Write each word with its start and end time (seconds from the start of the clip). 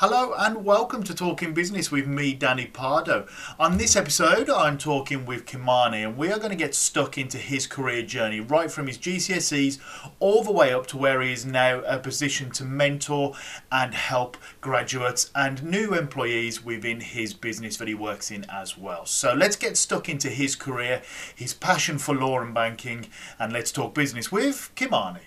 Hello 0.00 0.32
and 0.38 0.64
welcome 0.64 1.02
to 1.02 1.12
Talking 1.12 1.52
Business 1.54 1.90
with 1.90 2.06
me, 2.06 2.32
Danny 2.32 2.66
Pardo. 2.66 3.26
On 3.58 3.78
this 3.78 3.96
episode, 3.96 4.48
I'm 4.48 4.78
talking 4.78 5.26
with 5.26 5.44
Kimani, 5.44 6.06
and 6.06 6.16
we 6.16 6.30
are 6.30 6.38
going 6.38 6.50
to 6.50 6.56
get 6.56 6.76
stuck 6.76 7.18
into 7.18 7.36
his 7.36 7.66
career 7.66 8.02
journey 8.02 8.38
right 8.38 8.70
from 8.70 8.86
his 8.86 8.96
GCSEs 8.96 9.80
all 10.20 10.44
the 10.44 10.52
way 10.52 10.72
up 10.72 10.86
to 10.86 10.96
where 10.96 11.20
he 11.20 11.32
is 11.32 11.44
now 11.44 11.80
a 11.80 11.98
position 11.98 12.52
to 12.52 12.64
mentor 12.64 13.34
and 13.72 13.92
help 13.92 14.36
graduates 14.60 15.32
and 15.34 15.64
new 15.64 15.92
employees 15.94 16.64
within 16.64 17.00
his 17.00 17.34
business 17.34 17.76
that 17.78 17.88
he 17.88 17.94
works 17.94 18.30
in 18.30 18.46
as 18.48 18.78
well. 18.78 19.04
So 19.04 19.34
let's 19.34 19.56
get 19.56 19.76
stuck 19.76 20.08
into 20.08 20.28
his 20.28 20.54
career, 20.54 21.02
his 21.34 21.54
passion 21.54 21.98
for 21.98 22.14
law 22.14 22.40
and 22.40 22.54
banking, 22.54 23.08
and 23.36 23.52
let's 23.52 23.72
talk 23.72 23.94
business 23.94 24.30
with 24.30 24.70
Kimani. 24.76 25.22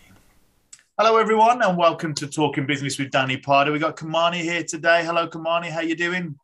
Hello, 0.98 1.16
everyone, 1.18 1.62
and 1.64 1.78
welcome 1.78 2.14
to 2.16 2.28
Talking 2.28 2.66
Business 2.66 3.00
with 3.00 3.12
Danny 3.12 3.38
Pardo. 3.38 3.72
We 3.72 3.80
got 3.80 3.96
Kimani 3.96 4.42
here 4.42 4.62
today. 4.62 5.06
Hello, 5.06 5.26
Kimani. 5.26 5.70
How 5.70 5.80
you 5.80 5.96
doing? 5.96 6.36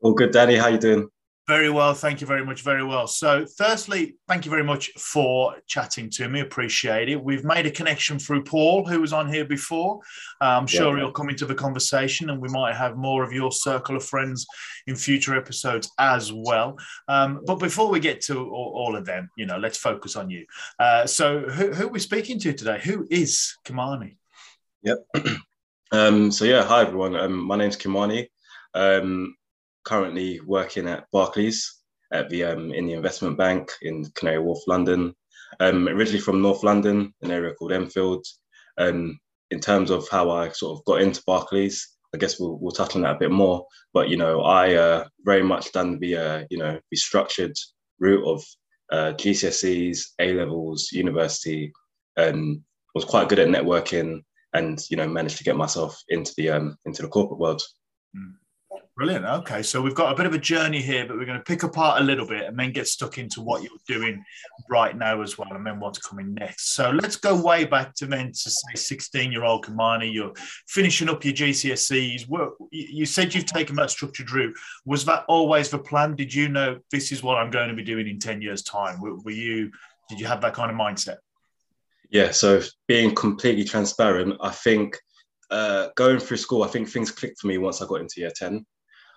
All 0.00 0.14
good, 0.14 0.30
Danny. 0.30 0.54
How 0.54 0.68
you 0.68 0.78
doing? 0.78 1.08
Very 1.48 1.70
well, 1.70 1.92
thank 1.92 2.20
you 2.20 2.26
very 2.26 2.44
much. 2.46 2.62
Very 2.62 2.84
well. 2.84 3.08
So, 3.08 3.44
firstly, 3.58 4.14
thank 4.28 4.44
you 4.44 4.50
very 4.50 4.62
much 4.62 4.92
for 4.96 5.56
chatting 5.66 6.08
to 6.10 6.28
me. 6.28 6.38
Appreciate 6.38 7.08
it. 7.08 7.22
We've 7.22 7.44
made 7.44 7.66
a 7.66 7.70
connection 7.70 8.20
through 8.20 8.44
Paul, 8.44 8.86
who 8.86 9.00
was 9.00 9.12
on 9.12 9.28
here 9.28 9.44
before. 9.44 9.98
I'm 10.40 10.68
sure 10.68 10.96
yeah. 10.96 11.02
he'll 11.02 11.12
come 11.12 11.30
into 11.30 11.44
the 11.44 11.54
conversation, 11.56 12.30
and 12.30 12.40
we 12.40 12.48
might 12.48 12.76
have 12.76 12.96
more 12.96 13.24
of 13.24 13.32
your 13.32 13.50
circle 13.50 13.96
of 13.96 14.04
friends 14.04 14.46
in 14.86 14.94
future 14.94 15.34
episodes 15.36 15.90
as 15.98 16.32
well. 16.32 16.78
Um, 17.08 17.40
but 17.44 17.56
before 17.56 17.90
we 17.90 17.98
get 17.98 18.20
to 18.22 18.38
all, 18.38 18.72
all, 18.76 18.94
of 18.94 19.04
them, 19.04 19.28
you 19.36 19.44
know, 19.44 19.58
let's 19.58 19.78
focus 19.78 20.14
on 20.14 20.30
you. 20.30 20.46
Uh, 20.78 21.06
so, 21.06 21.40
who, 21.40 21.72
who, 21.72 21.86
are 21.86 21.90
we 21.90 21.98
speaking 21.98 22.38
to 22.38 22.52
today? 22.52 22.80
Who 22.84 23.04
is 23.10 23.56
Kimani? 23.66 24.16
Yep. 24.84 24.98
um, 25.92 26.30
so, 26.30 26.44
yeah, 26.44 26.62
hi 26.62 26.82
everyone. 26.82 27.16
Um, 27.16 27.36
my 27.36 27.56
name's 27.56 27.76
Kimani. 27.76 28.28
Um, 28.74 29.34
currently 29.84 30.40
working 30.40 30.88
at 30.88 31.06
Barclays 31.12 31.82
at 32.12 32.28
the 32.28 32.44
um, 32.44 32.72
in 32.72 32.86
the 32.86 32.92
investment 32.92 33.38
bank 33.38 33.70
in 33.82 34.04
Canary 34.14 34.38
Wharf, 34.38 34.60
London. 34.66 35.14
Um, 35.60 35.88
originally 35.88 36.20
from 36.20 36.40
North 36.40 36.62
London, 36.62 37.12
an 37.22 37.30
area 37.30 37.54
called 37.54 37.72
Enfield. 37.72 38.24
Um, 38.78 39.18
in 39.50 39.60
terms 39.60 39.90
of 39.90 40.08
how 40.08 40.30
I 40.30 40.48
sort 40.48 40.78
of 40.78 40.84
got 40.86 41.02
into 41.02 41.22
Barclays, 41.26 41.86
I 42.14 42.18
guess 42.18 42.40
we'll, 42.40 42.58
we'll 42.58 42.72
touch 42.72 42.96
on 42.96 43.02
that 43.02 43.16
a 43.16 43.18
bit 43.18 43.30
more. 43.30 43.66
But 43.92 44.08
you 44.08 44.16
know, 44.16 44.40
I 44.42 44.74
uh, 44.74 45.04
very 45.24 45.42
much 45.42 45.72
done 45.72 45.98
the 45.98 46.16
uh, 46.16 46.44
you 46.50 46.58
know 46.58 46.78
the 46.90 46.96
structured 46.96 47.56
route 47.98 48.26
of 48.26 48.44
uh, 48.90 49.12
GCSEs, 49.14 50.12
A 50.18 50.34
levels, 50.34 50.90
university. 50.92 51.72
Um, 52.16 52.64
was 52.94 53.04
quite 53.06 53.28
good 53.28 53.38
at 53.38 53.48
networking, 53.48 54.22
and 54.52 54.78
you 54.90 54.96
know 54.96 55.08
managed 55.08 55.38
to 55.38 55.44
get 55.44 55.56
myself 55.56 56.02
into 56.08 56.32
the 56.36 56.50
um, 56.50 56.76
into 56.84 57.02
the 57.02 57.08
corporate 57.08 57.40
world. 57.40 57.62
Mm. 58.16 58.34
Brilliant. 58.94 59.24
Okay, 59.24 59.62
so 59.62 59.80
we've 59.80 59.94
got 59.94 60.12
a 60.12 60.14
bit 60.14 60.26
of 60.26 60.34
a 60.34 60.38
journey 60.38 60.82
here, 60.82 61.06
but 61.06 61.16
we're 61.16 61.24
going 61.24 61.38
to 61.38 61.44
pick 61.44 61.62
apart 61.62 62.02
a 62.02 62.04
little 62.04 62.26
bit 62.26 62.44
and 62.44 62.58
then 62.58 62.72
get 62.72 62.86
stuck 62.86 63.16
into 63.16 63.40
what 63.40 63.62
you're 63.62 63.72
doing 63.88 64.22
right 64.68 64.96
now 64.96 65.22
as 65.22 65.38
well, 65.38 65.50
and 65.52 65.66
then 65.66 65.80
what's 65.80 65.98
coming 65.98 66.34
next. 66.34 66.74
So 66.74 66.90
let's 66.90 67.16
go 67.16 67.40
way 67.40 67.64
back 67.64 67.94
to 67.96 68.06
then 68.06 68.28
to 68.28 68.50
say 68.50 68.74
16 68.74 69.32
year 69.32 69.44
old 69.44 69.64
Kimani. 69.64 70.12
You're 70.12 70.34
finishing 70.68 71.08
up 71.08 71.24
your 71.24 71.32
GCSEs. 71.32 72.26
You 72.70 73.06
said 73.06 73.34
you've 73.34 73.46
taken 73.46 73.76
that 73.76 73.90
structured 73.90 74.30
route. 74.30 74.54
Was 74.84 75.06
that 75.06 75.24
always 75.26 75.70
the 75.70 75.78
plan? 75.78 76.14
Did 76.14 76.34
you 76.34 76.50
know 76.50 76.78
this 76.90 77.12
is 77.12 77.22
what 77.22 77.38
I'm 77.38 77.50
going 77.50 77.70
to 77.70 77.74
be 77.74 77.82
doing 77.82 78.06
in 78.06 78.18
10 78.18 78.42
years' 78.42 78.62
time? 78.62 79.00
Were 79.00 79.30
you? 79.30 79.70
Did 80.10 80.20
you 80.20 80.26
have 80.26 80.42
that 80.42 80.52
kind 80.52 80.70
of 80.70 80.76
mindset? 80.76 81.16
Yeah. 82.10 82.30
So 82.30 82.60
being 82.88 83.14
completely 83.14 83.64
transparent, 83.64 84.36
I 84.42 84.50
think. 84.50 84.98
Uh, 85.52 85.88
going 85.96 86.18
through 86.18 86.38
school, 86.38 86.62
I 86.62 86.68
think 86.68 86.88
things 86.88 87.10
clicked 87.10 87.40
for 87.40 87.46
me 87.46 87.58
once 87.58 87.82
I 87.82 87.86
got 87.86 88.00
into 88.00 88.20
year 88.20 88.32
10. 88.34 88.64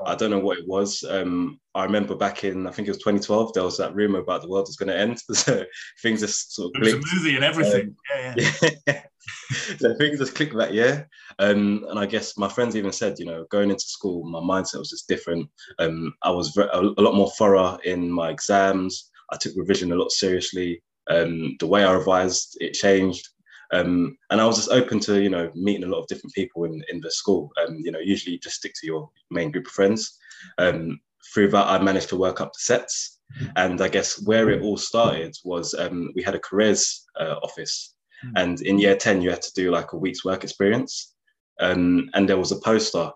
I 0.05 0.15
don't 0.15 0.31
know 0.31 0.39
what 0.39 0.57
it 0.57 0.67
was. 0.67 1.03
Um, 1.09 1.59
I 1.73 1.83
remember 1.85 2.15
back 2.15 2.43
in 2.43 2.67
I 2.67 2.71
think 2.71 2.87
it 2.87 2.91
was 2.91 2.97
2012. 2.97 3.53
There 3.53 3.63
was 3.63 3.77
that 3.77 3.95
rumor 3.95 4.19
about 4.19 4.41
the 4.41 4.49
world 4.49 4.67
was 4.67 4.75
going 4.75 4.89
to 4.89 4.97
end. 4.97 5.19
so 5.31 5.63
things 6.01 6.19
just 6.19 6.53
sort 6.53 6.75
of. 6.75 6.83
It 6.83 6.95
was 6.95 7.11
a 7.11 7.15
movie 7.15 7.35
and 7.35 7.45
everything. 7.45 7.95
Um, 8.13 8.33
yeah, 8.37 8.69
yeah. 8.87 9.01
so 9.77 9.95
things 9.95 10.19
just 10.19 10.35
clicked 10.35 10.55
that 10.57 10.73
year. 10.73 11.07
Um, 11.39 11.85
and 11.89 11.99
I 11.99 12.05
guess 12.05 12.37
my 12.37 12.49
friends 12.49 12.75
even 12.75 12.91
said, 12.91 13.19
you 13.19 13.25
know, 13.25 13.45
going 13.49 13.69
into 13.69 13.85
school, 13.85 14.23
my 14.25 14.39
mindset 14.39 14.79
was 14.79 14.89
just 14.89 15.07
different. 15.07 15.49
Um, 15.79 16.13
I 16.21 16.31
was 16.31 16.55
a, 16.57 16.81
a 16.81 17.01
lot 17.01 17.15
more 17.15 17.31
thorough 17.31 17.77
in 17.83 18.11
my 18.11 18.29
exams. 18.29 19.11
I 19.31 19.37
took 19.37 19.53
revision 19.55 19.91
a 19.91 19.95
lot 19.95 20.11
seriously. 20.11 20.81
Um, 21.07 21.55
the 21.59 21.67
way 21.67 21.83
I 21.83 21.93
revised, 21.93 22.57
it 22.59 22.73
changed. 22.73 23.29
Um, 23.75 24.17
and 24.29 24.39
I 24.39 24.45
was 24.45 24.57
just 24.57 24.71
open 24.71 24.99
to 25.01 25.21
you 25.21 25.29
know 25.29 25.51
meeting 25.55 25.83
a 25.83 25.87
lot 25.87 25.99
of 25.99 26.07
different 26.07 26.33
people 26.33 26.63
in 26.65 26.83
in 26.89 27.01
the 27.01 27.11
school. 27.11 27.51
Um, 27.61 27.77
you 27.83 27.91
know, 27.91 27.99
usually 27.99 28.33
you 28.33 28.39
just 28.39 28.57
stick 28.57 28.73
to 28.75 28.87
your 28.87 29.09
main 29.31 29.51
group 29.51 29.67
of 29.67 29.73
friends. 29.73 30.17
Um, 30.57 30.99
through 31.33 31.49
that, 31.51 31.67
I 31.67 31.81
managed 31.81 32.09
to 32.09 32.17
work 32.17 32.39
up 32.41 32.53
the 32.53 32.59
sets, 32.59 33.19
and 33.55 33.81
I 33.81 33.87
guess 33.87 34.21
where 34.23 34.49
it 34.49 34.61
all 34.61 34.77
started 34.77 35.35
was 35.43 35.73
um, 35.73 36.11
we 36.15 36.23
had 36.23 36.35
a 36.35 36.39
careers 36.39 37.05
uh, 37.19 37.35
office, 37.43 37.95
hmm. 38.21 38.31
and 38.35 38.61
in 38.61 38.79
year 38.79 38.95
ten 38.95 39.21
you 39.21 39.29
had 39.29 39.41
to 39.41 39.53
do 39.53 39.71
like 39.71 39.93
a 39.93 39.97
week's 39.97 40.23
work 40.23 40.43
experience, 40.43 41.15
um, 41.59 42.09
and 42.13 42.29
there 42.29 42.37
was 42.37 42.51
a 42.51 42.59
poster 42.59 43.11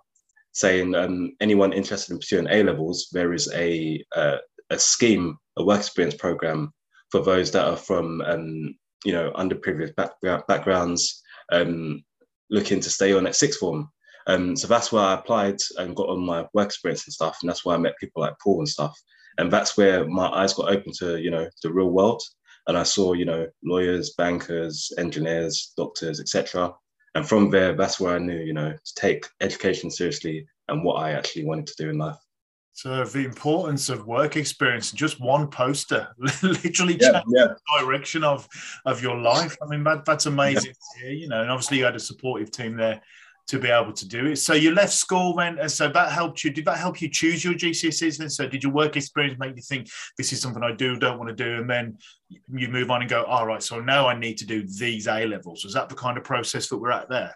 saying 0.54 0.96
um, 0.96 1.32
anyone 1.42 1.72
interested 1.72 2.12
in 2.12 2.20
pursuing 2.20 2.48
A 2.50 2.64
levels, 2.64 3.10
there 3.14 3.34
is 3.34 3.50
a 3.54 4.04
uh, 4.16 4.38
a 4.72 4.80
scheme, 4.80 5.38
a 5.58 5.64
work 5.64 5.80
experience 5.80 6.16
program 6.16 6.74
for 7.12 7.22
those 7.22 7.52
that 7.52 7.66
are 7.66 7.78
from 7.78 8.22
um, 8.22 8.76
you 9.06 9.14
know 9.14 9.32
underprivileged 9.34 9.96
back, 9.96 10.12
backgrounds 10.48 11.22
um, 11.52 12.04
looking 12.50 12.80
to 12.80 12.90
stay 12.90 13.14
on 13.14 13.28
at 13.28 13.36
sixth 13.36 13.60
form. 13.60 13.90
Um, 14.28 14.56
so 14.56 14.68
that's 14.68 14.92
where 14.92 15.04
I 15.04 15.14
applied 15.14 15.58
and 15.78 15.96
got 15.96 16.10
on 16.10 16.26
my 16.26 16.46
work 16.54 16.68
experience 16.68 17.06
and 17.08 17.14
stuff, 17.14 17.38
and 17.42 17.50
that's 17.50 17.66
where 17.66 17.76
I 17.76 17.80
met 17.80 17.98
people 18.00 18.22
like 18.22 18.36
Paul 18.44 18.60
and 18.60 18.70
stuff. 18.70 18.98
And 19.38 19.52
that's 19.52 19.78
where 19.78 20.06
my 20.06 20.28
eyes 20.28 20.54
got 20.54 20.72
open 20.72 20.92
to 21.00 21.20
you 21.20 21.32
know 21.32 21.48
the 21.64 21.72
real 21.72 21.90
world, 21.90 22.22
and 22.68 22.78
I 22.78 22.84
saw 22.84 23.14
you 23.14 23.26
know 23.26 23.48
lawyers, 23.64 24.14
bankers, 24.18 24.92
engineers, 24.98 25.74
doctors, 25.78 26.20
etc. 26.20 26.74
And 27.16 27.28
from 27.28 27.50
there, 27.50 27.74
that's 27.74 28.00
where 28.00 28.16
I 28.16 28.20
knew 28.20 28.40
you 28.40 28.54
know 28.54 28.72
to 28.72 28.96
take 28.96 29.26
education 29.42 29.90
seriously 29.90 30.48
and 30.68 30.84
what 30.84 31.02
I 31.02 31.12
actually 31.12 31.46
wanted 31.46 31.68
to 31.68 31.84
do 31.84 31.90
in 31.90 31.98
life. 31.98 32.18
So 32.82 33.04
the 33.04 33.26
importance 33.26 33.90
of 33.90 34.08
work 34.08 34.38
experience, 34.38 34.94
just 34.94 35.20
one 35.20 35.50
poster, 35.50 36.08
literally 36.42 36.98
yeah, 36.98 37.12
changed 37.12 37.28
yeah. 37.36 37.48
the 37.48 37.82
direction 37.82 38.24
of 38.24 38.48
of 38.86 39.04
your 39.04 39.18
life. 39.18 39.58
I 39.62 39.66
mean, 39.66 39.84
that, 39.84 40.06
that's 40.06 40.28
amazing. 40.28 40.76
Yeah. 41.04 41.10
you 41.10 41.28
know, 41.28 41.42
and 41.42 41.52
obviously 41.52 41.80
you 41.80 41.84
had 41.84 41.98
a 41.98 42.00
supportive 42.00 42.52
team 42.52 42.78
there 42.78 43.02
to 43.48 43.60
be 43.60 43.68
able 43.68 43.92
to 43.92 44.08
do 44.08 44.28
it. 44.28 44.38
So 44.38 44.54
you 44.54 44.72
left 44.72 44.94
school 44.94 45.36
then, 45.36 45.60
and 45.60 45.70
so 45.70 45.90
that 45.90 46.14
helped 46.14 46.46
you. 46.46 46.52
Did 46.52 46.64
that 46.66 46.78
help 46.78 47.02
you 47.02 47.10
choose 47.10 47.44
your 47.44 47.54
GCSEs 47.54 48.18
then? 48.18 48.30
So 48.30 48.48
did 48.48 48.64
your 48.64 48.72
work 48.72 48.96
experience 48.96 49.38
make 49.38 49.58
you 49.58 49.62
think 49.62 49.90
this 50.18 50.32
is 50.32 50.40
something 50.40 50.64
I 50.64 50.72
do, 50.72 50.96
don't 50.96 51.20
want 51.20 51.36
to 51.36 51.44
do, 51.44 51.60
and 51.60 51.70
then 51.70 51.98
you 52.48 52.70
move 52.70 52.92
on 52.92 53.02
and 53.02 53.10
go, 53.10 53.26
all 53.26 53.46
right, 53.46 53.62
so 53.62 53.82
now 53.82 54.08
I 54.08 54.18
need 54.18 54.38
to 54.38 54.46
do 54.46 54.66
these 54.66 55.10
A 55.10 55.26
levels. 55.26 55.66
Was 55.66 55.74
that 55.74 55.90
the 55.90 55.96
kind 55.96 56.18
of 56.18 56.24
process 56.24 56.70
that 56.70 56.78
we're 56.78 56.92
at 56.92 57.10
there? 57.10 57.36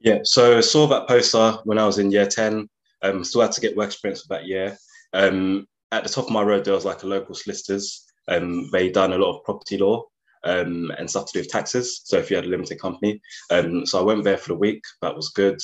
Yeah. 0.00 0.18
So 0.24 0.58
I 0.58 0.62
saw 0.62 0.88
that 0.88 1.06
poster 1.06 1.58
when 1.62 1.78
I 1.78 1.86
was 1.86 1.98
in 1.98 2.10
year 2.10 2.26
ten. 2.26 2.68
Um, 3.04 3.22
still 3.22 3.42
had 3.42 3.52
to 3.52 3.60
get 3.60 3.76
work 3.76 3.88
experience 3.88 4.22
for 4.22 4.34
that 4.34 4.46
year. 4.46 4.76
Um, 5.12 5.66
at 5.92 6.02
the 6.02 6.10
top 6.10 6.24
of 6.24 6.32
my 6.32 6.42
road, 6.42 6.64
there 6.64 6.74
was 6.74 6.84
like 6.84 7.04
a 7.04 7.06
local 7.06 7.34
solicitors. 7.34 8.04
Um, 8.26 8.68
they 8.72 8.90
done 8.90 9.12
a 9.12 9.18
lot 9.18 9.36
of 9.36 9.44
property 9.44 9.78
law 9.78 10.04
um, 10.42 10.90
and 10.98 11.08
stuff 11.08 11.26
to 11.26 11.32
do 11.34 11.40
with 11.40 11.50
taxes. 11.50 12.00
So 12.04 12.18
if 12.18 12.30
you 12.30 12.36
had 12.36 12.46
a 12.46 12.48
limited 12.48 12.80
company, 12.80 13.20
um, 13.50 13.86
so 13.86 14.00
I 14.00 14.02
went 14.02 14.24
there 14.24 14.38
for 14.38 14.48
the 14.48 14.58
week. 14.58 14.82
That 15.02 15.14
was 15.14 15.28
good. 15.28 15.60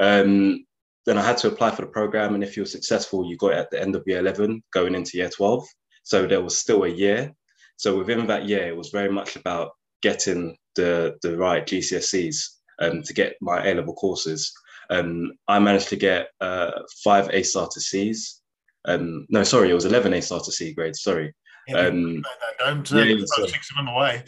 Um, 0.00 0.64
then 1.06 1.16
I 1.18 1.22
had 1.22 1.38
to 1.38 1.48
apply 1.48 1.70
for 1.70 1.82
the 1.82 1.88
program, 1.88 2.34
and 2.34 2.42
if 2.42 2.56
you 2.56 2.62
were 2.62 2.66
successful, 2.68 3.24
you 3.24 3.36
got 3.36 3.52
it 3.52 3.58
at 3.58 3.70
the 3.70 3.80
end 3.80 3.94
of 3.94 4.04
year 4.06 4.18
11, 4.18 4.62
going 4.72 4.94
into 4.94 5.16
year 5.16 5.30
12. 5.30 5.66
So 6.02 6.26
there 6.26 6.42
was 6.42 6.58
still 6.58 6.84
a 6.84 6.88
year. 6.88 7.32
So 7.76 7.96
within 7.96 8.26
that 8.26 8.46
year, 8.46 8.66
it 8.66 8.76
was 8.76 8.90
very 8.90 9.10
much 9.10 9.36
about 9.36 9.72
getting 10.02 10.56
the 10.74 11.16
the 11.22 11.36
right 11.36 11.66
GCSEs 11.66 12.36
um, 12.80 13.02
to 13.02 13.14
get 13.14 13.36
my 13.40 13.66
A 13.66 13.74
level 13.74 13.94
courses. 13.94 14.52
Um, 14.90 15.32
I 15.46 15.58
managed 15.58 15.88
to 15.88 15.96
get 15.96 16.28
uh, 16.40 16.70
five 17.04 17.28
A 17.32 17.42
star 17.42 17.68
to 17.68 17.80
C's. 17.80 18.40
Um, 18.84 19.26
no, 19.28 19.42
sorry, 19.42 19.70
it 19.70 19.74
was 19.74 19.84
11 19.84 20.12
A 20.14 20.22
star 20.22 20.40
to 20.40 20.52
C 20.52 20.72
grades. 20.72 21.02
Sorry. 21.02 21.34
Um, 21.74 22.24
don't 22.58 22.90
yeah, 22.92 23.02
yeah, 23.02 23.24
so, 23.26 23.46
six 23.46 23.70
of 23.70 23.76
them 23.76 23.88
away. 23.88 24.22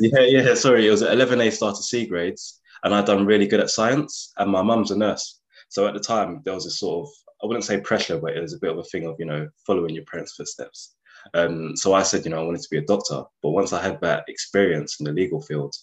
yeah, 0.00 0.42
yeah, 0.42 0.54
sorry. 0.54 0.86
It 0.86 0.90
was 0.90 1.02
11 1.02 1.40
A 1.40 1.50
star 1.50 1.72
to 1.72 1.82
C 1.82 2.06
grades, 2.06 2.60
and 2.84 2.94
I'd 2.94 3.06
done 3.06 3.24
really 3.24 3.46
good 3.46 3.60
at 3.60 3.70
science. 3.70 4.32
And 4.36 4.50
my 4.50 4.62
mum's 4.62 4.90
a 4.90 4.96
nurse. 4.96 5.40
So 5.70 5.86
at 5.86 5.94
the 5.94 6.00
time, 6.00 6.42
there 6.44 6.54
was 6.54 6.66
a 6.66 6.70
sort 6.70 7.06
of, 7.06 7.12
I 7.42 7.46
wouldn't 7.46 7.64
say 7.64 7.80
pressure, 7.80 8.18
but 8.18 8.36
it 8.36 8.40
was 8.40 8.54
a 8.54 8.58
bit 8.58 8.72
of 8.72 8.78
a 8.78 8.84
thing 8.84 9.06
of, 9.06 9.16
you 9.18 9.26
know, 9.26 9.48
following 9.66 9.94
your 9.94 10.04
parents' 10.04 10.34
footsteps. 10.34 10.94
Um, 11.34 11.76
so 11.76 11.94
I 11.94 12.02
said, 12.02 12.24
you 12.24 12.30
know, 12.30 12.40
I 12.40 12.44
wanted 12.44 12.62
to 12.62 12.70
be 12.70 12.78
a 12.78 12.86
doctor. 12.86 13.22
But 13.42 13.50
once 13.50 13.72
I 13.72 13.82
had 13.82 14.00
that 14.02 14.24
experience 14.28 15.00
in 15.00 15.04
the 15.04 15.12
legal 15.12 15.40
field, 15.40 15.74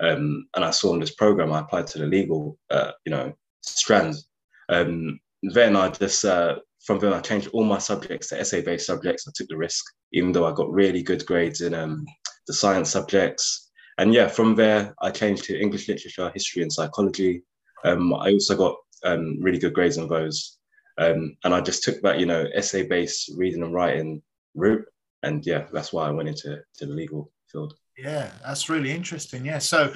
um, 0.00 0.46
and 0.54 0.64
I 0.64 0.70
saw 0.70 0.94
in 0.94 1.00
this 1.00 1.14
program, 1.14 1.52
I 1.52 1.60
applied 1.60 1.86
to 1.88 1.98
the 1.98 2.06
legal, 2.06 2.58
uh, 2.70 2.92
you 3.04 3.10
know, 3.10 3.32
strand. 3.62 4.14
Um, 4.68 5.20
then 5.42 5.76
I 5.76 5.88
just, 5.88 6.24
uh, 6.24 6.56
from 6.84 6.98
then 6.98 7.12
I 7.12 7.20
changed 7.20 7.48
all 7.52 7.64
my 7.64 7.78
subjects 7.78 8.28
to 8.28 8.40
essay-based 8.40 8.86
subjects. 8.86 9.26
I 9.26 9.32
took 9.34 9.48
the 9.48 9.56
risk, 9.56 9.84
even 10.12 10.32
though 10.32 10.46
I 10.46 10.52
got 10.52 10.70
really 10.70 11.02
good 11.02 11.24
grades 11.26 11.60
in 11.60 11.74
um, 11.74 12.04
the 12.46 12.52
science 12.52 12.90
subjects. 12.90 13.70
And 13.98 14.12
yeah, 14.12 14.28
from 14.28 14.54
there 14.54 14.94
I 15.00 15.10
changed 15.10 15.44
to 15.44 15.60
English 15.60 15.88
literature, 15.88 16.30
history, 16.32 16.62
and 16.62 16.72
psychology. 16.72 17.42
Um, 17.84 18.14
I 18.14 18.32
also 18.32 18.56
got 18.56 18.76
um, 19.04 19.38
really 19.40 19.58
good 19.58 19.74
grades 19.74 19.96
in 19.96 20.08
those. 20.08 20.58
Um, 20.98 21.36
and 21.44 21.54
I 21.54 21.60
just 21.60 21.82
took 21.82 22.00
that, 22.02 22.20
you 22.20 22.26
know, 22.26 22.46
essay 22.54 22.86
based 22.86 23.32
reading 23.36 23.62
and 23.62 23.74
writing 23.74 24.22
route. 24.54 24.84
And 25.22 25.44
yeah, 25.46 25.66
that's 25.72 25.92
why 25.92 26.06
I 26.06 26.10
went 26.10 26.28
into 26.28 26.60
to 26.76 26.86
the 26.86 26.92
legal 26.92 27.32
field. 27.50 27.74
Yeah, 27.96 28.30
that's 28.44 28.68
really 28.68 28.90
interesting. 28.90 29.44
Yeah. 29.44 29.58
So, 29.58 29.92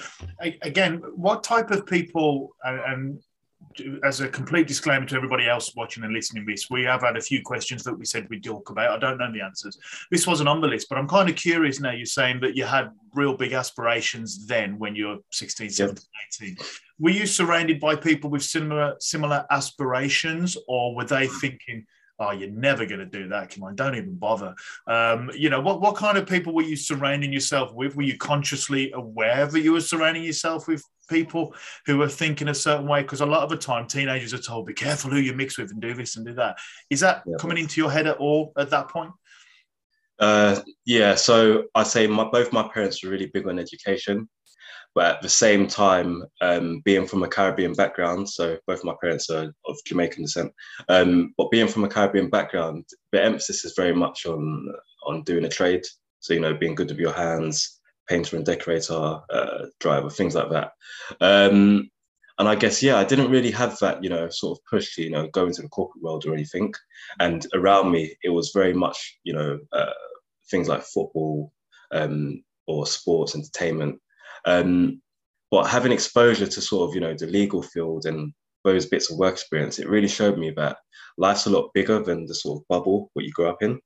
again, 0.62 1.02
what 1.14 1.42
type 1.42 1.70
of 1.70 1.86
people, 1.86 2.50
and, 2.62 3.20
as 4.04 4.20
a 4.20 4.28
complete 4.28 4.66
disclaimer 4.66 5.06
to 5.06 5.16
everybody 5.16 5.48
else 5.48 5.74
watching 5.76 6.04
and 6.04 6.12
listening 6.12 6.44
this, 6.46 6.68
we 6.70 6.82
have 6.84 7.02
had 7.02 7.16
a 7.16 7.20
few 7.20 7.42
questions 7.42 7.82
that 7.84 7.94
we 7.94 8.04
said 8.04 8.28
we'd 8.28 8.44
talk 8.44 8.70
about. 8.70 8.90
I 8.90 8.98
don't 8.98 9.18
know 9.18 9.32
the 9.32 9.44
answers. 9.44 9.78
This 10.10 10.26
wasn't 10.26 10.48
on 10.48 10.60
the 10.60 10.66
list, 10.66 10.88
but 10.88 10.98
I'm 10.98 11.08
kind 11.08 11.28
of 11.28 11.36
curious 11.36 11.80
now. 11.80 11.92
You're 11.92 12.06
saying 12.06 12.40
that 12.40 12.56
you 12.56 12.64
had 12.64 12.90
real 13.14 13.36
big 13.36 13.52
aspirations 13.52 14.46
then 14.46 14.78
when 14.78 14.94
you 14.94 15.08
were 15.08 15.16
16, 15.32 15.70
17, 15.70 15.96
yep. 16.40 16.52
18. 16.54 16.56
Were 16.98 17.10
you 17.10 17.26
surrounded 17.26 17.80
by 17.80 17.96
people 17.96 18.30
with 18.30 18.42
similar 18.42 18.96
similar 19.00 19.44
aspirations, 19.50 20.56
or 20.68 20.94
were 20.94 21.04
they 21.04 21.26
thinking, 21.26 21.86
oh, 22.18 22.30
you're 22.30 22.50
never 22.50 22.86
going 22.86 23.00
to 23.00 23.06
do 23.06 23.28
that. 23.28 23.50
Come 23.50 23.64
on, 23.64 23.76
don't 23.76 23.94
even 23.94 24.14
bother. 24.14 24.54
Um, 24.86 25.30
you 25.34 25.50
know, 25.50 25.60
what, 25.60 25.80
what 25.80 25.96
kind 25.96 26.16
of 26.16 26.26
people 26.26 26.54
were 26.54 26.62
you 26.62 26.76
surrounding 26.76 27.32
yourself 27.32 27.74
with? 27.74 27.96
Were 27.96 28.02
you 28.02 28.16
consciously 28.16 28.92
aware 28.92 29.46
that 29.46 29.60
you 29.60 29.72
were 29.72 29.80
surrounding 29.80 30.24
yourself 30.24 30.66
with 30.68 30.82
people 31.08 31.54
who 31.84 31.98
were 31.98 32.08
thinking 32.08 32.48
a 32.48 32.54
certain 32.54 32.86
way? 32.86 33.02
Because 33.02 33.20
a 33.20 33.26
lot 33.26 33.42
of 33.42 33.50
the 33.50 33.56
time, 33.56 33.86
teenagers 33.86 34.32
are 34.34 34.38
told, 34.38 34.66
be 34.66 34.74
careful 34.74 35.10
who 35.10 35.18
you 35.18 35.34
mix 35.34 35.58
with 35.58 35.70
and 35.70 35.80
do 35.80 35.94
this 35.94 36.16
and 36.16 36.26
do 36.26 36.34
that. 36.34 36.56
Is 36.90 37.00
that 37.00 37.22
yeah. 37.26 37.36
coming 37.38 37.58
into 37.58 37.80
your 37.80 37.90
head 37.90 38.06
at 38.06 38.18
all 38.18 38.52
at 38.56 38.70
that 38.70 38.88
point? 38.88 39.12
Uh, 40.18 40.60
yeah, 40.86 41.14
so 41.14 41.64
I 41.74 41.82
say 41.82 42.06
my, 42.06 42.24
both 42.24 42.52
my 42.52 42.66
parents 42.68 43.04
were 43.04 43.10
really 43.10 43.26
big 43.26 43.46
on 43.46 43.58
education 43.58 44.28
but 44.96 45.16
at 45.16 45.22
the 45.22 45.28
same 45.28 45.66
time, 45.66 46.24
um, 46.40 46.80
being 46.82 47.06
from 47.06 47.22
a 47.22 47.28
Caribbean 47.28 47.74
background, 47.74 48.26
so 48.26 48.56
both 48.66 48.82
my 48.82 48.94
parents 48.98 49.28
are 49.28 49.52
of 49.66 49.76
Jamaican 49.84 50.22
descent, 50.22 50.52
um, 50.88 51.34
but 51.36 51.50
being 51.50 51.68
from 51.68 51.84
a 51.84 51.88
Caribbean 51.88 52.30
background, 52.30 52.86
the 53.12 53.22
emphasis 53.22 53.66
is 53.66 53.74
very 53.76 53.94
much 53.94 54.24
on 54.24 54.72
on 55.06 55.22
doing 55.24 55.44
a 55.44 55.50
trade. 55.50 55.84
So 56.20 56.32
you 56.32 56.40
know, 56.40 56.54
being 56.54 56.74
good 56.74 56.88
with 56.88 56.98
your 56.98 57.12
hands, 57.12 57.78
painter 58.08 58.36
and 58.36 58.46
decorator, 58.46 59.20
uh, 59.28 59.66
driver, 59.80 60.08
things 60.08 60.34
like 60.34 60.50
that. 60.50 60.72
Um, 61.20 61.90
and 62.38 62.48
I 62.48 62.54
guess 62.54 62.82
yeah, 62.82 62.96
I 62.96 63.04
didn't 63.04 63.30
really 63.30 63.50
have 63.50 63.78
that 63.80 64.02
you 64.02 64.08
know 64.08 64.30
sort 64.30 64.58
of 64.58 64.64
push 64.64 64.94
to 64.94 65.02
you 65.02 65.10
know 65.10 65.28
go 65.28 65.44
into 65.44 65.60
the 65.60 65.68
corporate 65.68 66.02
world 66.02 66.24
or 66.24 66.32
anything. 66.32 66.72
And 67.20 67.46
around 67.52 67.90
me, 67.90 68.16
it 68.24 68.30
was 68.30 68.50
very 68.54 68.72
much 68.72 69.18
you 69.24 69.34
know 69.34 69.58
uh, 69.74 69.92
things 70.50 70.68
like 70.68 70.84
football 70.84 71.52
um, 71.92 72.42
or 72.66 72.86
sports, 72.86 73.34
entertainment. 73.34 74.00
Um, 74.44 75.00
but 75.50 75.64
having 75.64 75.92
exposure 75.92 76.46
to 76.46 76.60
sort 76.60 76.88
of, 76.88 76.94
you 76.94 77.00
know, 77.00 77.14
the 77.14 77.26
legal 77.26 77.62
field 77.62 78.06
and 78.06 78.32
those 78.64 78.86
bits 78.86 79.10
of 79.10 79.18
work 79.18 79.34
experience, 79.34 79.78
it 79.78 79.88
really 79.88 80.08
showed 80.08 80.38
me 80.38 80.50
that 80.56 80.78
life's 81.18 81.46
a 81.46 81.50
lot 81.50 81.70
bigger 81.72 82.02
than 82.02 82.26
the 82.26 82.34
sort 82.34 82.60
of 82.60 82.68
bubble 82.68 83.10
what 83.14 83.24
you 83.24 83.32
grew 83.32 83.48
up 83.48 83.62
in. 83.62 83.80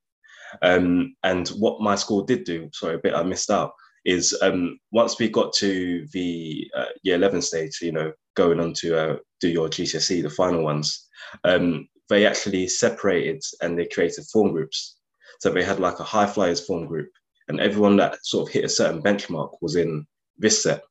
Um, 0.62 1.14
and 1.22 1.48
what 1.50 1.80
my 1.80 1.94
school 1.94 2.22
did 2.22 2.44
do, 2.44 2.68
sorry, 2.72 2.96
a 2.96 2.98
bit 2.98 3.14
I 3.14 3.22
missed 3.22 3.50
out, 3.50 3.72
is 4.04 4.36
um, 4.42 4.78
once 4.90 5.18
we 5.18 5.28
got 5.28 5.52
to 5.54 6.06
the 6.12 6.70
uh, 6.74 6.86
year 7.02 7.16
11 7.16 7.42
stage, 7.42 7.78
you 7.82 7.92
know, 7.92 8.12
going 8.34 8.58
on 8.58 8.72
to 8.74 8.98
uh, 8.98 9.16
do 9.40 9.48
your 9.48 9.68
GCSE, 9.68 10.22
the 10.22 10.30
final 10.30 10.64
ones, 10.64 11.06
um, 11.44 11.86
they 12.08 12.26
actually 12.26 12.66
separated 12.66 13.42
and 13.60 13.78
they 13.78 13.86
created 13.86 14.24
form 14.32 14.52
groups. 14.52 14.96
So 15.40 15.50
they 15.50 15.62
had 15.62 15.80
like 15.80 16.00
a 16.00 16.04
high 16.04 16.26
flyers 16.26 16.64
form 16.66 16.86
group, 16.86 17.10
and 17.48 17.60
everyone 17.60 17.96
that 17.96 18.18
sort 18.24 18.48
of 18.48 18.52
hit 18.52 18.64
a 18.64 18.68
certain 18.68 19.02
benchmark 19.02 19.56
was 19.60 19.76
in 19.76 20.06
this 20.40 20.62
set. 20.62 20.82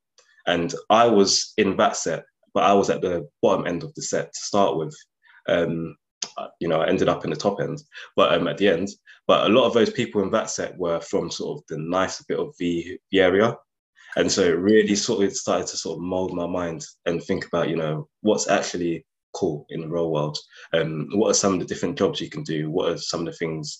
And 0.48 0.74
I 0.90 1.08
was 1.08 1.54
in 1.58 1.78
that 1.78 1.96
set, 1.96 2.24
but 2.54 2.64
I 2.64 2.74
was 2.74 2.90
at 2.90 3.02
the 3.02 3.28
bottom 3.42 3.68
end 3.68 3.84
of 3.84 3.94
the 3.96 4.02
set 4.02 4.34
to 4.34 4.40
start 4.40 4.78
with. 4.78 4.96
Um, 5.48 5.96
you 6.60 6.68
know, 6.68 6.82
I 6.82 6.88
ended 6.88 7.10
up 7.10 7.24
in 7.24 7.30
the 7.30 7.36
top 7.36 7.60
end, 7.60 7.82
but 8.16 8.34
um, 8.34 8.48
at 8.48 8.58
the 8.58 8.70
end, 8.70 8.90
but 9.28 9.50
a 9.50 9.54
lot 9.54 9.66
of 9.66 9.74
those 9.74 9.90
people 9.90 10.22
in 10.24 10.32
that 10.32 10.50
set 10.50 10.78
were 10.78 11.00
from 11.02 11.30
sort 11.30 11.58
of 11.58 11.64
the 11.68 11.78
nice 11.78 12.22
bit 12.24 12.40
of 12.40 12.54
the, 12.60 12.98
the 13.12 13.20
area. 13.20 13.56
And 14.16 14.32
so 14.32 14.44
it 14.44 14.58
really 14.58 14.96
sort 14.96 15.24
of 15.24 15.34
started 15.36 15.68
to 15.68 15.78
sort 15.78 15.98
of 15.98 16.04
mold 16.04 16.34
my 16.34 16.48
mind 16.48 16.84
and 17.06 17.22
think 17.22 17.46
about, 17.46 17.70
you 17.70 17.76
know, 17.76 18.08
what's 18.22 18.50
actually 18.50 19.06
cool 19.34 19.66
in 19.70 19.82
the 19.82 19.88
real 19.88 20.12
world. 20.12 20.38
Um, 20.74 21.10
what 21.14 21.30
are 21.30 21.36
some 21.36 21.54
of 21.54 21.60
the 21.60 21.66
different 21.66 21.98
jobs 21.98 22.20
you 22.20 22.30
can 22.30 22.44
do? 22.44 22.72
What 22.72 22.90
are 22.90 22.98
some 22.98 23.22
of 23.22 23.26
the 23.28 23.34
things 23.34 23.80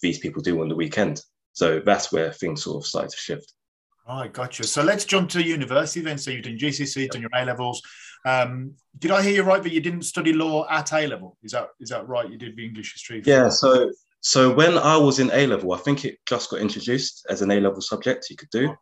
these 0.00 0.18
people 0.18 0.42
do 0.42 0.60
on 0.62 0.68
the 0.68 0.76
weekend? 0.76 1.20
So 1.52 1.80
that's 1.80 2.12
where 2.12 2.32
things 2.32 2.62
sort 2.62 2.82
of 2.82 2.86
started 2.86 3.10
to 3.10 3.16
shift. 3.16 3.52
Right, 4.06 4.32
gotcha. 4.32 4.64
So 4.64 4.82
let's 4.82 5.04
jump 5.04 5.30
to 5.30 5.42
university 5.42 6.00
then. 6.00 6.18
So 6.18 6.30
you've 6.30 6.44
done 6.44 6.58
GCSE, 6.58 7.08
done 7.10 7.22
your 7.22 7.30
A 7.34 7.44
levels. 7.44 7.80
Um, 8.26 8.74
did 8.98 9.10
I 9.10 9.22
hear 9.22 9.32
you 9.34 9.42
right 9.42 9.62
that 9.62 9.72
you 9.72 9.80
didn't 9.80 10.02
study 10.02 10.32
law 10.32 10.66
at 10.68 10.92
A 10.92 11.06
level? 11.06 11.38
Is 11.42 11.52
that 11.52 11.68
is 11.80 11.88
that 11.90 12.06
right? 12.06 12.30
You 12.30 12.36
did 12.36 12.56
the 12.56 12.64
English 12.64 12.92
history. 12.92 13.22
Yeah. 13.24 13.48
So 13.48 13.90
so 14.20 14.52
when 14.52 14.76
I 14.78 14.96
was 14.96 15.18
in 15.18 15.30
A 15.32 15.46
level, 15.46 15.72
I 15.72 15.78
think 15.78 16.04
it 16.04 16.18
just 16.26 16.50
got 16.50 16.60
introduced 16.60 17.26
as 17.30 17.42
an 17.42 17.50
A 17.50 17.60
level 17.60 17.80
subject 17.80 18.28
you 18.30 18.36
could 18.36 18.50
do, 18.50 18.74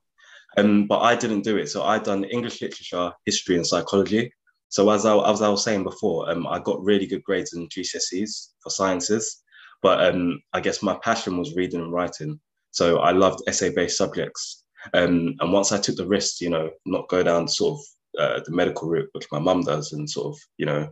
um, 0.57 0.87
but 0.87 1.01
I 1.01 1.15
didn't 1.15 1.43
do 1.43 1.57
it. 1.57 1.69
So 1.69 1.83
I 1.83 1.99
done 1.99 2.25
English 2.25 2.61
literature, 2.61 3.13
history, 3.25 3.57
and 3.57 3.67
psychology. 3.67 4.33
So 4.69 4.89
as 4.91 5.05
I, 5.05 5.17
as 5.31 5.43
I 5.43 5.49
was 5.49 5.63
saying 5.63 5.83
before, 5.83 6.31
um, 6.31 6.47
I 6.47 6.59
got 6.59 6.83
really 6.83 7.07
good 7.07 7.23
grades 7.25 7.53
in 7.53 7.69
GCSEs 7.69 8.53
for 8.63 8.71
sciences, 8.71 9.43
but 9.83 10.03
um, 10.03 10.41
I 10.53 10.61
guess 10.61 10.83
my 10.83 10.97
passion 11.03 11.37
was 11.37 11.55
reading 11.55 11.81
and 11.81 11.93
writing. 11.93 12.41
So 12.71 12.99
I 12.99 13.11
loved 13.11 13.43
essay-based 13.47 13.99
subjects. 13.99 14.62
Um, 14.95 15.35
and 15.41 15.53
once 15.53 15.73
I 15.73 15.79
took 15.79 15.97
the 15.97 16.07
risk, 16.07 16.41
you 16.41 16.51
know, 16.51 16.71
not 16.85 17.09
go 17.09 17.23
down 17.23 17.49
sort 17.49 17.79
of 17.79 18.21
uh, 18.21 18.41
the 18.45 18.53
medical 18.53 18.89
route, 18.89 19.09
which 19.13 19.27
my 19.33 19.39
mum 19.39 19.63
does, 19.63 19.93
and 19.93 20.09
sort 20.09 20.35
of, 20.35 20.41
you 20.59 20.67
know, 20.67 20.89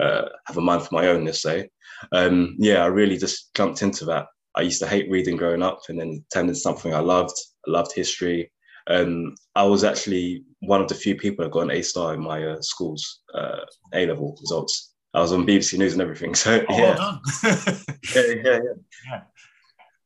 uh, 0.00 0.28
have 0.46 0.56
a 0.56 0.60
mind 0.60 0.82
for 0.82 0.94
my 0.94 1.08
own, 1.08 1.24
let's 1.24 1.42
say. 1.42 1.68
Um, 2.12 2.56
yeah, 2.58 2.82
I 2.82 2.86
really 2.86 3.18
just 3.18 3.54
jumped 3.54 3.82
into 3.82 4.04
that. 4.06 4.26
I 4.56 4.62
used 4.62 4.80
to 4.80 4.88
hate 4.88 5.10
reading 5.10 5.36
growing 5.36 5.62
up, 5.62 5.80
and 5.88 5.98
then 5.98 6.24
turned 6.32 6.48
into 6.48 6.60
something 6.60 6.94
I 6.94 7.00
loved. 7.00 7.36
I 7.66 7.70
loved 7.70 7.92
history. 7.92 8.50
Um, 8.86 9.34
I 9.54 9.64
was 9.64 9.84
actually 9.84 10.44
one 10.60 10.80
of 10.80 10.88
the 10.88 10.94
few 10.94 11.14
people 11.14 11.44
that 11.44 11.52
got 11.52 11.62
an 11.62 11.70
A 11.70 11.82
star 11.82 12.14
in 12.14 12.20
my 12.20 12.44
uh, 12.44 12.60
school's 12.60 13.20
uh, 13.34 13.60
A 13.94 14.06
level 14.06 14.36
results. 14.40 14.92
I 15.12 15.20
was 15.20 15.32
on 15.32 15.46
BBC 15.46 15.78
News 15.78 15.92
and 15.92 16.02
everything. 16.02 16.34
So 16.40 16.64
oh, 16.68 16.78
yeah. 16.78 16.96
Well 16.96 17.20
yeah, 17.44 18.22
yeah, 18.26 18.34
yeah, 18.44 18.58
yeah. 19.10 19.20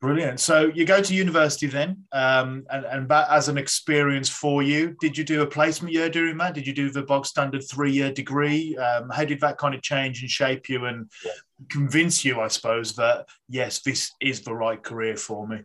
Brilliant. 0.05 0.39
So 0.39 0.71
you 0.75 0.85
go 0.85 1.01
to 1.01 1.15
university 1.15 1.67
then, 1.67 2.05
um, 2.13 2.67
and, 2.69 2.85
and 2.85 3.09
that 3.09 3.27
as 3.31 3.49
an 3.49 3.57
experience 3.57 4.29
for 4.29 4.63
you. 4.63 4.95
Did 5.01 5.17
you 5.17 5.25
do 5.25 5.41
a 5.41 5.47
placement 5.47 5.95
year 5.95 6.11
during 6.11 6.37
that? 6.37 6.53
Did 6.53 6.67
you 6.67 6.75
do 6.75 6.91
the 6.91 7.05
bog 7.05 7.25
standard 7.25 7.63
three 7.67 7.91
year 7.91 8.13
degree? 8.13 8.77
Um, 8.77 9.09
how 9.09 9.25
did 9.25 9.41
that 9.41 9.57
kind 9.57 9.75
of 9.75 9.81
change 9.81 10.21
and 10.21 10.29
shape 10.29 10.69
you 10.69 10.85
and 10.85 11.11
yeah. 11.25 11.33
convince 11.71 12.23
you, 12.23 12.39
I 12.39 12.49
suppose, 12.49 12.95
that 12.97 13.25
yes, 13.49 13.81
this 13.81 14.13
is 14.21 14.43
the 14.43 14.53
right 14.53 14.83
career 14.83 15.17
for 15.17 15.49
me? 15.49 15.61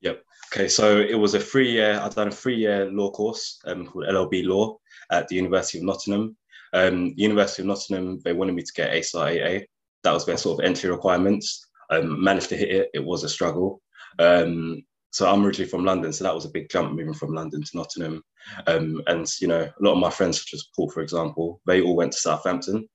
Yep. 0.00 0.24
Okay. 0.50 0.68
So 0.68 1.00
it 1.00 1.18
was 1.18 1.34
a 1.34 1.40
three 1.40 1.70
year, 1.70 2.00
I've 2.02 2.14
done 2.14 2.28
a 2.28 2.32
three 2.32 2.56
year 2.56 2.90
law 2.90 3.10
course 3.10 3.60
um, 3.66 3.84
called 3.86 4.06
LLB 4.06 4.46
Law 4.46 4.78
at 5.10 5.28
the 5.28 5.36
University 5.36 5.76
of 5.76 5.84
Nottingham. 5.84 6.38
Um, 6.72 7.12
University 7.16 7.60
of 7.60 7.68
Nottingham, 7.68 8.18
they 8.24 8.32
wanted 8.32 8.54
me 8.54 8.62
to 8.62 8.72
get 8.72 8.94
A 8.94 9.00
AA. 9.14 9.60
That 10.04 10.12
was 10.12 10.24
their 10.24 10.38
sort 10.38 10.58
of 10.58 10.64
entry 10.64 10.88
requirements 10.88 11.66
um, 11.92 12.22
managed 12.22 12.48
to 12.48 12.56
hit 12.56 12.70
it. 12.70 12.90
It 12.94 13.04
was 13.04 13.24
a 13.24 13.28
struggle. 13.28 13.80
Um, 14.18 14.82
so 15.10 15.30
I'm 15.30 15.44
originally 15.44 15.68
from 15.68 15.84
London, 15.84 16.12
so 16.12 16.24
that 16.24 16.34
was 16.34 16.46
a 16.46 16.50
big 16.50 16.70
jump 16.70 16.92
moving 16.92 17.12
from 17.12 17.34
London 17.34 17.62
to 17.62 17.70
Nottingham. 17.76 18.22
Um, 18.66 19.02
and 19.06 19.28
you 19.40 19.46
know, 19.46 19.62
a 19.62 19.84
lot 19.84 19.92
of 19.92 19.98
my 19.98 20.10
friends, 20.10 20.40
such 20.40 20.54
as 20.54 20.68
Paul, 20.74 20.88
for 20.88 21.02
example, 21.02 21.60
they 21.66 21.82
all 21.82 21.96
went 21.96 22.12
to 22.12 22.18
Southampton. 22.18 22.88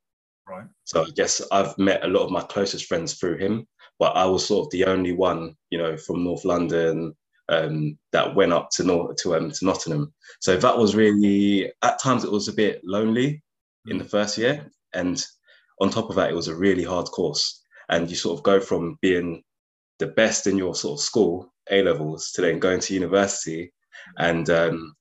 Right. 0.50 0.66
So 0.86 1.04
I 1.04 1.10
guess 1.16 1.42
I've 1.52 1.78
met 1.78 2.04
a 2.04 2.08
lot 2.08 2.24
of 2.24 2.32
my 2.32 2.42
closest 2.42 2.86
friends 2.86 3.14
through 3.14 3.38
him, 3.38 3.68
but 4.00 4.16
I 4.16 4.26
was 4.26 4.48
sort 4.48 4.66
of 4.66 4.72
the 4.72 4.86
only 4.86 5.12
one, 5.12 5.56
you 5.70 5.78
know, 5.78 5.96
from 5.96 6.24
North 6.24 6.44
London 6.44 7.14
um, 7.50 7.98
that 8.14 8.34
went 8.34 8.54
up 8.54 8.70
to 8.72 8.84
North 8.84 9.18
to 9.18 9.36
um, 9.36 9.52
to 9.52 9.66
Nottingham. 9.66 10.12
So 10.42 10.58
that 10.58 10.78
was 10.78 10.96
really 10.96 11.72
at 11.84 12.00
times 12.00 12.24
it 12.24 12.32
was 12.32 12.48
a 12.48 12.54
bit 12.54 12.82
lonely 12.84 13.44
in 13.86 14.00
the 14.00 14.04
first 14.04 14.40
year, 14.40 14.72
and 14.94 15.24
on 15.80 15.92
top 15.92 16.10
of 16.10 16.16
that, 16.16 16.32
it 16.32 16.36
was 16.36 16.48
a 16.48 16.56
really 16.56 16.84
hard 16.84 17.06
course 17.08 17.64
and 17.90 18.10
you 18.10 18.16
sort 18.16 18.38
of 18.38 18.44
go 18.44 18.60
from 18.60 18.98
being 19.02 19.44
the 20.00 20.08
best 20.08 20.48
in 20.48 20.58
your 20.58 20.76
sort 20.76 21.00
of 21.00 21.04
school 21.04 21.52
A 21.72 21.82
levels 21.82 22.32
to 22.34 22.42
then 22.42 22.60
going 22.60 22.80
to 22.82 22.94
university, 22.94 23.74
and 24.18 24.50
um, 24.50 24.96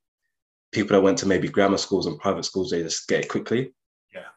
people 0.73 0.95
that 0.97 1.03
went 1.03 1.19
to 1.19 1.27
maybe 1.27 1.49
grammar 1.49 1.79
schools 1.79 2.07
and 2.07 2.19
private 2.19 2.45
schools 2.45 2.71
they 2.71 2.83
just 2.83 3.09
get 3.09 3.25
it 3.25 3.29
quickly. 3.29 3.73
Yeah, 4.15 4.29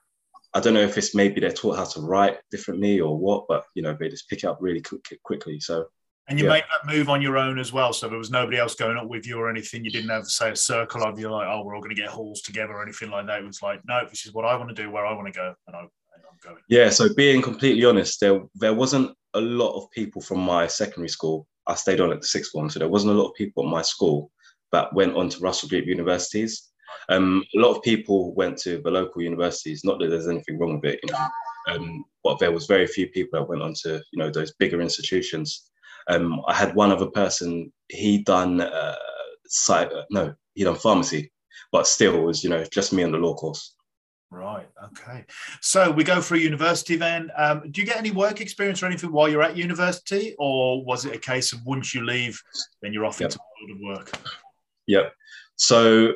I 0.53 0.59
don't 0.59 0.73
know 0.73 0.81
if 0.81 0.97
it's 0.97 1.15
maybe 1.15 1.39
they're 1.39 1.51
taught 1.51 1.77
how 1.77 1.85
to 1.85 2.01
write 2.01 2.37
differently 2.51 2.99
or 2.99 3.17
what, 3.17 3.45
but 3.47 3.63
you 3.75 3.81
know 3.81 3.95
they 3.99 4.09
just 4.09 4.29
pick 4.29 4.43
it 4.43 4.47
up 4.47 4.57
really 4.61 4.81
quick, 4.81 5.05
quickly. 5.23 5.59
So. 5.59 5.85
And 6.27 6.37
you 6.37 6.45
yeah. 6.45 6.51
made 6.51 6.63
that 6.69 6.93
move 6.93 7.09
on 7.09 7.23
your 7.23 7.39
own 7.39 7.57
as 7.57 7.73
well. 7.73 7.91
So 7.91 8.07
there 8.07 8.19
was 8.19 8.29
nobody 8.29 8.59
else 8.59 8.75
going 8.75 8.97
up 8.97 9.07
with 9.07 9.25
you 9.25 9.39
or 9.39 9.49
anything. 9.49 9.83
You 9.83 9.89
didn't 9.89 10.11
have, 10.11 10.27
say, 10.27 10.51
a 10.51 10.55
circle 10.55 11.03
of 11.03 11.17
you 11.17 11.27
like, 11.27 11.47
oh, 11.47 11.63
we're 11.65 11.73
all 11.73 11.81
going 11.81 11.95
to 11.95 11.99
get 11.99 12.11
halls 12.11 12.41
together 12.43 12.73
or 12.73 12.83
anything 12.83 13.09
like 13.09 13.25
that. 13.25 13.39
It 13.39 13.47
was 13.47 13.63
like, 13.63 13.81
no, 13.87 14.05
this 14.07 14.27
is 14.27 14.31
what 14.31 14.45
I 14.45 14.55
want 14.55 14.69
to 14.69 14.75
do, 14.75 14.91
where 14.91 15.07
I 15.07 15.13
want 15.13 15.25
to 15.25 15.33
go. 15.33 15.55
And 15.65 15.75
I 15.75 15.85
going? 16.43 16.57
Yeah, 16.69 16.89
so 16.89 17.13
being 17.13 17.41
completely 17.41 17.85
honest, 17.85 18.19
there 18.19 18.41
there 18.55 18.73
wasn't 18.73 19.15
a 19.33 19.41
lot 19.41 19.75
of 19.75 19.91
people 19.91 20.21
from 20.21 20.39
my 20.39 20.67
secondary 20.67 21.09
school. 21.09 21.47
I 21.67 21.75
stayed 21.75 22.01
on 22.01 22.11
at 22.11 22.21
the 22.21 22.27
sixth 22.27 22.51
form, 22.51 22.69
so 22.69 22.79
there 22.79 22.89
wasn't 22.89 23.13
a 23.13 23.15
lot 23.15 23.29
of 23.29 23.35
people 23.35 23.63
at 23.63 23.71
my 23.71 23.81
school 23.81 24.31
that 24.71 24.93
went 24.93 25.15
on 25.15 25.29
to 25.29 25.39
Russell 25.39 25.69
Group 25.69 25.85
universities. 25.85 26.69
Um, 27.09 27.43
a 27.55 27.59
lot 27.59 27.75
of 27.75 27.83
people 27.83 28.33
went 28.33 28.57
to 28.59 28.81
the 28.81 28.91
local 28.91 29.21
universities. 29.21 29.83
Not 29.83 29.99
that 29.99 30.09
there's 30.09 30.27
anything 30.27 30.57
wrong 30.57 30.75
with 30.75 30.93
it, 30.93 30.99
you 31.03 31.11
know, 31.11 31.27
um, 31.69 32.05
but 32.23 32.39
there 32.39 32.51
was 32.51 32.65
very 32.65 32.87
few 32.87 33.07
people 33.07 33.39
that 33.39 33.47
went 33.47 33.61
on 33.61 33.73
to 33.83 34.01
you 34.11 34.19
know 34.19 34.29
those 34.29 34.53
bigger 34.53 34.81
institutions. 34.81 35.69
Um, 36.07 36.41
I 36.47 36.53
had 36.55 36.75
one 36.75 36.91
other 36.91 37.07
person. 37.07 37.71
He 37.87 38.23
done 38.23 38.61
uh, 38.61 38.95
uh, 39.69 39.85
no, 40.11 40.33
he 40.53 40.63
done 40.63 40.75
pharmacy, 40.75 41.31
but 41.71 41.87
still 41.87 42.21
was 42.21 42.43
you 42.43 42.49
know 42.49 42.63
just 42.65 42.93
me 42.93 43.03
on 43.03 43.11
the 43.11 43.17
law 43.17 43.35
course. 43.35 43.75
Right. 44.31 44.67
Okay. 44.83 45.25
So 45.59 45.89
we 45.89 46.03
go 46.03 46.21
through 46.21 46.39
university 46.39 46.95
then. 46.95 47.31
Um, 47.35 47.71
do 47.71 47.81
you 47.81 47.87
get 47.87 47.97
any 47.97 48.11
work 48.11 48.41
experience 48.41 48.83
or 48.83 48.85
anything 48.85 49.11
while 49.11 49.27
you're 49.27 49.41
at 49.41 49.57
university, 49.57 50.35
or 50.37 50.83
was 50.85 51.05
it 51.05 51.15
a 51.15 51.19
case 51.19 51.51
of 51.51 51.65
once 51.65 51.95
you 51.95 52.05
leave, 52.05 52.39
then 52.81 52.93
you're 52.93 53.05
off 53.05 53.19
yep. 53.19 53.31
into 53.31 53.39
the 53.39 53.73
world 53.73 53.99
of 53.99 54.07
work? 54.07 54.19
Yep. 54.85 55.13
So 55.55 56.13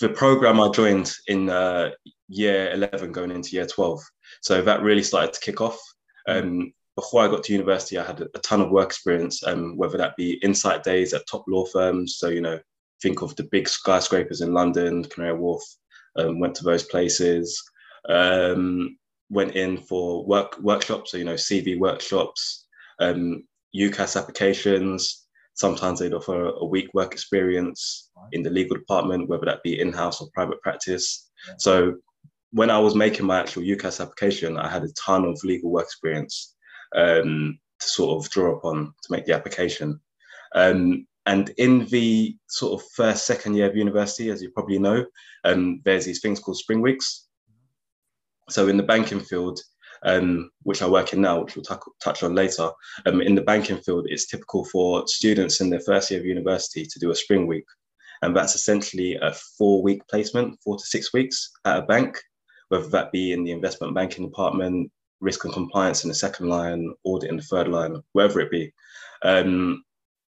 the 0.00 0.08
program 0.08 0.60
I 0.60 0.68
joined 0.70 1.12
in 1.26 1.50
uh, 1.50 1.90
year 2.28 2.70
11 2.72 3.10
going 3.10 3.32
into 3.32 3.50
year 3.50 3.66
12. 3.66 4.00
So 4.40 4.62
that 4.62 4.82
really 4.82 5.02
started 5.02 5.32
to 5.32 5.40
kick 5.40 5.60
off. 5.60 5.80
Um, 6.28 6.72
before 6.94 7.22
I 7.22 7.28
got 7.28 7.42
to 7.44 7.52
university, 7.52 7.98
I 7.98 8.04
had 8.04 8.20
a, 8.20 8.38
ton 8.40 8.60
of 8.60 8.70
work 8.70 8.88
experience, 8.88 9.42
um, 9.44 9.76
whether 9.76 9.96
that 9.98 10.16
be 10.16 10.32
insight 10.42 10.82
days 10.82 11.14
at 11.14 11.26
top 11.26 11.44
law 11.48 11.64
firms. 11.64 12.16
So, 12.16 12.28
you 12.28 12.40
know, 12.40 12.58
think 13.00 13.22
of 13.22 13.34
the 13.36 13.44
big 13.44 13.68
skyscrapers 13.68 14.40
in 14.40 14.52
London, 14.52 15.04
Canary 15.04 15.38
Wharf, 15.38 15.62
um, 16.18 16.40
went 16.40 16.54
to 16.56 16.64
those 16.64 16.84
places. 16.84 17.62
Um, 18.08 18.96
went 19.30 19.56
in 19.56 19.76
for 19.76 20.24
work 20.24 20.58
workshops, 20.60 21.10
so, 21.10 21.18
you 21.18 21.24
know, 21.24 21.34
CV 21.34 21.78
workshops, 21.78 22.66
um, 22.98 23.44
UCAS 23.76 24.18
applications, 24.18 25.28
Sometimes 25.58 25.98
they'd 25.98 26.14
offer 26.14 26.50
a 26.50 26.64
week 26.64 26.88
work 26.94 27.12
experience 27.12 28.10
in 28.30 28.44
the 28.44 28.50
legal 28.50 28.76
department, 28.76 29.28
whether 29.28 29.44
that 29.46 29.64
be 29.64 29.80
in 29.80 29.92
house 29.92 30.20
or 30.20 30.28
private 30.32 30.62
practice. 30.62 31.28
So 31.58 31.96
when 32.52 32.70
I 32.70 32.78
was 32.78 32.94
making 32.94 33.26
my 33.26 33.40
actual 33.40 33.64
UCAS 33.64 34.00
application, 34.00 34.56
I 34.56 34.68
had 34.68 34.84
a 34.84 34.92
ton 34.92 35.24
of 35.24 35.36
legal 35.42 35.72
work 35.72 35.86
experience 35.86 36.54
um, 36.94 37.58
to 37.80 37.88
sort 37.88 38.24
of 38.24 38.30
draw 38.30 38.56
upon 38.56 38.94
to 39.02 39.10
make 39.10 39.26
the 39.26 39.34
application. 39.34 39.98
Um, 40.54 41.08
and 41.28 41.50
in 41.58 41.84
the 41.86 42.34
sort 42.46 42.80
of 42.80 42.88
first, 42.94 43.26
second 43.26 43.54
year 43.54 43.68
of 43.68 43.76
university, 43.76 44.30
as 44.30 44.42
you 44.42 44.50
probably 44.50 44.78
know, 44.78 45.04
um, 45.44 45.82
there's 45.84 46.06
these 46.06 46.22
things 46.22 46.40
called 46.40 46.56
spring 46.56 46.80
weeks. 46.80 47.26
So 48.48 48.68
in 48.68 48.78
the 48.78 48.82
banking 48.82 49.20
field, 49.20 49.60
um, 50.04 50.50
which 50.62 50.80
I 50.80 50.88
work 50.88 51.12
in 51.12 51.20
now, 51.20 51.42
which 51.42 51.54
we'll 51.54 51.66
t- 51.66 51.74
touch 52.00 52.22
on 52.22 52.34
later. 52.34 52.70
Um, 53.04 53.20
in 53.20 53.34
the 53.34 53.42
banking 53.42 53.76
field, 53.76 54.06
it's 54.08 54.26
typical 54.26 54.64
for 54.64 55.06
students 55.06 55.60
in 55.60 55.68
their 55.68 55.80
first 55.80 56.10
year 56.10 56.18
of 56.18 56.24
university 56.24 56.86
to 56.86 56.98
do 56.98 57.10
a 57.10 57.14
spring 57.14 57.46
week. 57.46 57.66
And 58.22 58.34
that's 58.34 58.54
essentially 58.54 59.16
a 59.20 59.34
four 59.58 59.82
week 59.82 60.00
placement, 60.08 60.58
four 60.64 60.78
to 60.78 60.84
six 60.84 61.12
weeks 61.12 61.50
at 61.66 61.76
a 61.76 61.82
bank, 61.82 62.18
whether 62.70 62.88
that 62.88 63.12
be 63.12 63.32
in 63.32 63.44
the 63.44 63.52
investment 63.52 63.94
banking 63.94 64.24
department, 64.24 64.90
risk 65.20 65.44
and 65.44 65.52
compliance 65.52 66.04
in 66.04 66.08
the 66.08 66.14
second 66.14 66.48
line, 66.48 66.90
audit 67.04 67.28
in 67.28 67.36
the 67.36 67.42
third 67.42 67.68
line, 67.68 68.02
wherever 68.12 68.40
it 68.40 68.50
be. 68.50 68.72
Um, 69.22 69.84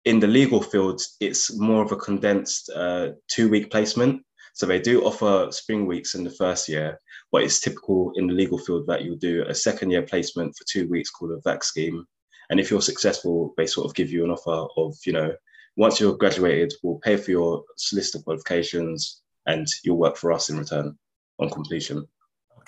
in 0.09 0.19
the 0.19 0.27
legal 0.27 0.59
field, 0.59 0.99
it's 1.19 1.55
more 1.55 1.83
of 1.83 1.91
a 1.91 1.95
condensed 1.95 2.71
uh, 2.75 3.09
two 3.27 3.47
week 3.47 3.69
placement. 3.69 4.23
So 4.55 4.65
they 4.65 4.81
do 4.81 5.05
offer 5.05 5.51
spring 5.51 5.85
weeks 5.85 6.15
in 6.15 6.23
the 6.23 6.31
first 6.31 6.67
year, 6.67 6.99
but 7.31 7.43
it's 7.43 7.59
typical 7.59 8.11
in 8.15 8.25
the 8.25 8.33
legal 8.33 8.57
field 8.57 8.87
that 8.87 9.03
you'll 9.03 9.17
do 9.17 9.45
a 9.47 9.53
second 9.53 9.91
year 9.91 10.01
placement 10.01 10.55
for 10.57 10.65
two 10.67 10.89
weeks 10.89 11.11
called 11.11 11.33
a 11.33 11.41
VAC 11.47 11.63
scheme. 11.63 12.07
And 12.49 12.59
if 12.59 12.71
you're 12.71 12.81
successful, 12.81 13.53
they 13.55 13.67
sort 13.67 13.85
of 13.85 13.93
give 13.93 14.09
you 14.09 14.23
an 14.23 14.31
offer 14.31 14.67
of, 14.77 14.95
you 15.05 15.13
know, 15.13 15.31
once 15.77 15.99
you're 15.99 16.17
graduated, 16.17 16.73
we'll 16.81 16.99
pay 17.03 17.15
for 17.15 17.29
your 17.29 17.63
solicitor 17.77 18.23
qualifications 18.23 19.21
and 19.45 19.67
you'll 19.83 19.99
work 19.99 20.17
for 20.17 20.31
us 20.31 20.49
in 20.49 20.57
return 20.57 20.97
on 21.37 21.51
completion. 21.51 22.07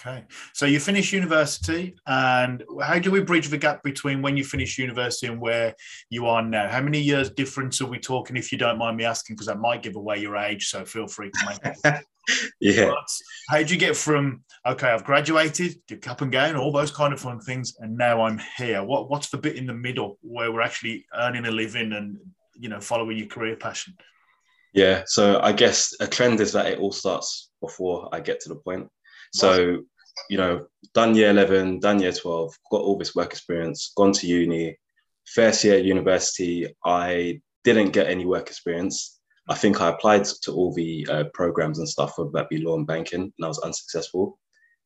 Okay. 0.02 0.24
So 0.54 0.66
you 0.66 0.80
finish 0.80 1.14
university, 1.14 1.96
and 2.08 2.64
how 2.82 2.98
do 2.98 3.12
we 3.12 3.22
bridge 3.22 3.50
the 3.50 3.58
gap 3.58 3.84
between 3.84 4.22
when 4.22 4.36
you 4.36 4.44
finish 4.44 4.80
university 4.80 5.28
and 5.28 5.40
where 5.40 5.76
you 6.10 6.26
are 6.26 6.42
now? 6.42 6.68
How 6.68 6.82
many 6.82 7.00
years 7.00 7.30
difference 7.30 7.82
are 7.82 7.86
we 7.86 8.00
talking, 8.00 8.36
if 8.36 8.52
you 8.52 8.58
don't 8.58 8.80
mind 8.80 8.98
me 8.98 9.04
asking, 9.04 9.36
because 9.36 9.48
that 9.48 9.60
might 9.60 9.84
give 9.84 9.96
away 9.96 10.18
your 10.18 10.38
age, 10.38 10.70
so 10.70 10.86
feel 10.86 11.08
free 11.08 11.30
to 11.30 11.46
make 11.48 11.76
it. 11.86 12.06
yeah. 12.60 12.88
But 12.88 13.08
how 13.50 13.58
did 13.58 13.70
you 13.70 13.78
get 13.78 13.96
from, 13.96 14.44
okay, 14.66 14.90
I've 14.90 15.04
graduated, 15.04 15.76
did 15.88 16.02
cap 16.02 16.22
and 16.22 16.32
gown, 16.32 16.56
all 16.56 16.72
those 16.72 16.92
kind 16.92 17.14
of 17.14 17.20
fun 17.20 17.40
things, 17.40 17.76
and 17.80 17.96
now 17.96 18.24
I'm 18.24 18.42
here? 18.58 18.84
What 18.84 19.10
What's 19.10 19.30
the 19.30 19.38
bit 19.38 19.56
in 19.56 19.68
the 19.68 19.74
middle 19.74 20.18
where 20.22 20.52
we're 20.52 20.62
actually 20.62 21.06
earning 21.14 21.46
a 21.46 21.52
living 21.52 21.94
and, 21.94 22.18
you 22.56 22.70
know, 22.70 22.80
following 22.80 23.18
your 23.18 23.28
career 23.28 23.56
passion? 23.56 23.96
Yeah. 24.74 25.04
So 25.06 25.40
I 25.42 25.52
guess 25.52 25.94
a 26.00 26.08
trend 26.08 26.40
is 26.40 26.54
that 26.54 26.66
it 26.66 26.80
all 26.80 26.92
starts 26.92 27.52
before 27.62 28.10
I 28.12 28.20
get 28.20 28.40
to 28.42 28.50
the 28.50 28.56
point. 28.56 28.90
So, 29.34 29.84
you 30.30 30.38
know, 30.38 30.66
done 30.94 31.16
year 31.16 31.30
11, 31.30 31.80
done 31.80 32.00
year 32.02 32.12
12, 32.12 32.54
got 32.72 32.82
all 32.82 32.98
this 32.98 33.16
work 33.16 33.32
experience, 33.32 33.92
gone 33.96 34.14
to 34.14 34.28
uni. 34.28 34.78
First 35.26 35.64
year 35.64 35.76
at 35.76 35.84
university, 35.84 36.74
I 36.86 37.42
didn't 37.64 37.92
get 37.92 38.08
any 38.08 38.26
work 38.26 38.48
experience. 38.48 39.20
I 39.50 39.56
think 39.56 39.82
I 39.82 39.90
applied 39.90 40.26
to 40.44 40.52
all 40.52 40.74
the 40.74 41.08
uh, 41.10 41.24
programs 41.34 41.80
and 41.80 41.88
stuff, 41.88 42.18
whether 42.18 42.32
that 42.34 42.50
be 42.50 42.58
law 42.58 42.76
and 42.76 42.88
banking, 42.88 43.22
and 43.22 43.46
I 43.46 43.48
was 43.48 43.60
unsuccessful. 43.60 44.40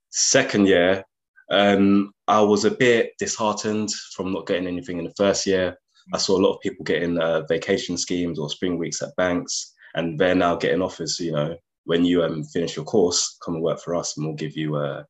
Second 0.10 0.67
year, 0.67 1.03
um, 1.51 2.12
I 2.27 2.41
was 2.41 2.65
a 2.65 2.72
bit 2.72 3.12
disheartened 3.20 3.91
from 4.15 4.32
not 4.32 4.48
getting 4.48 4.67
anything 4.67 4.98
in 4.98 5.05
the 5.05 5.13
first 5.17 5.46
year. 5.46 5.77
I 6.13 6.17
saw 6.17 6.38
a 6.38 6.41
lot 6.41 6.53
of 6.55 6.62
people 6.62 6.84
getting 6.84 7.17
uh, 7.17 7.41
vacation 7.48 7.98
schemes 7.98 8.39
or 8.39 8.50
spring 8.50 8.77
weeks 8.77 9.01
at 9.01 9.15
banks, 9.15 9.74
and 9.96 10.20
they're 10.20 10.36
now 10.36 10.55
getting 10.55 10.82
offers, 10.82 11.20
you 11.20 11.32
know, 11.32 11.55
when 11.86 12.03
you 12.03 12.24
um, 12.24 12.44
finish 12.44 12.75
your 12.75 12.86
course, 12.86 13.38
come 13.44 13.55
and 13.55 13.63
work 13.63 13.79
for 13.79 13.96
us 13.96 14.17
and 14.17 14.25
we'll 14.25 14.36
give 14.36 14.58
you 14.58 14.75
a 14.77 15.05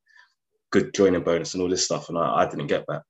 good 0.75 0.93
joining 0.93 1.23
bonus 1.23 1.53
and 1.53 1.63
all 1.63 1.69
this 1.69 1.85
stuff. 1.85 2.09
And 2.09 2.17
I, 2.17 2.41
I 2.41 2.49
didn't 2.49 2.67
get 2.67 2.83
that. 2.89 3.03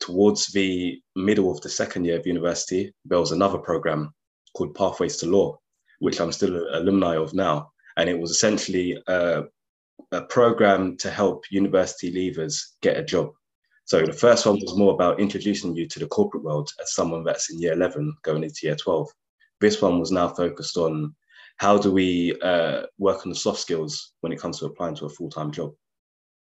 Towards 0.00 0.48
the 0.48 1.00
middle 1.14 1.52
of 1.52 1.60
the 1.60 1.68
second 1.68 2.04
year 2.04 2.18
of 2.18 2.26
university, 2.26 2.92
there 3.04 3.20
was 3.20 3.30
another 3.30 3.58
program 3.58 4.12
called 4.54 4.74
Pathways 4.74 5.16
to 5.18 5.26
Law, 5.26 5.56
which 6.00 6.20
I'm 6.20 6.32
still 6.32 6.56
an 6.56 6.82
alumni 6.82 7.16
of 7.16 7.32
now. 7.32 7.70
And 7.96 8.10
it 8.10 8.18
was 8.18 8.32
essentially 8.32 9.00
a, 9.06 9.44
a 10.10 10.22
program 10.22 10.96
to 10.96 11.08
help 11.08 11.44
university 11.48 12.12
leavers 12.12 12.60
get 12.82 12.96
a 12.96 13.04
job. 13.04 13.30
So 13.84 14.04
the 14.04 14.12
first 14.12 14.44
one 14.44 14.58
was 14.60 14.76
more 14.76 14.92
about 14.92 15.20
introducing 15.20 15.76
you 15.76 15.86
to 15.86 16.00
the 16.00 16.08
corporate 16.08 16.42
world 16.42 16.70
as 16.82 16.92
someone 16.92 17.22
that's 17.22 17.52
in 17.52 17.60
year 17.60 17.74
11 17.74 18.16
going 18.24 18.42
into 18.42 18.62
year 18.64 18.74
12. 18.74 19.08
This 19.60 19.80
one 19.80 20.00
was 20.00 20.10
now 20.10 20.26
focused 20.26 20.76
on 20.76 21.14
how 21.58 21.78
do 21.78 21.92
we 21.92 22.36
uh, 22.42 22.82
work 22.98 23.24
on 23.24 23.30
the 23.30 23.38
soft 23.38 23.60
skills 23.60 24.14
when 24.22 24.32
it 24.32 24.40
comes 24.40 24.58
to 24.58 24.66
applying 24.66 24.96
to 24.96 25.06
a 25.06 25.10
full-time 25.10 25.52
job 25.52 25.72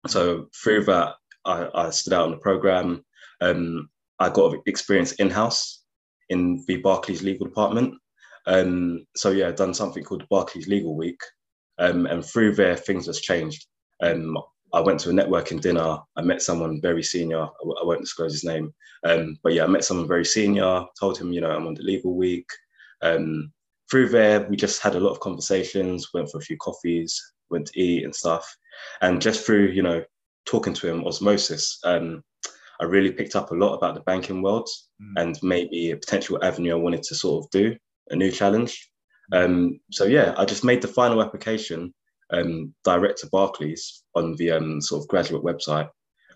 so 0.07 0.47
through 0.63 0.83
that 0.83 1.15
i, 1.45 1.67
I 1.73 1.89
stood 1.89 2.13
out 2.13 2.25
on 2.25 2.31
the 2.31 2.37
program 2.37 3.03
um, 3.41 3.89
i 4.19 4.29
got 4.29 4.55
experience 4.65 5.13
in-house 5.13 5.83
in 6.29 6.63
the 6.67 6.77
barclays 6.77 7.23
legal 7.23 7.45
department 7.47 7.95
um, 8.47 9.05
so 9.15 9.31
yeah 9.31 9.47
i 9.47 9.51
done 9.51 9.73
something 9.73 10.03
called 10.03 10.27
barclays 10.29 10.67
legal 10.67 10.95
week 10.95 11.21
um, 11.79 12.05
and 12.05 12.25
through 12.25 12.55
there 12.55 12.75
things 12.75 13.07
has 13.07 13.19
changed 13.19 13.65
um, 14.01 14.37
I 14.73 14.79
went 14.79 14.99
to 15.01 15.11
a 15.11 15.13
networking 15.13 15.61
dinner. 15.61 15.99
I 16.15 16.21
met 16.23 16.41
someone 16.41 16.81
very 16.81 17.03
senior. 17.03 17.43
I 17.43 17.83
won't 17.83 18.01
disclose 18.01 18.33
his 18.33 18.43
name, 18.43 18.73
um, 19.05 19.37
but 19.43 19.53
yeah, 19.53 19.65
I 19.65 19.67
met 19.67 19.83
someone 19.83 20.07
very 20.07 20.25
senior. 20.25 20.83
Told 20.99 21.19
him, 21.19 21.31
you 21.31 21.41
know, 21.41 21.51
I'm 21.51 21.67
on 21.67 21.75
the 21.75 21.83
legal 21.83 22.15
week. 22.15 22.47
Um, 23.03 23.53
through 23.89 24.09
there, 24.09 24.47
we 24.49 24.55
just 24.55 24.81
had 24.81 24.95
a 24.95 24.99
lot 24.99 25.11
of 25.11 25.19
conversations, 25.19 26.11
went 26.11 26.31
for 26.31 26.39
a 26.39 26.41
few 26.41 26.57
coffees, 26.57 27.21
went 27.51 27.67
to 27.67 27.79
eat 27.79 28.03
and 28.03 28.15
stuff. 28.15 28.57
And 29.01 29.21
just 29.21 29.45
through, 29.45 29.67
you 29.67 29.81
know, 29.81 30.03
talking 30.45 30.73
to 30.73 30.87
him, 30.87 31.05
osmosis, 31.05 31.79
um, 31.83 32.23
I 32.81 32.85
really 32.85 33.11
picked 33.11 33.35
up 33.35 33.51
a 33.51 33.55
lot 33.55 33.75
about 33.75 33.95
the 33.95 34.01
banking 34.01 34.41
world 34.41 34.67
mm. 35.01 35.21
and 35.21 35.37
maybe 35.41 35.91
a 35.91 35.97
potential 35.97 36.43
avenue 36.43 36.73
I 36.73 36.79
wanted 36.79 37.03
to 37.03 37.15
sort 37.15 37.45
of 37.45 37.51
do, 37.51 37.75
a 38.09 38.15
new 38.15 38.31
challenge. 38.31 38.89
Um, 39.31 39.79
so 39.91 40.05
yeah, 40.05 40.33
I 40.37 40.45
just 40.45 40.63
made 40.63 40.81
the 40.81 40.87
final 40.87 41.21
application 41.21 41.93
um, 42.31 42.73
direct 42.83 43.19
to 43.19 43.27
Barclays 43.27 44.03
on 44.15 44.35
the 44.35 44.51
um, 44.51 44.81
sort 44.81 45.03
of 45.03 45.07
graduate 45.07 45.43
website, 45.43 45.89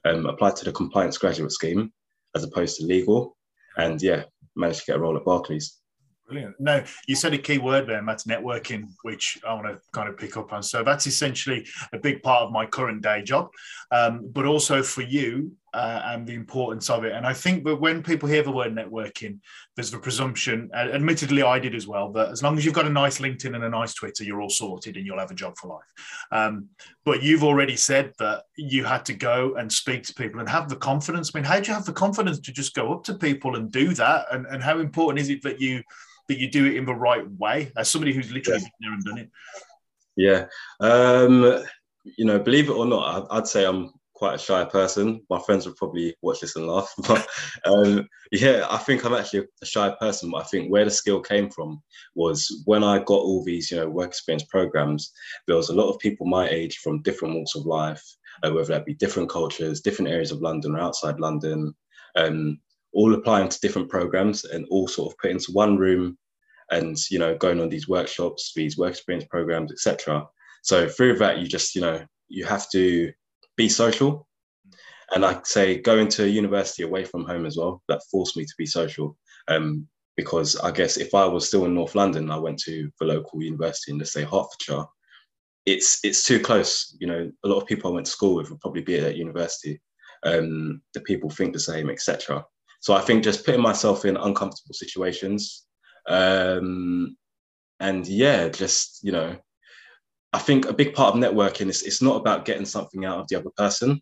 um, 0.05 0.25
applied 0.25 0.55
to 0.57 0.65
the 0.65 0.71
compliance 0.71 1.17
graduate 1.17 1.51
scheme 1.51 1.91
as 2.35 2.43
opposed 2.43 2.77
to 2.77 2.85
legal, 2.85 3.35
and 3.77 4.01
yeah, 4.01 4.23
managed 4.55 4.79
to 4.79 4.85
get 4.85 4.97
a 4.97 4.99
role 4.99 5.17
at 5.17 5.25
Barclays. 5.25 5.76
Brilliant. 6.27 6.59
No, 6.59 6.83
you 7.07 7.15
said 7.15 7.33
a 7.33 7.37
key 7.37 7.57
word 7.57 7.87
there, 7.87 8.01
Matt, 8.01 8.23
networking, 8.27 8.89
which 9.03 9.39
I 9.47 9.53
want 9.53 9.67
to 9.67 9.79
kind 9.93 10.09
of 10.09 10.17
pick 10.17 10.35
up 10.35 10.51
on. 10.51 10.61
So 10.61 10.83
that's 10.83 11.07
essentially 11.07 11.65
a 11.93 11.97
big 11.97 12.21
part 12.21 12.43
of 12.43 12.51
my 12.51 12.65
current 12.65 13.01
day 13.01 13.23
job, 13.23 13.49
um, 13.91 14.29
but 14.33 14.45
also 14.45 14.83
for 14.83 15.03
you 15.03 15.53
uh, 15.77 16.01
and 16.05 16.25
the 16.25 16.33
importance 16.33 16.89
of 16.89 17.05
it. 17.05 17.11
And 17.13 17.23
I 17.23 17.33
think 17.33 17.63
that 17.65 17.75
when 17.75 18.01
people 18.01 18.27
hear 18.27 18.41
the 18.41 18.51
word 18.51 18.73
networking, 18.73 19.37
there's 19.75 19.91
the 19.91 19.99
presumption, 19.99 20.71
admittedly, 20.73 21.43
I 21.43 21.59
did 21.59 21.75
as 21.75 21.85
well, 21.85 22.11
that 22.13 22.29
as 22.29 22.41
long 22.41 22.57
as 22.57 22.65
you've 22.65 22.73
got 22.73 22.87
a 22.87 22.89
nice 22.89 23.19
LinkedIn 23.19 23.53
and 23.53 23.63
a 23.63 23.69
nice 23.69 23.93
Twitter, 23.93 24.23
you're 24.23 24.41
all 24.41 24.49
sorted 24.49 24.97
and 24.97 25.05
you'll 25.05 25.19
have 25.19 25.29
a 25.29 25.35
job 25.35 25.55
for 25.55 25.67
life. 25.67 25.93
Um, 26.31 26.69
but 27.05 27.21
you've 27.21 27.43
already 27.43 27.75
said 27.75 28.11
that 28.17 28.45
you 28.55 28.85
had 28.85 29.05
to 29.05 29.13
go 29.13 29.53
and 29.53 29.71
speak 29.71 30.01
to 30.05 30.15
people 30.15 30.39
and 30.39 30.49
have 30.49 30.67
the 30.67 30.77
confidence. 30.77 31.29
I 31.31 31.37
mean, 31.37 31.45
how 31.45 31.59
do 31.59 31.67
you 31.67 31.75
have 31.75 31.85
the 31.85 31.93
confidence 31.93 32.39
to 32.39 32.51
just 32.51 32.73
go 32.73 32.91
up 32.91 33.03
to 33.03 33.13
people 33.13 33.55
and 33.55 33.71
do 33.71 33.93
that? 33.93 34.25
And, 34.31 34.47
and 34.47 34.63
how 34.63 34.79
important 34.79 35.21
is 35.21 35.29
it 35.29 35.43
that 35.43 35.61
you 35.61 35.83
that 36.27 36.39
you 36.39 36.49
do 36.49 36.65
it 36.65 36.75
in 36.75 36.85
the 36.85 36.93
right 36.93 37.29
way 37.37 37.71
as 37.77 37.87
somebody 37.87 38.13
who's 38.13 38.31
literally 38.31 38.59
been 38.59 38.71
there 38.81 38.93
and 38.93 39.03
done 39.05 39.17
it 39.17 39.29
Yeah. 40.17 40.47
Um, 40.81 41.63
you 42.17 42.25
know, 42.25 42.37
believe 42.37 42.67
it 42.67 42.73
or 42.73 42.85
not, 42.85 43.27
I'd 43.29 43.47
say 43.47 43.65
I'm 43.65 43.91
quite 44.17 44.35
a 44.35 44.39
shy 44.39 44.65
person. 44.65 45.21
My 45.29 45.39
friends 45.39 45.65
would 45.65 45.75
probably 45.75 46.15
watch 46.21 46.41
this 46.41 46.55
and 46.55 46.67
laugh, 46.67 46.91
but 47.07 47.27
um, 47.65 48.07
yeah, 48.31 48.65
I 48.69 48.77
think 48.77 49.05
I'm 49.05 49.13
actually 49.13 49.45
a 49.61 49.65
shy 49.65 49.95
person. 49.99 50.31
But 50.31 50.37
I 50.37 50.43
think 50.45 50.71
where 50.71 50.85
the 50.85 50.91
skill 50.91 51.21
came 51.21 51.49
from 51.49 51.81
was 52.15 52.63
when 52.65 52.83
I 52.83 52.97
got 52.97 53.21
all 53.21 53.43
these, 53.43 53.69
you 53.69 53.77
know, 53.77 53.87
work 53.87 54.07
experience 54.09 54.43
programs. 54.49 55.11
There 55.45 55.55
was 55.55 55.69
a 55.69 55.75
lot 55.75 55.89
of 55.89 55.99
people 55.99 56.25
my 56.25 56.49
age 56.49 56.77
from 56.77 57.03
different 57.03 57.35
walks 57.35 57.55
of 57.55 57.65
life, 57.65 58.03
uh, 58.43 58.51
whether 58.51 58.69
that 58.69 58.85
be 58.85 58.95
different 58.95 59.29
cultures, 59.29 59.81
different 59.81 60.09
areas 60.09 60.31
of 60.31 60.41
London 60.41 60.75
or 60.75 60.79
outside 60.79 61.19
London, 61.19 61.73
um, 62.15 62.59
all 62.93 63.13
applying 63.13 63.49
to 63.49 63.59
different 63.59 63.89
programs 63.89 64.45
and 64.45 64.65
all 64.71 64.87
sort 64.87 65.13
of 65.13 65.17
put 65.19 65.31
into 65.31 65.51
one 65.51 65.77
room, 65.77 66.17
and 66.71 66.97
you 67.11 67.19
know, 67.19 67.37
going 67.37 67.61
on 67.61 67.69
these 67.69 67.87
workshops, 67.87 68.51
these 68.55 68.77
work 68.77 68.91
experience 68.91 69.27
programs, 69.29 69.71
etc. 69.71 70.25
So 70.63 70.89
through 70.89 71.17
that, 71.19 71.37
you 71.37 71.47
just, 71.47 71.75
you 71.75 71.81
know, 71.81 72.03
you 72.29 72.45
have 72.45 72.69
to 72.71 73.13
be 73.57 73.67
social. 73.69 74.27
And 75.13 75.25
I 75.25 75.39
say 75.43 75.77
going 75.79 76.07
to 76.09 76.29
university 76.29 76.83
away 76.83 77.03
from 77.03 77.25
home 77.25 77.45
as 77.45 77.57
well, 77.57 77.81
that 77.87 78.01
forced 78.11 78.37
me 78.37 78.45
to 78.45 78.53
be 78.57 78.65
social. 78.65 79.17
Um, 79.47 79.87
because 80.17 80.55
I 80.57 80.71
guess 80.71 80.97
if 80.97 81.13
I 81.13 81.25
was 81.25 81.47
still 81.47 81.65
in 81.65 81.75
North 81.75 81.95
London, 81.95 82.31
I 82.31 82.39
went 82.39 82.59
to 82.63 82.89
the 82.99 83.05
local 83.05 83.41
university 83.41 83.91
in, 83.91 83.99
let's 83.99 84.11
say, 84.11 84.23
Hertfordshire, 84.23 84.85
it's 85.65 85.99
it's 86.03 86.23
too 86.23 86.39
close. 86.39 86.97
You 86.99 87.07
know, 87.07 87.31
a 87.43 87.47
lot 87.47 87.61
of 87.61 87.67
people 87.67 87.91
I 87.91 87.93
went 87.93 88.07
to 88.07 88.11
school 88.11 88.35
with 88.35 88.49
would 88.49 88.59
probably 88.59 88.81
be 88.81 88.97
at 88.97 89.03
that 89.03 89.17
university. 89.17 89.79
Um, 90.23 90.81
the 90.93 91.01
people 91.01 91.29
think 91.29 91.53
the 91.53 91.59
same, 91.59 91.89
etc. 91.89 92.43
So 92.79 92.93
I 92.93 93.01
think 93.01 93.23
just 93.23 93.45
putting 93.45 93.61
myself 93.61 94.05
in 94.05 94.17
uncomfortable 94.17 94.73
situations, 94.73 95.65
um, 96.07 97.15
and 97.79 98.07
yeah, 98.07 98.49
just 98.49 99.03
you 99.03 99.11
know, 99.11 99.35
I 100.33 100.39
think 100.39 100.65
a 100.65 100.73
big 100.73 100.93
part 100.93 101.15
of 101.15 101.21
networking 101.21 101.69
is 101.69 101.83
it's 101.83 102.01
not 102.01 102.17
about 102.17 102.45
getting 102.45 102.65
something 102.65 103.05
out 103.05 103.19
of 103.19 103.27
the 103.27 103.37
other 103.37 103.49
person, 103.55 104.01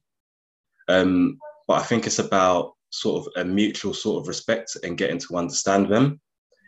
um, 0.88 1.38
but 1.68 1.82
I 1.82 1.84
think 1.84 2.06
it's 2.06 2.20
about 2.20 2.74
sort 2.90 3.26
of 3.26 3.34
a 3.36 3.46
mutual 3.46 3.94
sort 3.94 4.22
of 4.22 4.28
respect 4.28 4.76
and 4.84 4.98
getting 4.98 5.20
to 5.20 5.38
understand 5.38 5.88
them, 5.90 6.20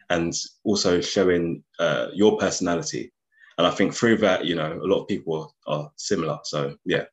and 0.10 0.34
also 0.64 1.02
showing 1.02 1.64
uh, 1.80 2.08
your 2.14 2.38
personality. 2.38 3.12
And 3.58 3.66
I 3.66 3.72
think 3.72 3.94
through 3.94 4.18
that, 4.18 4.46
you 4.46 4.56
know, 4.56 4.80
a 4.82 4.86
lot 4.86 5.02
of 5.02 5.08
people 5.08 5.56
are 5.66 5.92
similar. 5.96 6.38
So 6.44 6.76
yeah. 6.86 7.06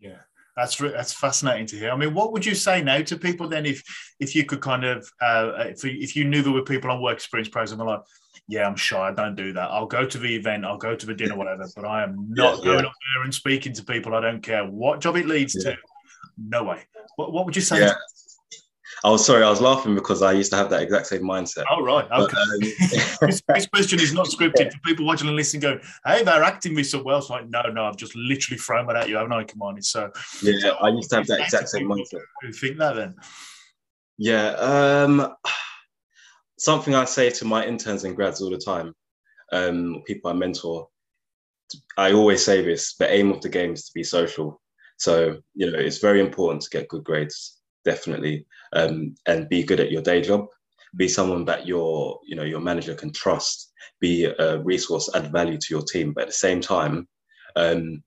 Yeah. 0.00 0.18
That's 0.56 0.76
that's 0.76 1.14
fascinating 1.14 1.66
to 1.66 1.78
hear. 1.78 1.90
I 1.90 1.96
mean, 1.96 2.12
what 2.12 2.32
would 2.32 2.44
you 2.44 2.54
say 2.54 2.82
now 2.82 3.00
to 3.00 3.16
people 3.16 3.48
then 3.48 3.64
if 3.64 3.82
if 4.20 4.36
you 4.36 4.44
could 4.44 4.60
kind 4.60 4.84
of 4.84 5.08
uh, 5.20 5.52
if 5.68 5.84
if 5.84 6.14
you 6.14 6.24
knew 6.24 6.42
there 6.42 6.52
were 6.52 6.62
people 6.62 6.90
on 6.90 7.00
work 7.00 7.16
experience 7.16 7.48
program 7.48 7.78
like, 7.78 8.00
yeah, 8.48 8.66
I'm 8.66 8.76
shy. 8.76 9.08
I 9.08 9.12
don't 9.12 9.34
do 9.34 9.52
that. 9.52 9.70
I'll 9.70 9.86
go 9.86 10.04
to 10.04 10.18
the 10.18 10.34
event. 10.34 10.64
I'll 10.64 10.78
go 10.78 10.94
to 10.94 11.06
the 11.06 11.14
dinner, 11.14 11.36
whatever. 11.36 11.66
But 11.74 11.84
I 11.84 12.02
am 12.02 12.26
not 12.28 12.58
yeah, 12.58 12.64
going 12.64 12.80
yeah. 12.80 12.86
up 12.86 12.94
there 13.14 13.24
and 13.24 13.34
speaking 13.34 13.72
to 13.74 13.84
people. 13.84 14.14
I 14.14 14.20
don't 14.20 14.42
care 14.42 14.64
what 14.66 15.00
job 15.00 15.16
it 15.16 15.26
leads 15.26 15.54
yeah. 15.54 15.72
to. 15.72 15.78
No 16.38 16.64
way. 16.64 16.82
What, 17.16 17.32
what 17.32 17.46
would 17.46 17.56
you 17.56 17.62
say? 17.62 17.80
Yeah. 17.80 17.94
I 19.04 19.10
was 19.10 19.26
sorry, 19.26 19.42
I 19.42 19.50
was 19.50 19.60
laughing 19.60 19.96
because 19.96 20.22
I 20.22 20.30
used 20.32 20.52
to 20.52 20.56
have 20.56 20.70
that 20.70 20.82
exact 20.82 21.08
same 21.08 21.22
mindset. 21.22 21.64
Oh, 21.70 21.82
right. 21.82 22.04
Okay. 22.04 22.10
But, 22.10 22.38
um... 22.38 22.60
this, 23.26 23.42
this, 23.48 23.66
question 23.72 23.98
is 23.98 24.12
not 24.12 24.26
scripted 24.26 24.72
for 24.72 24.78
people 24.84 25.04
watching 25.04 25.26
and 25.26 25.36
listening 25.36 25.62
going, 25.62 25.80
hey, 26.06 26.22
they're 26.22 26.44
acting 26.44 26.74
me 26.74 26.84
so 26.84 27.02
well. 27.02 27.18
It's 27.18 27.28
like, 27.28 27.48
no, 27.48 27.62
no, 27.62 27.84
I've 27.84 27.96
just 27.96 28.14
literally 28.14 28.58
thrown 28.58 28.88
it 28.88 28.96
at 28.96 29.08
you, 29.08 29.16
haven't 29.16 29.32
I? 29.32 29.44
So, 29.80 30.10
yeah, 30.42 30.58
so, 30.60 30.76
I 30.80 30.90
used 30.90 31.10
to 31.10 31.16
have 31.16 31.26
that 31.26 31.40
exact 31.40 31.70
same 31.70 31.88
mindset. 31.88 32.20
Who 32.42 32.52
think 32.52 32.78
that 32.78 32.94
then? 32.94 33.16
Yeah. 34.18 34.50
Um, 34.50 35.34
something 36.62 36.94
I 36.94 37.04
say 37.04 37.28
to 37.28 37.44
my 37.44 37.66
interns 37.66 38.04
and 38.04 38.14
grads 38.14 38.40
all 38.40 38.50
the 38.50 38.56
time, 38.56 38.94
um, 39.52 40.02
people 40.06 40.30
I 40.30 40.34
mentor, 40.34 40.86
I 41.96 42.12
always 42.12 42.44
say 42.44 42.62
this 42.62 42.94
the 42.96 43.12
aim 43.12 43.32
of 43.32 43.40
the 43.40 43.48
game 43.48 43.72
is 43.72 43.86
to 43.86 43.92
be 43.94 44.04
social. 44.04 44.60
So, 44.96 45.38
you 45.54 45.68
know, 45.70 45.78
it's 45.78 45.98
very 45.98 46.20
important 46.20 46.62
to 46.62 46.70
get 46.70 46.88
good 46.88 47.02
grades, 47.02 47.60
definitely, 47.84 48.46
um, 48.74 49.16
and 49.26 49.48
be 49.48 49.64
good 49.64 49.80
at 49.80 49.90
your 49.90 50.02
day 50.02 50.20
job. 50.20 50.46
Be 50.94 51.08
someone 51.08 51.44
that 51.46 51.66
your, 51.66 52.20
you 52.24 52.36
know, 52.36 52.44
your 52.44 52.60
manager 52.60 52.94
can 52.94 53.12
trust. 53.12 53.72
Be 54.00 54.26
a 54.26 54.62
resource, 54.62 55.10
add 55.14 55.32
value 55.32 55.58
to 55.58 55.66
your 55.70 55.82
team, 55.82 56.12
but 56.12 56.22
at 56.22 56.28
the 56.28 56.34
same 56.46 56.60
time, 56.60 57.08
um, 57.56 58.02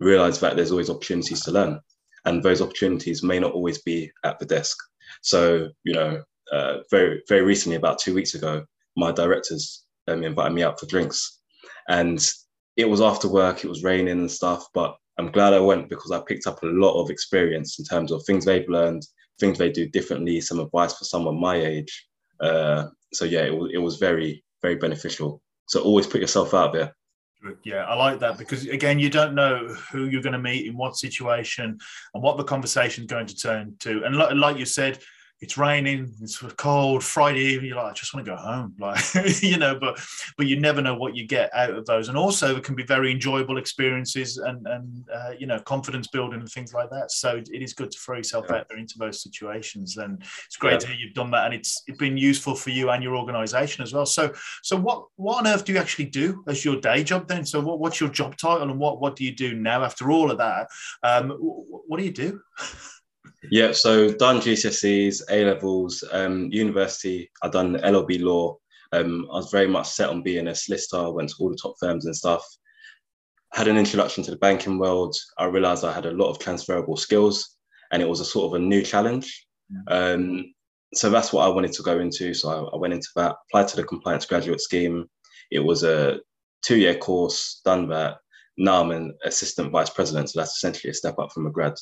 realize 0.00 0.40
that 0.40 0.56
there's 0.56 0.72
always 0.72 0.90
opportunities 0.90 1.42
to 1.44 1.52
learn, 1.52 1.78
and 2.24 2.42
those 2.42 2.60
opportunities 2.60 3.22
may 3.22 3.38
not 3.38 3.52
always 3.52 3.82
be 3.82 4.10
at 4.24 4.38
the 4.40 4.46
desk. 4.46 4.76
So, 5.22 5.68
you 5.84 5.94
know, 5.94 6.22
uh, 6.52 6.78
very 6.90 7.22
very 7.28 7.42
recently, 7.42 7.76
about 7.76 7.98
two 7.98 8.14
weeks 8.14 8.34
ago, 8.34 8.64
my 8.96 9.12
directors 9.12 9.84
um, 10.08 10.24
invited 10.24 10.54
me 10.54 10.62
out 10.62 10.78
for 10.78 10.86
drinks, 10.86 11.40
and 11.88 12.26
it 12.76 12.88
was 12.88 13.00
after 13.00 13.28
work. 13.28 13.64
It 13.64 13.68
was 13.68 13.84
raining 13.84 14.20
and 14.20 14.30
stuff, 14.30 14.66
but 14.74 14.96
I'm 15.18 15.30
glad 15.30 15.52
I 15.52 15.60
went 15.60 15.90
because 15.90 16.12
I 16.12 16.20
picked 16.20 16.46
up 16.46 16.62
a 16.62 16.66
lot 16.66 17.00
of 17.00 17.10
experience 17.10 17.78
in 17.78 17.84
terms 17.84 18.10
of 18.10 18.24
things 18.24 18.44
they've 18.44 18.68
learned, 18.68 19.06
things 19.38 19.58
they 19.58 19.70
do 19.70 19.88
differently, 19.88 20.40
some 20.40 20.60
advice 20.60 20.96
for 20.96 21.04
someone 21.04 21.38
my 21.40 21.56
age. 21.56 22.06
Uh, 22.40 22.86
so 23.12 23.24
yeah, 23.24 23.42
it, 23.42 23.52
it 23.74 23.78
was 23.78 23.96
very 23.96 24.42
very 24.62 24.76
beneficial. 24.76 25.42
So 25.68 25.82
always 25.82 26.06
put 26.06 26.20
yourself 26.20 26.54
out 26.54 26.72
there. 26.72 26.94
Yeah, 27.64 27.84
I 27.84 27.94
like 27.94 28.20
that 28.20 28.36
because 28.36 28.66
again, 28.66 28.98
you 28.98 29.08
don't 29.08 29.34
know 29.34 29.68
who 29.90 30.06
you're 30.06 30.22
going 30.22 30.34
to 30.34 30.38
meet 30.38 30.66
in 30.66 30.76
what 30.76 30.96
situation 30.96 31.78
and 32.14 32.22
what 32.22 32.36
the 32.36 32.44
conversation 32.44 33.04
is 33.04 33.10
going 33.10 33.26
to 33.26 33.36
turn 33.36 33.76
to. 33.80 34.04
And 34.04 34.16
like, 34.16 34.34
like 34.34 34.58
you 34.58 34.66
said, 34.66 34.98
it's 35.40 35.56
raining, 35.56 36.12
it's 36.20 36.38
cold, 36.56 37.02
Friday 37.02 37.40
evening, 37.40 37.68
you're 37.68 37.76
like, 37.78 37.92
I 37.92 37.94
just 37.94 38.12
want 38.12 38.26
to 38.26 38.32
go 38.32 38.36
home. 38.36 38.74
Like, 38.80 39.42
you 39.42 39.58
know, 39.58 39.78
but 39.78 40.00
but 40.36 40.46
you 40.46 40.58
never 40.58 40.80
know 40.82 40.94
what 40.94 41.14
you 41.14 41.26
get 41.26 41.50
out 41.54 41.70
of 41.70 41.86
those. 41.86 42.08
And 42.08 42.16
also 42.16 42.56
it 42.56 42.64
can 42.64 42.74
be 42.74 42.82
very 42.82 43.12
enjoyable 43.12 43.58
experiences 43.58 44.38
and 44.38 44.66
and 44.66 45.04
uh, 45.14 45.32
you 45.38 45.46
know, 45.46 45.58
confidence 45.60 46.08
building 46.08 46.40
and 46.40 46.48
things 46.48 46.72
like 46.72 46.90
that. 46.90 47.10
So 47.10 47.36
it 47.36 47.62
is 47.62 47.74
good 47.74 47.90
to 47.90 47.98
throw 47.98 48.16
yourself 48.16 48.46
yeah. 48.48 48.56
out 48.56 48.68
there 48.68 48.78
into 48.78 48.96
those 48.98 49.22
situations. 49.22 49.96
And 49.96 50.22
it's 50.46 50.56
great 50.56 50.72
yeah. 50.72 50.78
to 50.78 50.86
hear 50.88 50.96
you've 50.96 51.14
done 51.14 51.30
that 51.32 51.46
and 51.46 51.54
it's 51.54 51.82
it's 51.86 51.98
been 51.98 52.16
useful 52.16 52.54
for 52.54 52.70
you 52.70 52.90
and 52.90 53.02
your 53.02 53.16
organization 53.16 53.82
as 53.82 53.92
well. 53.92 54.06
So 54.06 54.32
so 54.62 54.76
what 54.76 55.04
what 55.16 55.38
on 55.38 55.46
earth 55.46 55.64
do 55.64 55.72
you 55.72 55.78
actually 55.78 56.06
do 56.06 56.42
as 56.48 56.64
your 56.64 56.80
day 56.80 57.04
job 57.04 57.28
then? 57.28 57.44
So 57.44 57.60
what, 57.60 57.78
what's 57.78 58.00
your 58.00 58.10
job 58.10 58.36
title 58.36 58.68
and 58.68 58.78
what 58.78 59.00
what 59.00 59.14
do 59.16 59.24
you 59.24 59.32
do 59.32 59.54
now 59.54 59.84
after 59.84 60.10
all 60.10 60.30
of 60.30 60.38
that? 60.38 60.68
Um, 61.02 61.30
what 61.30 61.98
do 61.98 62.04
you 62.04 62.12
do? 62.12 62.40
Yeah, 63.50 63.72
so 63.72 64.12
done 64.12 64.40
GCSEs, 64.40 65.22
A 65.30 65.44
levels, 65.44 66.04
um, 66.12 66.50
university. 66.52 67.30
I 67.42 67.48
done 67.48 67.76
LLB 67.76 68.22
law. 68.22 68.56
Um, 68.92 69.26
I 69.30 69.36
was 69.36 69.50
very 69.50 69.66
much 69.66 69.88
set 69.88 70.10
on 70.10 70.22
being 70.22 70.48
a 70.48 70.54
solicitor. 70.54 71.10
Went 71.10 71.30
to 71.30 71.36
all 71.38 71.50
the 71.50 71.58
top 71.60 71.74
firms 71.80 72.06
and 72.06 72.14
stuff. 72.14 72.44
Had 73.52 73.68
an 73.68 73.78
introduction 73.78 74.22
to 74.24 74.30
the 74.30 74.36
banking 74.36 74.78
world. 74.78 75.16
I 75.38 75.46
realised 75.46 75.84
I 75.84 75.92
had 75.92 76.06
a 76.06 76.12
lot 76.12 76.30
of 76.30 76.38
transferable 76.38 76.96
skills, 76.96 77.56
and 77.92 78.02
it 78.02 78.08
was 78.08 78.20
a 78.20 78.24
sort 78.24 78.46
of 78.46 78.60
a 78.60 78.64
new 78.64 78.82
challenge. 78.82 79.46
Um, 79.88 80.52
so 80.94 81.08
that's 81.10 81.32
what 81.32 81.44
I 81.44 81.48
wanted 81.48 81.72
to 81.72 81.82
go 81.82 81.98
into. 81.98 82.34
So 82.34 82.48
I, 82.48 82.76
I 82.76 82.78
went 82.78 82.94
into 82.94 83.08
that. 83.16 83.36
Applied 83.48 83.68
to 83.68 83.76
the 83.76 83.84
compliance 83.84 84.26
graduate 84.26 84.60
scheme. 84.60 85.08
It 85.50 85.60
was 85.60 85.82
a 85.82 86.20
two-year 86.62 86.96
course. 86.96 87.60
Done 87.64 87.88
that 87.88 88.18
now 88.56 88.82
I'm 88.82 88.90
an 88.90 89.16
assistant 89.24 89.70
vice 89.70 89.90
president, 89.90 90.30
so 90.30 90.40
that's 90.40 90.56
essentially 90.56 90.90
a 90.90 90.94
step 90.94 91.18
up 91.18 91.32
from 91.32 91.46
a 91.46 91.50
grad. 91.50 91.74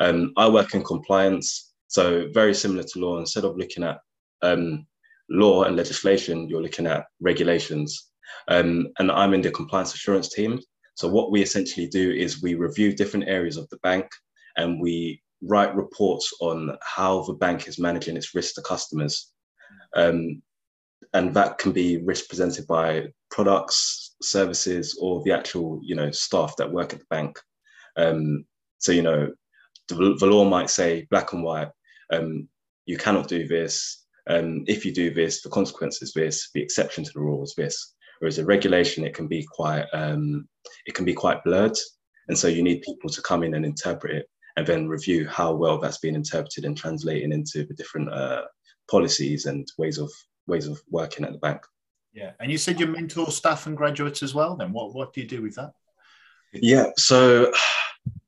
Um, 0.00 0.32
I 0.36 0.48
work 0.48 0.74
in 0.74 0.82
compliance, 0.82 1.72
so 1.88 2.28
very 2.32 2.54
similar 2.54 2.82
to 2.82 2.98
law. 2.98 3.18
Instead 3.18 3.44
of 3.44 3.56
looking 3.56 3.84
at 3.84 3.98
um, 4.42 4.86
law 5.30 5.64
and 5.64 5.76
legislation, 5.76 6.48
you're 6.48 6.62
looking 6.62 6.86
at 6.86 7.06
regulations. 7.20 8.10
Um, 8.48 8.88
and 8.98 9.10
I'm 9.10 9.34
in 9.34 9.42
the 9.42 9.50
compliance 9.50 9.94
assurance 9.94 10.28
team. 10.28 10.60
So 10.96 11.08
what 11.08 11.30
we 11.30 11.42
essentially 11.42 11.88
do 11.88 12.12
is 12.12 12.42
we 12.42 12.54
review 12.54 12.94
different 12.94 13.28
areas 13.28 13.56
of 13.56 13.68
the 13.68 13.78
bank 13.78 14.06
and 14.56 14.80
we 14.80 15.22
write 15.42 15.74
reports 15.74 16.32
on 16.40 16.76
how 16.82 17.22
the 17.24 17.34
bank 17.34 17.68
is 17.68 17.78
managing 17.78 18.16
its 18.16 18.34
risk 18.34 18.54
to 18.54 18.62
customers. 18.62 19.32
Um, 19.96 20.42
and 21.12 21.34
that 21.34 21.58
can 21.58 21.72
be 21.72 21.98
risk 21.98 22.28
presented 22.28 22.66
by 22.66 23.08
products, 23.30 24.03
services, 24.22 24.98
or 25.00 25.22
the 25.24 25.32
actual 25.32 25.80
you 25.82 25.94
know 25.94 26.10
staff 26.10 26.56
that 26.56 26.72
work 26.72 26.92
at 26.92 27.00
the 27.00 27.06
bank. 27.10 27.38
Um, 27.96 28.44
so 28.78 28.92
you 28.92 29.02
know, 29.02 29.32
the, 29.88 30.16
the, 30.18 30.26
law 30.26 30.44
might 30.44 30.70
say 30.70 31.06
black 31.10 31.32
and 31.32 31.42
white. 31.42 31.68
Um, 32.12 32.48
you 32.86 32.98
cannot 32.98 33.28
do 33.28 33.46
this. 33.46 34.04
Um, 34.28 34.64
if 34.66 34.84
you 34.84 34.92
do 34.92 35.12
this, 35.12 35.42
the 35.42 35.50
consequence 35.50 36.02
is 36.02 36.12
this. 36.12 36.50
The 36.54 36.62
exception 36.62 37.04
to 37.04 37.10
the 37.14 37.20
rule 37.20 37.42
is 37.42 37.54
this. 37.56 37.94
Whereas 38.18 38.38
a 38.38 38.44
regulation, 38.44 39.04
it 39.04 39.14
can 39.14 39.28
be 39.28 39.46
quite 39.50 39.86
um, 39.92 40.48
it 40.86 40.94
can 40.94 41.04
be 41.04 41.14
quite 41.14 41.42
blurred, 41.44 41.76
and 42.28 42.38
so 42.38 42.48
you 42.48 42.62
need 42.62 42.82
people 42.82 43.10
to 43.10 43.22
come 43.22 43.42
in 43.42 43.54
and 43.54 43.64
interpret 43.64 44.16
it, 44.16 44.26
and 44.56 44.66
then 44.66 44.88
review 44.88 45.28
how 45.28 45.54
well 45.54 45.78
that's 45.78 45.98
been 45.98 46.14
interpreted 46.14 46.64
and 46.64 46.76
translating 46.76 47.32
into 47.32 47.64
the 47.64 47.74
different 47.74 48.12
uh, 48.12 48.42
policies 48.90 49.46
and 49.46 49.66
ways 49.78 49.98
of 49.98 50.10
ways 50.46 50.66
of 50.66 50.80
working 50.90 51.24
at 51.24 51.32
the 51.32 51.38
bank. 51.38 51.60
Yeah, 52.14 52.30
and 52.40 52.50
you 52.50 52.58
said 52.58 52.78
you 52.78 52.86
mentor 52.86 53.30
staff 53.32 53.66
and 53.66 53.76
graduates 53.76 54.22
as 54.22 54.34
well. 54.34 54.56
Then 54.56 54.72
what 54.72 54.94
what 54.94 55.12
do 55.12 55.20
you 55.20 55.26
do 55.26 55.42
with 55.42 55.56
that? 55.56 55.72
Yeah, 56.52 56.86
so 56.96 57.52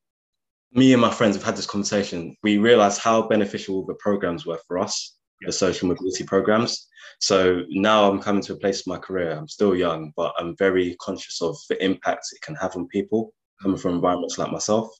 me 0.72 0.92
and 0.92 1.00
my 1.00 1.10
friends 1.10 1.36
have 1.36 1.44
had 1.44 1.56
this 1.56 1.66
conversation. 1.66 2.36
We 2.42 2.58
realized 2.58 3.00
how 3.00 3.28
beneficial 3.28 3.86
the 3.86 3.94
programs 3.94 4.44
were 4.44 4.60
for 4.66 4.78
us, 4.78 5.16
yeah. 5.40 5.46
the 5.46 5.52
social 5.52 5.88
mobility 5.88 6.24
programs. 6.24 6.88
So 7.20 7.62
now 7.70 8.10
I'm 8.10 8.20
coming 8.20 8.42
to 8.42 8.54
a 8.54 8.58
place 8.58 8.86
in 8.86 8.92
my 8.92 8.98
career. 8.98 9.30
I'm 9.30 9.48
still 9.48 9.74
young, 9.74 10.12
but 10.16 10.34
I'm 10.38 10.56
very 10.56 10.96
conscious 11.00 11.40
of 11.40 11.56
the 11.68 11.82
impact 11.82 12.26
it 12.32 12.42
can 12.42 12.56
have 12.56 12.76
on 12.76 12.88
people 12.88 13.32
coming 13.62 13.78
from 13.78 13.94
environments 13.94 14.36
like 14.36 14.52
myself. 14.52 14.90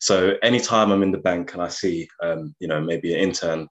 So 0.00 0.34
anytime 0.42 0.90
I'm 0.90 1.02
in 1.02 1.12
the 1.12 1.18
bank 1.18 1.54
and 1.54 1.62
I 1.62 1.68
see, 1.68 2.08
um, 2.22 2.54
you 2.58 2.68
know, 2.68 2.80
maybe 2.80 3.14
an 3.14 3.20
intern 3.20 3.68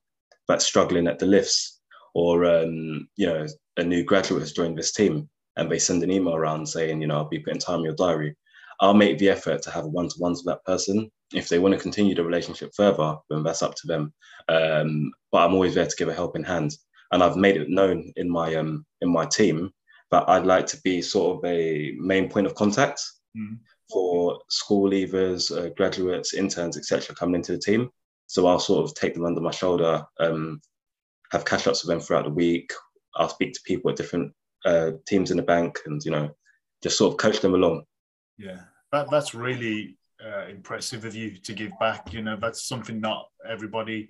that's 0.48 0.66
struggling 0.66 1.08
at 1.08 1.20
the 1.20 1.26
lifts, 1.26 1.71
or 2.14 2.46
um, 2.46 3.08
you 3.16 3.28
know, 3.28 3.48
a 3.78 3.84
new 3.84 4.04
graduate 4.04 4.42
has 4.42 4.54
joined 4.54 4.78
this 4.78 4.92
team, 4.92 5.30
and 5.58 5.72
they 5.72 5.80
send 5.80 6.04
an 6.04 6.12
email 6.12 6.36
around 6.36 6.66
saying, 6.66 7.02
you 7.02 7.08
know, 7.08 7.18
I'll 7.18 7.30
be 7.30 7.40
putting 7.40 7.60
time 7.60 7.80
in 7.80 7.86
your 7.86 7.96
diary. 7.96 8.36
I'll 8.80 8.94
make 8.94 9.20
the 9.20 9.30
effort 9.30 9.62
to 9.64 9.72
have 9.72 9.86
one-to-ones 9.86 10.40
with 10.40 10.48
that 10.48 10.66
person. 10.66 11.12
If 11.34 11.50
they 11.50 11.60
want 11.60 11.76
to 11.76 11.80
continue 11.80 12.16
the 12.16 12.24
relationship 12.24 12.72
further, 12.76 13.16
then 13.30 13.44
that's 13.44 13.62
up 13.62 13.76
to 13.76 13.88
them. 13.88 14.14
Um, 14.50 15.12
but 15.32 15.46
I'm 15.46 15.54
always 15.54 15.76
there 15.76 15.86
to 15.86 15.96
give 15.96 16.10
a 16.10 16.14
helping 16.14 16.44
hand, 16.44 16.76
and 17.12 17.24
I've 17.24 17.38
made 17.38 17.58
it 17.58 17.70
known 17.70 18.12
in 18.16 18.30
my 18.30 18.56
um, 18.56 18.86
in 19.02 19.10
my 19.10 19.26
team 19.26 19.72
that 20.12 20.28
I'd 20.28 20.46
like 20.46 20.68
to 20.68 20.82
be 20.84 21.02
sort 21.02 21.38
of 21.38 21.50
a 21.50 21.94
main 21.98 22.30
point 22.30 22.48
of 22.48 22.56
contact 22.56 23.02
mm-hmm. 23.38 23.56
for 23.92 24.40
school 24.50 24.90
leavers, 24.90 25.56
uh, 25.56 25.70
graduates, 25.70 26.34
interns, 26.34 26.78
etc., 26.78 27.16
coming 27.16 27.36
into 27.36 27.54
the 27.54 27.60
team. 27.60 27.90
So 28.28 28.48
I'll 28.48 28.60
sort 28.60 28.84
of 28.84 28.96
take 28.96 29.14
them 29.14 29.26
under 29.26 29.42
my 29.42 29.52
shoulder, 29.52 30.04
um, 30.20 30.62
have 31.32 31.46
catch 31.46 31.68
ups 31.68 31.84
with 31.84 31.90
them 31.90 32.00
throughout 32.00 32.26
the 32.26 32.32
week. 32.32 32.72
I'll 33.16 33.30
speak 33.30 33.54
to 33.54 33.62
people 33.66 33.92
at 33.92 33.98
different 33.98 34.34
uh, 34.66 34.92
teams 35.08 35.32
in 35.32 35.38
the 35.38 35.44
bank, 35.44 35.80
and 35.86 36.04
you 36.04 36.12
know, 36.12 36.36
just 36.84 36.98
sort 36.98 37.14
of 37.14 37.18
coach 37.18 37.42
them 37.42 37.56
along. 37.56 37.84
Yeah, 38.38 38.62
that 38.92 39.10
that's 39.10 39.34
really 39.34 39.98
uh, 40.24 40.48
impressive 40.48 41.06
of 41.06 41.16
you 41.16 41.38
to 41.38 41.54
give 41.54 41.72
back. 41.80 42.14
You 42.14 42.22
know, 42.22 42.38
that's 42.40 42.68
something 42.68 43.00
not 43.00 43.28
everybody 43.48 44.10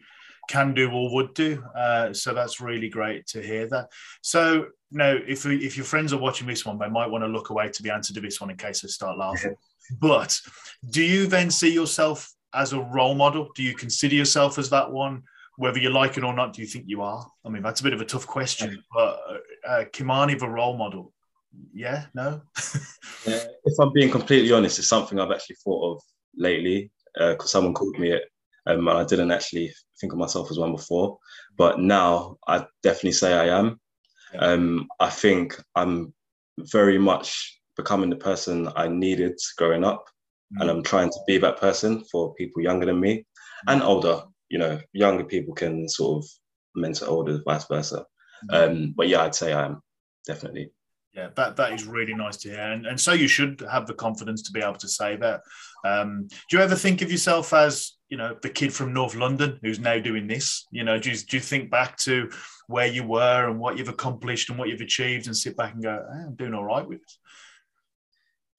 can 0.49 0.73
do 0.73 0.91
or 0.91 1.13
would 1.13 1.34
do. 1.34 1.63
Uh, 1.75 2.13
so 2.13 2.34
that's 2.34 2.60
really 2.60 2.89
great 2.89 3.25
to 3.27 3.41
hear 3.41 3.67
that. 3.67 3.89
So 4.21 4.67
now, 4.91 5.15
if 5.27 5.45
if 5.45 5.77
your 5.77 5.86
friends 5.86 6.13
are 6.13 6.19
watching 6.19 6.47
this 6.47 6.65
one, 6.65 6.77
they 6.77 6.89
might 6.89 7.10
want 7.10 7.23
to 7.23 7.27
look 7.27 7.49
away 7.49 7.69
to 7.69 7.84
the 7.84 7.91
answer 7.91 8.13
to 8.13 8.21
this 8.21 8.41
one 8.41 8.49
in 8.49 8.57
case 8.57 8.81
they 8.81 8.88
start 8.88 9.17
laughing. 9.17 9.55
but 9.99 10.38
do 10.89 11.03
you 11.03 11.27
then 11.27 11.49
see 11.49 11.73
yourself 11.73 12.31
as 12.53 12.73
a 12.73 12.79
role 12.79 13.15
model? 13.15 13.49
Do 13.55 13.63
you 13.63 13.75
consider 13.75 14.15
yourself 14.15 14.57
as 14.57 14.69
that 14.71 14.91
one? 14.91 15.23
Whether 15.58 15.80
you 15.80 15.90
like 15.90 16.18
it 16.18 16.24
or 16.24 16.34
not, 16.34 16.54
do 16.54 16.62
you 16.62 16.68
think 16.68 16.86
you 16.88 17.02
are? 17.02 17.30
I 17.46 17.50
mean, 17.50 17.62
that's 17.62 17.82
a 17.82 17.84
bit 17.84 17.94
of 17.94 18.02
a 18.02 18.06
tough 18.06 18.26
question. 18.26 18.84
But 18.94 19.20
uh, 19.30 19.38
uh 19.68 19.86
Kimani, 19.86 20.40
the 20.40 20.48
role 20.48 20.78
model, 20.78 21.14
yeah, 21.74 22.06
no. 22.14 22.42
yeah, 23.28 23.44
if 23.66 23.80
I'm 23.80 23.94
being 23.94 24.10
completely 24.10 24.52
honest, 24.52 24.80
it's 24.80 24.88
something 24.88 25.20
I've 25.20 25.32
actually 25.32 25.58
thought 25.64 25.96
of 25.96 26.02
lately 26.36 26.92
because 27.14 27.46
uh, 27.46 27.48
someone 27.48 27.74
called 27.74 28.00
me 28.00 28.12
it. 28.12 28.24
Um, 28.68 28.88
I 28.88 29.04
didn't 29.04 29.32
actually 29.32 29.74
think 30.00 30.14
of 30.14 30.20
myself 30.20 30.52
as 30.52 30.60
one 30.60 30.72
before, 30.72 31.18
but 31.58 31.80
now 31.80 32.38
I 32.48 32.66
definitely 32.84 33.14
say 33.14 33.34
I 33.34 33.58
am. 33.58 33.80
Um, 34.38 34.88
I 35.00 35.10
think 35.10 35.60
I'm 35.76 36.14
very 36.60 36.98
much 36.98 37.60
becoming 37.76 38.10
the 38.10 38.16
person 38.16 38.70
I 38.76 38.88
needed 38.88 39.38
growing 39.58 39.84
up, 39.84 40.06
mm-hmm. 40.06 40.62
and 40.62 40.70
I'm 40.70 40.84
trying 40.84 41.10
to 41.10 41.20
be 41.28 41.38
that 41.40 41.60
person 41.60 42.04
for 42.12 42.34
people 42.36 42.62
younger 42.62 42.86
than 42.86 43.00
me 43.00 43.26
and 43.68 43.82
older. 43.82 44.22
You 44.52 44.60
know, 44.60 44.80
younger 44.94 45.24
people 45.24 45.54
can 45.54 45.88
sort 45.88 46.24
of 46.24 46.30
mentor 46.76 47.08
older, 47.08 47.42
vice 47.46 47.66
versa. 47.66 48.06
Mm-hmm. 48.52 48.72
Um, 48.72 48.94
but 48.96 49.08
yeah, 49.08 49.24
I'd 49.24 49.36
say 49.36 49.54
I 49.54 49.66
am 49.66 49.82
definitely 50.28 50.72
yeah, 51.14 51.28
that 51.36 51.58
that 51.58 51.74
is 51.74 51.86
really 51.86 52.14
nice 52.14 52.38
to 52.38 52.50
hear, 52.50 52.72
and 52.72 52.86
and 52.86 53.00
so 53.00 53.12
you 53.12 53.28
should 53.28 53.62
have 53.70 53.86
the 53.86 53.94
confidence 53.94 54.44
to 54.44 54.52
be 54.52 54.62
able 54.62 54.76
to 54.76 54.88
say 54.88 55.18
that. 55.18 55.42
Um, 55.84 56.28
do 56.50 56.58
you 56.58 56.64
ever 56.64 56.76
think 56.76 57.02
of 57.02 57.12
yourself 57.12 57.54
as 57.54 57.98
you 58.08 58.16
know 58.16 58.38
the 58.42 58.50
kid 58.50 58.74
from 58.74 58.94
North 58.94 59.16
London 59.16 59.60
who's 59.62 59.80
now 59.80 60.00
doing 60.00 60.28
this? 60.28 60.68
You 60.72 60.86
know, 60.86 60.98
do 60.98 61.12
you, 61.12 61.18
do 61.18 61.36
you 61.36 61.42
think 61.42 61.70
back 61.70 61.98
to 62.04 62.30
where 62.68 62.88
you 62.88 63.04
were 63.04 63.50
and 63.50 63.60
what 63.60 63.78
you've 63.78 63.90
accomplished 63.90 64.50
and 64.50 64.58
what 64.58 64.70
you've 64.70 64.80
achieved, 64.80 65.28
and 65.28 65.36
sit 65.36 65.58
back 65.58 65.74
and 65.74 65.84
go, 65.84 66.02
hey, 66.14 66.24
I'm 66.28 66.36
doing 66.36 66.54
all 66.54 66.64
right 66.64 66.88
with 66.88 67.02
this? 67.02 67.20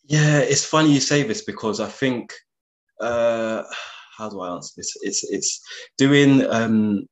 Yeah, 0.04 0.40
it's 0.40 0.64
funny 0.64 0.92
you 0.92 1.00
say 1.00 1.22
this 1.22 1.44
because 1.44 1.80
I 1.80 1.88
think 1.88 2.34
uh, 3.00 3.62
how 4.22 4.28
do 4.28 4.40
I 4.40 4.54
answer 4.54 4.72
this? 4.76 4.96
It's 5.02 5.24
it's 5.24 5.60
doing 5.98 6.46
um, 6.46 7.06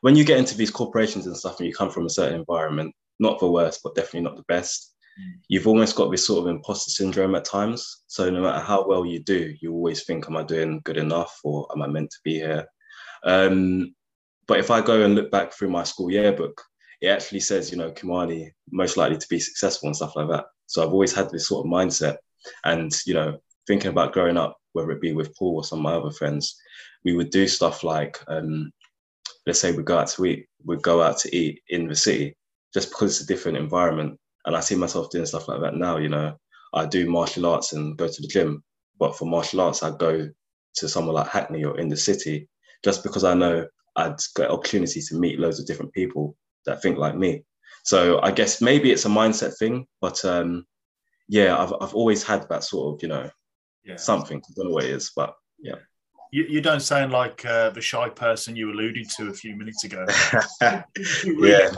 when 0.00 0.16
you 0.16 0.24
get 0.24 0.38
into 0.38 0.56
these 0.56 0.70
corporations 0.70 1.26
and 1.26 1.36
stuff, 1.36 1.58
and 1.58 1.68
you 1.68 1.74
come 1.74 1.90
from 1.90 2.06
a 2.06 2.10
certain 2.10 2.38
environment 2.38 2.94
not 3.18 3.38
the 3.38 3.50
worst, 3.50 3.80
but 3.82 3.94
definitely 3.94 4.20
not 4.20 4.36
the 4.36 4.44
best. 4.46 4.94
Mm. 5.18 5.38
You've 5.48 5.66
almost 5.66 5.96
got 5.96 6.10
this 6.10 6.26
sort 6.26 6.40
of 6.40 6.54
imposter 6.54 6.90
syndrome 6.90 7.34
at 7.34 7.46
times. 7.46 8.04
So 8.06 8.28
no 8.28 8.42
matter 8.42 8.62
how 8.62 8.86
well 8.86 9.06
you 9.06 9.20
do, 9.20 9.54
you 9.60 9.72
always 9.72 10.04
think, 10.04 10.26
"Am 10.26 10.36
I 10.36 10.42
doing 10.42 10.80
good 10.84 10.96
enough, 10.96 11.38
or 11.44 11.66
am 11.72 11.82
I 11.82 11.86
meant 11.86 12.10
to 12.10 12.18
be 12.24 12.34
here?" 12.34 12.66
Um, 13.24 13.94
but 14.46 14.58
if 14.58 14.70
I 14.70 14.80
go 14.80 15.02
and 15.02 15.14
look 15.14 15.30
back 15.30 15.52
through 15.52 15.70
my 15.70 15.84
school 15.84 16.10
yearbook, 16.10 16.62
it 17.02 17.08
actually 17.08 17.40
says, 17.40 17.70
you 17.70 17.76
know, 17.76 17.90
Kimani 17.90 18.50
most 18.70 18.96
likely 18.96 19.18
to 19.18 19.28
be 19.28 19.40
successful 19.40 19.88
and 19.88 19.96
stuff 19.96 20.16
like 20.16 20.28
that. 20.28 20.46
So 20.66 20.82
I've 20.82 20.92
always 20.92 21.14
had 21.14 21.30
this 21.30 21.48
sort 21.48 21.66
of 21.66 21.70
mindset, 21.70 22.16
and 22.64 22.90
you 23.06 23.14
know, 23.14 23.38
thinking 23.66 23.90
about 23.90 24.12
growing 24.12 24.36
up, 24.38 24.56
whether 24.76 24.92
it 24.92 25.00
be 25.00 25.12
with 25.12 25.34
Paul 25.36 25.56
or 25.56 25.64
some 25.64 25.80
of 25.80 25.82
my 25.84 25.94
other 25.94 26.10
friends, 26.10 26.56
we 27.04 27.14
would 27.14 27.30
do 27.30 27.48
stuff 27.48 27.82
like, 27.82 28.18
um, 28.28 28.70
let's 29.46 29.58
say 29.58 29.72
we 29.72 29.82
go 29.82 29.98
out 29.98 30.08
to 30.08 30.24
eat, 30.26 30.46
we'd 30.64 30.82
go 30.82 31.02
out 31.02 31.18
to 31.18 31.34
eat 31.34 31.62
in 31.70 31.88
the 31.88 31.96
city, 31.96 32.36
just 32.74 32.90
because 32.90 33.12
it's 33.12 33.22
a 33.22 33.26
different 33.26 33.58
environment. 33.58 34.18
And 34.44 34.54
I 34.54 34.60
see 34.60 34.76
myself 34.76 35.10
doing 35.10 35.26
stuff 35.26 35.48
like 35.48 35.60
that 35.62 35.76
now. 35.76 35.96
You 35.96 36.10
know, 36.10 36.36
I 36.74 36.84
do 36.86 37.08
martial 37.08 37.46
arts 37.46 37.72
and 37.72 37.96
go 37.96 38.06
to 38.06 38.22
the 38.22 38.28
gym, 38.28 38.62
but 38.98 39.16
for 39.16 39.24
martial 39.24 39.60
arts, 39.62 39.82
I 39.82 39.96
go 39.96 40.28
to 40.76 40.88
somewhere 40.88 41.14
like 41.14 41.28
Hackney 41.28 41.64
or 41.64 41.78
in 41.80 41.88
the 41.88 41.96
city, 41.96 42.48
just 42.84 43.02
because 43.02 43.24
I 43.24 43.34
know 43.34 43.66
I'd 43.96 44.16
get 44.36 44.50
opportunity 44.50 45.00
to 45.00 45.14
meet 45.16 45.40
loads 45.40 45.58
of 45.58 45.66
different 45.66 45.92
people 45.94 46.36
that 46.66 46.82
think 46.82 46.98
like 46.98 47.16
me. 47.16 47.44
So 47.84 48.20
I 48.20 48.30
guess 48.30 48.60
maybe 48.60 48.92
it's 48.92 49.06
a 49.06 49.08
mindset 49.08 49.56
thing, 49.58 49.86
but 50.00 50.22
um, 50.24 50.66
yeah, 51.28 51.56
I've 51.56 51.72
I've 51.80 51.94
always 51.94 52.22
had 52.22 52.48
that 52.48 52.64
sort 52.64 52.94
of 52.94 53.02
you 53.02 53.08
know 53.08 53.30
yeah. 53.86 53.96
something. 53.96 54.38
I 54.38 54.52
don't 54.54 54.66
know 54.66 54.72
what 54.72 54.84
it 54.84 54.90
is, 54.90 55.12
but 55.14 55.34
yeah. 55.58 55.76
You, 56.32 56.44
you 56.48 56.60
don't 56.60 56.80
sound 56.80 57.12
like 57.12 57.44
uh, 57.46 57.70
the 57.70 57.80
shy 57.80 58.08
person 58.08 58.56
you 58.56 58.70
alluded 58.70 59.08
to 59.10 59.28
a 59.28 59.32
few 59.32 59.56
minutes 59.56 59.84
ago. 59.84 60.04
yeah. 60.60 61.70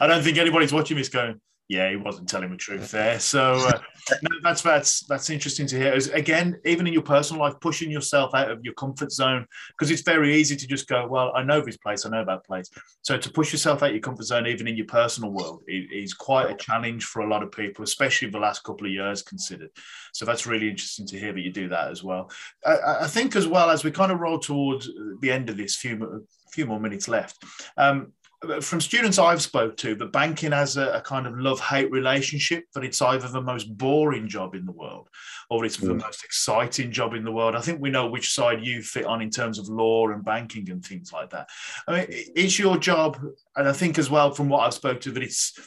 I 0.00 0.06
don't 0.06 0.22
think 0.22 0.38
anybody's 0.38 0.72
watching 0.72 0.96
this 0.96 1.08
going, 1.08 1.40
yeah, 1.68 1.88
he 1.88 1.96
wasn't 1.96 2.28
telling 2.28 2.50
the 2.50 2.56
truth 2.56 2.90
there. 2.90 3.18
So 3.18 3.54
uh, 3.54 3.78
no, 4.22 4.36
that's 4.42 4.60
that's 4.60 5.00
that's 5.06 5.30
interesting 5.30 5.66
to 5.68 5.76
hear. 5.76 5.98
again, 6.12 6.60
even 6.66 6.86
in 6.86 6.92
your 6.92 7.02
personal 7.02 7.42
life, 7.42 7.54
pushing 7.60 7.90
yourself 7.90 8.34
out 8.34 8.50
of 8.50 8.62
your 8.62 8.74
comfort 8.74 9.10
zone 9.10 9.46
because 9.70 9.90
it's 9.90 10.02
very 10.02 10.34
easy 10.34 10.56
to 10.56 10.66
just 10.66 10.86
go, 10.88 11.06
well, 11.06 11.32
I 11.34 11.42
know 11.42 11.62
this 11.62 11.78
place, 11.78 12.04
I 12.04 12.10
know 12.10 12.24
that 12.24 12.44
place. 12.44 12.68
So 13.00 13.16
to 13.16 13.30
push 13.30 13.50
yourself 13.50 13.82
out 13.82 13.88
of 13.88 13.94
your 13.94 14.02
comfort 14.02 14.24
zone, 14.24 14.46
even 14.46 14.68
in 14.68 14.76
your 14.76 14.86
personal 14.86 15.30
world, 15.30 15.62
is 15.66 16.12
quite 16.12 16.50
a 16.50 16.56
challenge 16.56 17.04
for 17.04 17.22
a 17.22 17.28
lot 17.28 17.42
of 17.42 17.50
people, 17.50 17.82
especially 17.82 18.28
the 18.28 18.38
last 18.38 18.62
couple 18.62 18.86
of 18.86 18.92
years 18.92 19.22
considered. 19.22 19.70
So 20.12 20.26
that's 20.26 20.46
really 20.46 20.68
interesting 20.68 21.06
to 21.06 21.18
hear 21.18 21.32
that 21.32 21.40
you 21.40 21.50
do 21.50 21.70
that 21.70 21.90
as 21.90 22.04
well. 22.04 22.30
I, 22.64 22.98
I 23.02 23.06
think 23.06 23.36
as 23.36 23.48
well 23.48 23.70
as 23.70 23.84
we 23.84 23.90
kind 23.90 24.12
of 24.12 24.20
roll 24.20 24.38
towards 24.38 24.90
the 25.20 25.30
end 25.30 25.48
of 25.48 25.56
this 25.56 25.76
few 25.76 26.26
few 26.52 26.66
more 26.66 26.78
minutes 26.78 27.08
left. 27.08 27.42
Um, 27.76 28.12
from 28.60 28.80
students 28.80 29.18
I've 29.18 29.42
spoke 29.42 29.76
to, 29.78 29.94
that 29.94 30.12
banking 30.12 30.52
has 30.52 30.76
a, 30.76 30.92
a 30.92 31.00
kind 31.00 31.26
of 31.26 31.38
love-hate 31.38 31.90
relationship. 31.90 32.64
That 32.74 32.84
it's 32.84 33.02
either 33.02 33.28
the 33.28 33.40
most 33.40 33.76
boring 33.76 34.28
job 34.28 34.54
in 34.54 34.64
the 34.64 34.72
world, 34.72 35.08
or 35.50 35.64
it's 35.64 35.76
mm. 35.76 35.88
the 35.88 35.94
most 35.94 36.24
exciting 36.24 36.90
job 36.92 37.14
in 37.14 37.24
the 37.24 37.32
world. 37.32 37.56
I 37.56 37.60
think 37.60 37.80
we 37.80 37.90
know 37.90 38.06
which 38.06 38.32
side 38.32 38.64
you 38.64 38.82
fit 38.82 39.06
on 39.06 39.22
in 39.22 39.30
terms 39.30 39.58
of 39.58 39.68
law 39.68 40.08
and 40.08 40.24
banking 40.24 40.70
and 40.70 40.84
things 40.84 41.12
like 41.12 41.30
that. 41.30 41.48
I 41.86 41.92
mean, 41.92 42.06
it's 42.08 42.58
your 42.58 42.76
job, 42.78 43.18
and 43.56 43.68
I 43.68 43.72
think 43.72 43.98
as 43.98 44.10
well 44.10 44.30
from 44.30 44.48
what 44.48 44.60
I've 44.60 44.74
spoke 44.74 45.00
to, 45.02 45.10
that 45.12 45.22
it's 45.22 45.58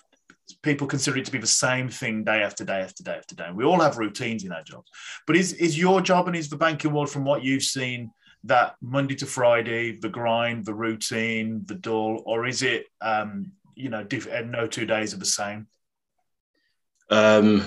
people 0.63 0.87
consider 0.87 1.17
it 1.17 1.25
to 1.25 1.31
be 1.31 1.37
the 1.37 1.47
same 1.47 1.89
thing 1.89 2.23
day 2.23 2.41
after 2.41 2.63
day 2.63 2.79
after 2.79 3.03
day 3.03 3.15
after 3.15 3.35
day. 3.35 3.49
We 3.53 3.65
all 3.65 3.81
have 3.81 3.97
routines 3.97 4.43
in 4.45 4.51
our 4.51 4.63
jobs, 4.63 4.89
but 5.25 5.35
is 5.35 5.53
is 5.53 5.77
your 5.77 6.01
job 6.01 6.27
and 6.27 6.35
is 6.35 6.49
the 6.49 6.57
banking 6.57 6.93
world 6.93 7.09
from 7.09 7.25
what 7.25 7.43
you've 7.43 7.63
seen? 7.63 8.11
That 8.47 8.75
Monday 8.81 9.15
to 9.15 9.25
Friday, 9.25 9.97
the 9.99 10.09
grind, 10.09 10.65
the 10.65 10.73
routine, 10.73 11.63
the 11.65 11.75
dull, 11.75 12.23
or 12.25 12.45
is 12.45 12.63
it, 12.63 12.85
um, 13.01 13.51
you 13.75 13.89
know, 13.89 14.03
diff- 14.03 14.27
no 14.45 14.67
two 14.67 14.85
days 14.85 15.13
are 15.13 15.17
the 15.17 15.25
same? 15.25 15.67
Um, 17.09 17.65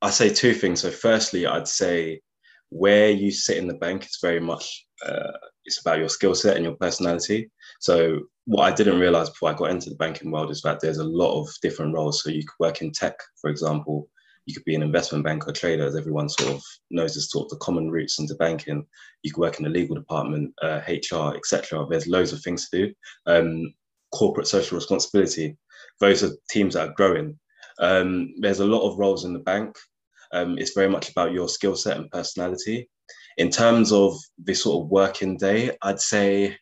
I 0.00 0.10
say 0.10 0.32
two 0.32 0.54
things. 0.54 0.80
So, 0.80 0.90
firstly, 0.90 1.46
I'd 1.46 1.68
say 1.68 2.20
where 2.70 3.10
you 3.10 3.30
sit 3.30 3.56
in 3.56 3.68
the 3.68 3.74
bank 3.74 4.04
is 4.04 4.18
very 4.20 4.40
much 4.40 4.86
uh, 5.04 5.32
it's 5.64 5.80
about 5.80 5.98
your 5.98 6.08
skill 6.08 6.34
set 6.34 6.56
and 6.56 6.64
your 6.64 6.74
personality. 6.74 7.50
So, 7.80 8.20
what 8.46 8.64
I 8.64 8.74
didn't 8.74 9.00
realize 9.00 9.30
before 9.30 9.50
I 9.50 9.54
got 9.54 9.70
into 9.70 9.90
the 9.90 9.96
banking 9.96 10.30
world 10.30 10.50
is 10.50 10.62
that 10.62 10.80
there's 10.80 10.98
a 10.98 11.04
lot 11.04 11.40
of 11.40 11.48
different 11.62 11.94
roles. 11.94 12.22
So, 12.22 12.30
you 12.30 12.42
could 12.42 12.64
work 12.64 12.80
in 12.80 12.92
tech, 12.92 13.18
for 13.40 13.50
example, 13.50 14.08
you 14.48 14.54
could 14.54 14.64
be 14.64 14.74
an 14.74 14.82
investment 14.82 15.22
banker, 15.22 15.52
trader, 15.52 15.84
as 15.84 15.94
everyone 15.94 16.26
sort 16.26 16.54
of 16.54 16.62
knows 16.90 17.18
as 17.18 17.30
sort 17.30 17.44
of 17.44 17.50
the 17.50 17.56
common 17.58 17.90
routes 17.90 18.18
into 18.18 18.34
banking. 18.36 18.82
You 19.22 19.30
could 19.30 19.42
work 19.42 19.58
in 19.58 19.64
the 19.64 19.68
legal 19.68 19.94
department, 19.94 20.54
uh, 20.62 20.80
HR, 20.88 21.36
etc. 21.36 21.86
There's 21.88 22.06
loads 22.06 22.32
of 22.32 22.40
things 22.40 22.70
to 22.70 22.86
do. 22.86 22.94
Um, 23.26 23.74
corporate 24.10 24.46
social 24.46 24.76
responsibility. 24.76 25.58
Those 26.00 26.24
are 26.24 26.30
teams 26.48 26.74
that 26.74 26.88
are 26.88 26.94
growing. 26.94 27.38
Um, 27.78 28.32
there's 28.40 28.60
a 28.60 28.66
lot 28.66 28.90
of 28.90 28.98
roles 28.98 29.26
in 29.26 29.34
the 29.34 29.38
bank. 29.40 29.76
Um, 30.32 30.56
it's 30.56 30.72
very 30.72 30.88
much 30.88 31.10
about 31.10 31.32
your 31.32 31.50
skill 31.50 31.76
set 31.76 31.98
and 31.98 32.10
personality. 32.10 32.88
In 33.36 33.50
terms 33.50 33.92
of 33.92 34.16
this 34.38 34.62
sort 34.62 34.82
of 34.82 34.90
working 34.90 35.36
day, 35.36 35.76
I'd 35.82 36.00
say 36.00 36.56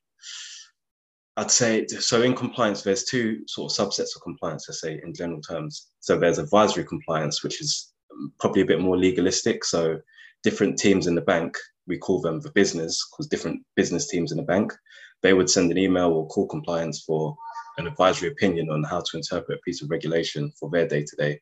I'd 1.38 1.51
say 1.51 1.87
so. 1.87 2.22
In 2.22 2.35
compliance, 2.35 2.83
there's 2.83 3.05
two 3.05 3.46
sort 3.46 3.70
of 3.70 3.77
subsets 3.77 4.16
of 4.16 4.22
compliance. 4.22 4.66
I 4.68 4.72
say 4.72 5.01
in 5.03 5.12
general 5.12 5.42
terms. 5.42 5.88
So 6.01 6.18
there's 6.18 6.38
advisory 6.38 6.85
compliance, 6.85 7.42
which 7.42 7.61
is 7.61 7.92
probably 8.40 8.62
a 8.62 8.66
bit 8.66 8.81
more 8.81 8.96
legalistic. 8.96 9.64
So 9.64 9.99
different 10.42 10.79
teams 10.79 11.07
in 11.07 11.14
the 11.14 11.20
bank, 11.20 11.57
we 11.87 11.99
call 11.99 12.20
them 12.20 12.40
the 12.40 12.53
business, 12.53 13.07
because 13.11 13.29
different 13.29 13.62
business 13.75 14.09
teams 14.09 14.33
in 14.33 14.38
the 14.38 14.44
bank, 14.44 14.72
they 15.22 15.35
would 15.35 15.51
send 15.51 15.70
an 15.70 15.79
email 15.79 16.11
or 16.12 16.27
call 16.29 16.46
compliance 16.46 17.05
for 17.05 17.37
an 17.79 17.87
advisory 17.87 18.29
opinion 18.29 18.70
on 18.70 18.83
how 18.85 19.01
to 19.01 19.16
interpret 19.16 19.59
a 19.59 19.62
piece 19.62 19.83
of 19.83 19.90
regulation 19.90 20.51
for 20.59 20.70
their 20.70 20.88
day 20.88 21.05
to 21.05 21.16
day. 21.16 21.40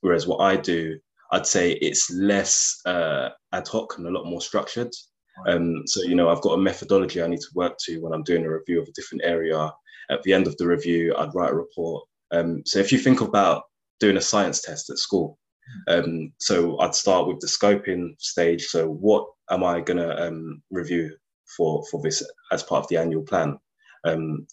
Whereas 0.00 0.26
what 0.26 0.40
I 0.40 0.56
do, 0.56 0.98
I'd 1.30 1.46
say 1.46 1.72
it's 1.72 2.10
less 2.10 2.80
uh, 2.84 3.30
ad 3.52 3.68
hoc 3.68 3.96
and 3.96 4.06
a 4.06 4.10
lot 4.10 4.26
more 4.26 4.40
structured. 4.40 4.92
Um, 5.46 5.82
so, 5.86 6.02
you 6.02 6.14
know, 6.14 6.28
I've 6.28 6.42
got 6.42 6.54
a 6.54 6.62
methodology 6.62 7.22
I 7.22 7.26
need 7.26 7.40
to 7.40 7.54
work 7.54 7.76
to 7.84 7.98
when 7.98 8.12
I'm 8.12 8.22
doing 8.22 8.44
a 8.44 8.52
review 8.52 8.80
of 8.80 8.88
a 8.88 8.92
different 8.92 9.24
area. 9.24 9.72
At 10.10 10.22
the 10.22 10.32
end 10.32 10.46
of 10.46 10.56
the 10.56 10.66
review, 10.66 11.14
I'd 11.16 11.34
write 11.34 11.52
a 11.52 11.56
report. 11.56 12.04
Um, 12.32 12.62
so, 12.66 12.78
if 12.78 12.92
you 12.92 12.98
think 12.98 13.20
about 13.20 13.64
doing 14.00 14.16
a 14.16 14.20
science 14.20 14.60
test 14.60 14.90
at 14.90 14.98
school, 14.98 15.38
um, 15.88 16.32
so 16.38 16.78
I'd 16.80 16.94
start 16.94 17.26
with 17.26 17.40
the 17.40 17.46
scoping 17.46 18.14
stage. 18.20 18.66
So, 18.66 18.88
what 18.88 19.26
am 19.50 19.64
I 19.64 19.80
going 19.80 19.98
to 19.98 20.26
um, 20.26 20.62
review 20.70 21.16
for 21.56 21.84
for 21.90 22.02
this 22.02 22.22
as 22.50 22.62
part 22.62 22.84
of 22.84 22.88
the 22.88 22.96
annual 22.96 23.22
plan? 23.22 23.58
Um, 24.04 24.46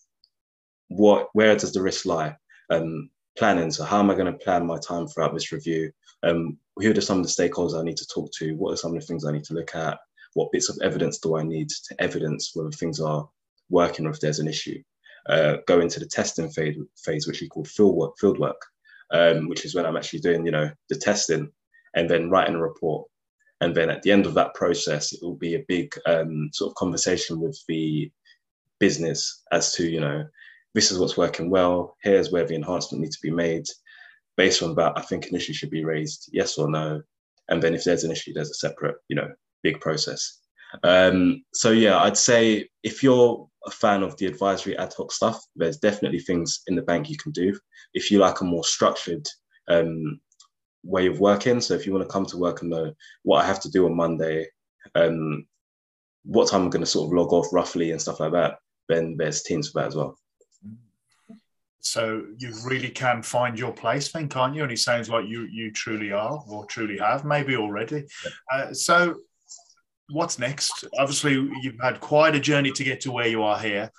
what 0.89 1.29
where 1.33 1.55
does 1.55 1.73
the 1.73 1.81
risk 1.81 2.05
lie? 2.05 2.35
Um, 2.69 3.09
planning. 3.37 3.71
So, 3.71 3.83
how 3.83 3.99
am 3.99 4.09
I 4.09 4.15
going 4.15 4.31
to 4.31 4.45
plan 4.45 4.65
my 4.65 4.77
time 4.77 5.07
throughout 5.07 5.33
this 5.33 5.51
review? 5.51 5.91
Um, 6.23 6.57
who 6.77 6.91
are 6.91 7.01
some 7.01 7.19
of 7.19 7.25
the 7.25 7.31
stakeholders 7.31 7.79
I 7.79 7.83
need 7.83 7.97
to 7.97 8.07
talk 8.07 8.31
to? 8.39 8.55
What 8.55 8.73
are 8.73 8.77
some 8.77 8.95
of 8.95 8.99
the 8.99 9.05
things 9.05 9.25
I 9.25 9.31
need 9.31 9.45
to 9.45 9.53
look 9.53 9.75
at? 9.75 9.97
What 10.33 10.51
bits 10.51 10.69
of 10.69 10.77
evidence 10.81 11.19
do 11.19 11.37
I 11.37 11.43
need 11.43 11.69
to 11.69 11.95
evidence 11.99 12.51
whether 12.53 12.71
things 12.71 12.99
are 12.99 13.27
working 13.69 14.05
or 14.05 14.11
if 14.11 14.19
there's 14.19 14.39
an 14.39 14.47
issue. 14.47 14.81
Uh, 15.27 15.57
go 15.67 15.79
into 15.79 15.99
the 15.99 16.05
testing 16.05 16.49
phase, 16.49 16.77
phase 17.03 17.27
which 17.27 17.41
we 17.41 17.47
call 17.47 17.65
field 17.65 17.95
work, 17.95 18.17
field 18.19 18.39
work 18.39 18.61
um, 19.11 19.47
which 19.47 19.65
is 19.65 19.75
when 19.75 19.85
I'm 19.85 19.97
actually 19.97 20.19
doing, 20.19 20.45
you 20.45 20.51
know, 20.51 20.69
the 20.89 20.95
testing 20.95 21.51
and 21.95 22.09
then 22.09 22.29
writing 22.29 22.55
a 22.55 22.61
report. 22.61 23.07
And 23.61 23.75
then 23.75 23.89
at 23.89 24.01
the 24.03 24.11
end 24.11 24.25
of 24.25 24.33
that 24.35 24.53
process, 24.53 25.11
it 25.11 25.19
will 25.21 25.35
be 25.35 25.55
a 25.55 25.65
big 25.67 25.93
um, 26.05 26.49
sort 26.53 26.71
of 26.71 26.75
conversation 26.75 27.41
with 27.41 27.59
the 27.67 28.11
business 28.79 29.43
as 29.51 29.73
to, 29.73 29.89
you 29.89 29.99
know, 29.99 30.25
this 30.73 30.91
is 30.91 30.99
what's 30.99 31.17
working 31.17 31.49
well. 31.49 31.97
Here's 32.03 32.31
where 32.31 32.45
the 32.45 32.55
enhancement 32.55 33.01
needs 33.01 33.17
to 33.17 33.27
be 33.27 33.31
made. 33.31 33.65
Based 34.37 34.63
on 34.63 34.75
that, 34.75 34.93
I 34.95 35.01
think 35.01 35.25
an 35.25 35.35
issue 35.35 35.51
should 35.51 35.71
be 35.71 35.83
raised, 35.83 36.29
yes 36.31 36.57
or 36.57 36.69
no. 36.69 37.01
And 37.49 37.61
then 37.61 37.73
if 37.73 37.83
there's 37.83 38.05
an 38.05 38.11
issue, 38.11 38.31
there's 38.33 38.51
a 38.51 38.53
separate, 38.53 38.95
you 39.09 39.15
know, 39.15 39.29
big 39.63 39.79
process. 39.79 40.39
Um, 40.83 41.43
so 41.53 41.71
yeah, 41.71 41.97
I'd 41.99 42.17
say 42.17 42.69
if 42.83 43.01
you're 43.03 43.47
a 43.65 43.71
fan 43.71 44.03
of 44.03 44.15
the 44.17 44.25
advisory 44.25 44.77
ad 44.77 44.93
hoc 44.95 45.11
stuff, 45.11 45.43
there's 45.55 45.77
definitely 45.77 46.19
things 46.19 46.61
in 46.67 46.75
the 46.75 46.81
bank 46.81 47.09
you 47.09 47.17
can 47.17 47.31
do. 47.31 47.57
If 47.93 48.11
you 48.11 48.19
like 48.19 48.41
a 48.41 48.45
more 48.45 48.63
structured 48.63 49.27
um, 49.67 50.19
way 50.83 51.07
of 51.07 51.19
working, 51.19 51.59
so 51.59 51.73
if 51.73 51.85
you 51.85 51.93
want 51.93 52.07
to 52.07 52.13
come 52.13 52.25
to 52.27 52.37
work 52.37 52.61
and 52.61 52.69
know 52.69 52.93
what 53.23 53.43
I 53.43 53.47
have 53.47 53.59
to 53.61 53.71
do 53.71 53.85
on 53.85 53.95
Monday, 53.95 54.47
um, 54.95 55.45
what 56.23 56.49
time 56.49 56.63
I'm 56.63 56.69
going 56.69 56.83
to 56.83 56.89
sort 56.89 57.07
of 57.07 57.13
log 57.13 57.33
off 57.33 57.51
roughly 57.51 57.91
and 57.91 58.01
stuff 58.01 58.19
like 58.19 58.31
that, 58.33 58.59
then 58.87 59.15
there's 59.17 59.43
teams 59.43 59.69
for 59.69 59.81
that 59.81 59.87
as 59.87 59.95
well. 59.95 60.17
So 61.81 62.25
you 62.37 62.53
really 62.65 62.89
can 62.89 63.23
find 63.23 63.57
your 63.57 63.71
place, 63.71 64.11
then, 64.11 64.27
can't 64.27 64.53
you? 64.53 64.63
And 64.63 64.71
it 64.71 64.79
sounds 64.79 65.09
like 65.09 65.27
you 65.27 65.47
you 65.49 65.71
truly 65.71 66.11
are, 66.11 66.43
or 66.47 66.65
truly 66.65 66.97
have, 66.97 67.23
maybe 67.23 67.55
already. 67.55 68.05
Yeah. 68.23 68.31
Uh, 68.51 68.73
so 68.73 69.15
what's 70.09 70.39
next? 70.39 70.85
Obviously, 70.97 71.33
you've 71.61 71.79
had 71.81 71.99
quite 71.99 72.35
a 72.35 72.39
journey 72.39 72.71
to 72.71 72.83
get 72.83 73.01
to 73.01 73.11
where 73.11 73.27
you 73.27 73.43
are 73.43 73.59
here. 73.59 73.91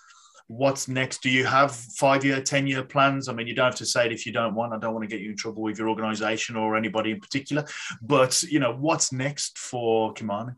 What's 0.49 0.89
next? 0.89 1.23
Do 1.23 1.31
you 1.31 1.45
have 1.45 1.73
five 1.73 2.25
year, 2.25 2.41
10 2.43 2.67
year 2.67 2.83
plans? 2.83 3.29
I 3.29 3.33
mean, 3.33 3.47
you 3.47 3.55
don't 3.55 3.67
have 3.67 3.77
to 3.77 3.87
say 3.87 4.07
it 4.07 4.13
if 4.13 4.27
you 4.27 4.33
don't 4.33 4.55
want. 4.55 4.73
I 4.73 4.79
don't 4.79 4.93
want 4.93 5.09
to 5.09 5.15
get 5.15 5.23
you 5.23 5.31
in 5.31 5.37
trouble 5.37 5.63
with 5.63 5.79
your 5.79 5.89
organization 5.89 6.57
or 6.57 6.77
anybody 6.77 7.13
in 7.13 7.21
particular. 7.21 7.65
But, 8.03 8.43
you 8.43 8.59
know, 8.59 8.75
what's 8.75 9.13
next 9.13 9.59
for 9.59 10.13
Kimani? 10.15 10.57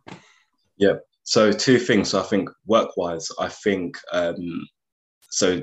Yeah. 0.79 0.95
So, 1.25 1.53
two 1.53 1.79
things. 1.79 2.11
So 2.11 2.21
I 2.21 2.25
think 2.25 2.49
work 2.67 2.97
wise, 2.97 3.29
I 3.39 3.49
think, 3.49 3.97
um, 4.13 4.67
so 5.31 5.61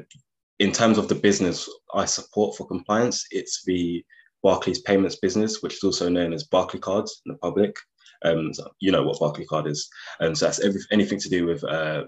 in 0.60 0.72
terms 0.72 0.98
of 0.98 1.08
the 1.08 1.16
business 1.16 1.70
I 1.94 2.06
support 2.06 2.56
for 2.56 2.68
compliance, 2.68 3.26
it's 3.32 3.64
the 3.64 4.04
Barclays 4.44 4.82
payments 4.82 5.18
business, 5.18 5.62
which 5.62 5.76
is 5.76 5.84
also 5.84 6.10
known 6.10 6.34
as 6.34 6.46
Barclay 6.46 6.80
Cards 6.80 7.22
in 7.26 7.32
the 7.32 7.38
public. 7.40 7.76
Um, 8.24 8.54
so 8.54 8.70
you 8.80 8.92
know 8.92 9.04
what 9.04 9.20
Barclaycard 9.20 9.68
is, 9.68 9.90
and 10.20 10.38
so 10.38 10.46
that's 10.46 10.60
every, 10.60 10.82
anything 10.92 11.20
to 11.20 11.30
do 11.30 11.46
with 11.46 11.64
uh, 11.64 12.06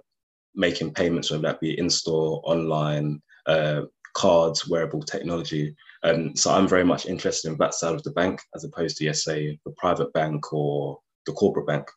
making 0.56 0.93
payments, 0.93 1.32
whether 1.32 1.43
that 1.43 1.62
be 1.62 1.78
in 1.78 1.89
store, 1.89 2.41
online, 2.43 3.21
uh, 3.45 3.84
cards, 4.13 4.67
wearable 4.67 5.02
technology. 5.04 5.76
Um, 6.04 6.36
so 6.36 6.52
I'm 6.52 6.67
very 6.67 6.84
much 6.84 7.06
interested 7.06 7.52
in 7.52 7.58
that 7.58 7.74
side 7.74 7.95
of 7.95 8.04
the 8.04 8.12
bank 8.12 8.41
as 8.56 8.63
opposed 8.63 8.97
to, 8.97 9.06
yes, 9.06 9.24
say, 9.24 9.60
the 9.65 9.74
private 9.78 10.12
bank 10.13 10.52
or 10.52 11.00
the 11.26 11.34
corporate 11.34 11.67
bank. 11.67 11.88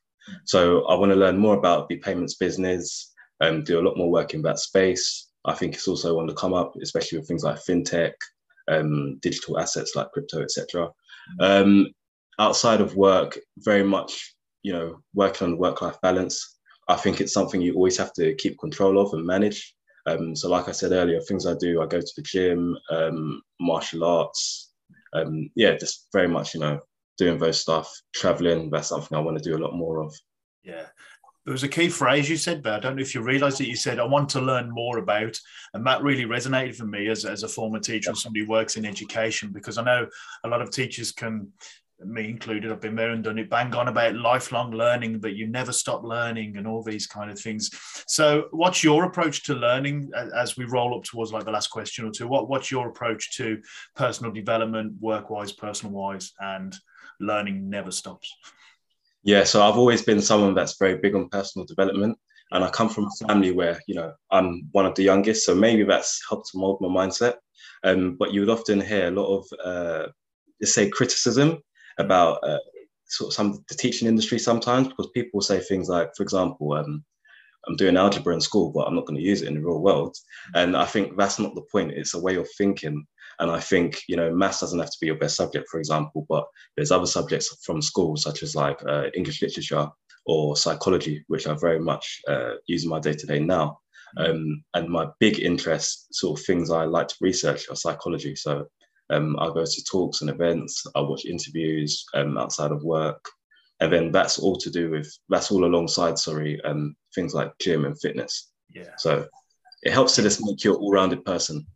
So 0.44 0.84
I 0.86 0.94
want 0.94 1.10
to 1.10 1.16
learn 1.16 1.38
more 1.38 1.56
about 1.56 1.88
the 1.88 1.96
payments 1.96 2.34
business 2.34 3.12
and 3.40 3.64
do 3.64 3.80
a 3.80 3.82
lot 3.82 3.96
more 3.96 4.10
work 4.10 4.34
in 4.34 4.42
that 4.42 4.58
space. 4.58 5.28
I 5.44 5.54
think 5.54 5.74
it's 5.74 5.88
also 5.88 6.18
on 6.18 6.26
the 6.26 6.34
come 6.34 6.54
up, 6.54 6.74
especially 6.82 7.18
with 7.18 7.28
things 7.28 7.44
like 7.44 7.56
fintech, 7.56 8.12
um, 8.68 9.18
digital 9.20 9.58
assets 9.58 9.94
like 9.94 10.10
crypto, 10.12 10.42
etc. 10.42 10.90
Um, 11.40 11.88
outside 12.38 12.80
of 12.80 12.96
work, 12.96 13.38
very 13.58 13.84
much, 13.84 14.34
you 14.62 14.72
know, 14.72 15.00
working 15.14 15.48
on 15.48 15.58
work-life 15.58 15.96
balance. 16.02 16.58
I 16.88 16.96
think 16.96 17.20
it's 17.20 17.32
something 17.32 17.60
you 17.60 17.74
always 17.74 17.96
have 17.98 18.12
to 18.14 18.34
keep 18.34 18.58
control 18.58 18.98
of 18.98 19.12
and 19.14 19.26
manage. 19.26 19.74
Um, 20.06 20.36
so, 20.36 20.50
like 20.50 20.68
I 20.68 20.72
said 20.72 20.92
earlier, 20.92 21.20
things 21.20 21.46
I 21.46 21.54
do, 21.54 21.80
I 21.80 21.86
go 21.86 22.00
to 22.00 22.12
the 22.16 22.22
gym, 22.22 22.76
um, 22.90 23.40
martial 23.60 24.04
arts. 24.04 24.72
Um, 25.14 25.50
yeah, 25.54 25.76
just 25.76 26.08
very 26.12 26.28
much, 26.28 26.54
you 26.54 26.60
know, 26.60 26.80
doing 27.16 27.38
those 27.38 27.60
stuff, 27.60 27.90
traveling. 28.14 28.70
That's 28.70 28.88
something 28.88 29.16
I 29.16 29.20
want 29.20 29.38
to 29.38 29.44
do 29.44 29.56
a 29.56 29.62
lot 29.62 29.74
more 29.74 30.00
of. 30.00 30.14
Yeah, 30.62 30.86
there 31.44 31.52
was 31.52 31.62
a 31.62 31.68
key 31.68 31.88
phrase 31.88 32.28
you 32.28 32.36
said, 32.36 32.62
but 32.62 32.72
I 32.72 32.80
don't 32.80 32.96
know 32.96 33.02
if 33.02 33.14
you 33.14 33.20
realised 33.20 33.58
that 33.58 33.68
you 33.68 33.76
said, 33.76 33.98
I 33.98 34.04
want 34.04 34.30
to 34.30 34.40
learn 34.40 34.70
more 34.70 34.98
about. 34.98 35.38
And 35.74 35.86
that 35.86 36.02
really 36.02 36.24
resonated 36.24 36.74
for 36.74 36.86
me 36.86 37.08
as, 37.08 37.24
as 37.24 37.42
a 37.42 37.48
former 37.48 37.78
teacher 37.78 38.10
and 38.10 38.18
somebody 38.18 38.44
who 38.44 38.50
works 38.50 38.76
in 38.76 38.86
education, 38.86 39.52
because 39.52 39.76
I 39.76 39.84
know 39.84 40.06
a 40.44 40.48
lot 40.48 40.62
of 40.62 40.70
teachers 40.70 41.12
can, 41.12 41.52
me 42.06 42.28
included, 42.28 42.70
I've 42.70 42.80
been 42.80 42.94
there 42.94 43.10
and 43.10 43.22
done 43.24 43.38
it, 43.38 43.50
bang 43.50 43.74
on 43.74 43.88
about 43.88 44.14
lifelong 44.14 44.72
learning, 44.72 45.18
but 45.20 45.34
you 45.34 45.46
never 45.46 45.72
stop 45.72 46.02
learning 46.02 46.56
and 46.56 46.66
all 46.66 46.82
these 46.82 47.06
kind 47.06 47.30
of 47.30 47.38
things. 47.38 47.70
So, 48.06 48.48
what's 48.50 48.84
your 48.84 49.04
approach 49.04 49.44
to 49.44 49.54
learning 49.54 50.10
as 50.36 50.56
we 50.56 50.64
roll 50.64 50.96
up 50.96 51.04
towards 51.04 51.32
like 51.32 51.44
the 51.44 51.50
last 51.50 51.68
question 51.68 52.06
or 52.06 52.10
two? 52.10 52.28
What, 52.28 52.48
what's 52.48 52.70
your 52.70 52.88
approach 52.88 53.36
to 53.36 53.60
personal 53.96 54.32
development, 54.32 54.94
work 55.00 55.30
wise, 55.30 55.52
personal 55.52 55.94
wise, 55.94 56.32
and 56.40 56.74
learning 57.20 57.68
never 57.68 57.90
stops? 57.90 58.34
Yeah, 59.22 59.44
so 59.44 59.62
I've 59.62 59.78
always 59.78 60.02
been 60.02 60.20
someone 60.20 60.54
that's 60.54 60.78
very 60.78 60.98
big 60.98 61.14
on 61.14 61.28
personal 61.30 61.66
development. 61.66 62.18
And 62.50 62.62
I 62.62 62.70
come 62.70 62.88
from 62.88 63.06
a 63.06 63.26
family 63.26 63.52
where, 63.52 63.80
you 63.88 63.94
know, 63.94 64.12
I'm 64.30 64.68
one 64.72 64.86
of 64.86 64.94
the 64.94 65.02
youngest. 65.02 65.46
So 65.46 65.54
maybe 65.54 65.82
that's 65.82 66.22
helped 66.28 66.50
to 66.52 66.58
mold 66.58 66.78
my 66.80 66.88
mindset. 66.88 67.36
Um, 67.82 68.16
but 68.18 68.32
you 68.32 68.40
would 68.40 68.50
often 68.50 68.80
hear 68.80 69.08
a 69.08 69.10
lot 69.10 69.38
of, 69.38 69.46
uh, 69.64 70.08
say, 70.62 70.88
criticism 70.88 71.58
about 71.98 72.38
uh, 72.42 72.58
sort 73.06 73.28
of 73.30 73.34
some 73.34 73.64
the 73.68 73.74
teaching 73.74 74.08
industry 74.08 74.38
sometimes 74.38 74.88
because 74.88 75.08
people 75.14 75.40
say 75.40 75.60
things 75.60 75.88
like, 75.88 76.10
for 76.16 76.22
example, 76.22 76.72
um, 76.72 77.04
I'm 77.66 77.76
doing 77.76 77.96
algebra 77.96 78.34
in 78.34 78.40
school, 78.40 78.70
but 78.72 78.86
I'm 78.86 78.94
not 78.94 79.06
going 79.06 79.18
to 79.18 79.26
use 79.26 79.42
it 79.42 79.48
in 79.48 79.54
the 79.54 79.60
real 79.60 79.80
world. 79.80 80.16
And 80.54 80.76
I 80.76 80.84
think 80.84 81.16
that's 81.16 81.38
not 81.38 81.54
the 81.54 81.66
point. 81.72 81.92
It's 81.92 82.14
a 82.14 82.20
way 82.20 82.36
of 82.36 82.48
thinking. 82.58 83.06
And 83.40 83.50
I 83.50 83.58
think, 83.58 84.02
you 84.06 84.16
know, 84.16 84.34
maths 84.34 84.60
doesn't 84.60 84.78
have 84.78 84.90
to 84.90 84.98
be 85.00 85.06
your 85.06 85.16
best 85.16 85.36
subject, 85.36 85.68
for 85.70 85.78
example, 85.78 86.26
but 86.28 86.44
there's 86.76 86.92
other 86.92 87.06
subjects 87.06 87.56
from 87.64 87.82
school, 87.82 88.16
such 88.16 88.42
as 88.42 88.54
like 88.54 88.80
uh, 88.86 89.06
English 89.14 89.42
literature 89.42 89.88
or 90.26 90.56
psychology, 90.56 91.24
which 91.28 91.46
I 91.46 91.54
very 91.54 91.80
much 91.80 92.20
uh, 92.28 92.54
use 92.66 92.84
in 92.84 92.90
my 92.90 93.00
day 93.00 93.14
to 93.14 93.26
day 93.26 93.40
now. 93.40 93.78
Um, 94.16 94.62
and 94.74 94.88
my 94.88 95.08
big 95.18 95.40
interest, 95.40 96.14
sort 96.14 96.38
of 96.38 96.46
things 96.46 96.70
I 96.70 96.84
like 96.84 97.08
to 97.08 97.16
research, 97.20 97.68
are 97.68 97.76
psychology. 97.76 98.36
So 98.36 98.66
um, 99.10 99.36
I 99.38 99.46
go 99.48 99.64
to 99.64 99.84
talks 99.84 100.20
and 100.20 100.30
events, 100.30 100.84
I 100.94 101.00
watch 101.00 101.24
interviews 101.24 102.04
um, 102.14 102.38
outside 102.38 102.72
of 102.72 102.82
work. 102.82 103.24
And 103.80 103.92
then 103.92 104.12
that's 104.12 104.38
all 104.38 104.56
to 104.56 104.70
do 104.70 104.90
with, 104.90 105.12
that's 105.28 105.50
all 105.50 105.64
alongside, 105.64 106.18
sorry, 106.18 106.60
um, 106.62 106.94
things 107.14 107.34
like 107.34 107.52
gym 107.58 107.84
and 107.84 107.98
fitness. 108.00 108.52
Yeah. 108.70 108.94
So 108.98 109.26
it 109.82 109.92
helps 109.92 110.14
to 110.14 110.22
just 110.22 110.40
make 110.44 110.64
you 110.64 110.74
an 110.74 110.80
all 110.80 110.92
rounded 110.92 111.24
person. 111.24 111.66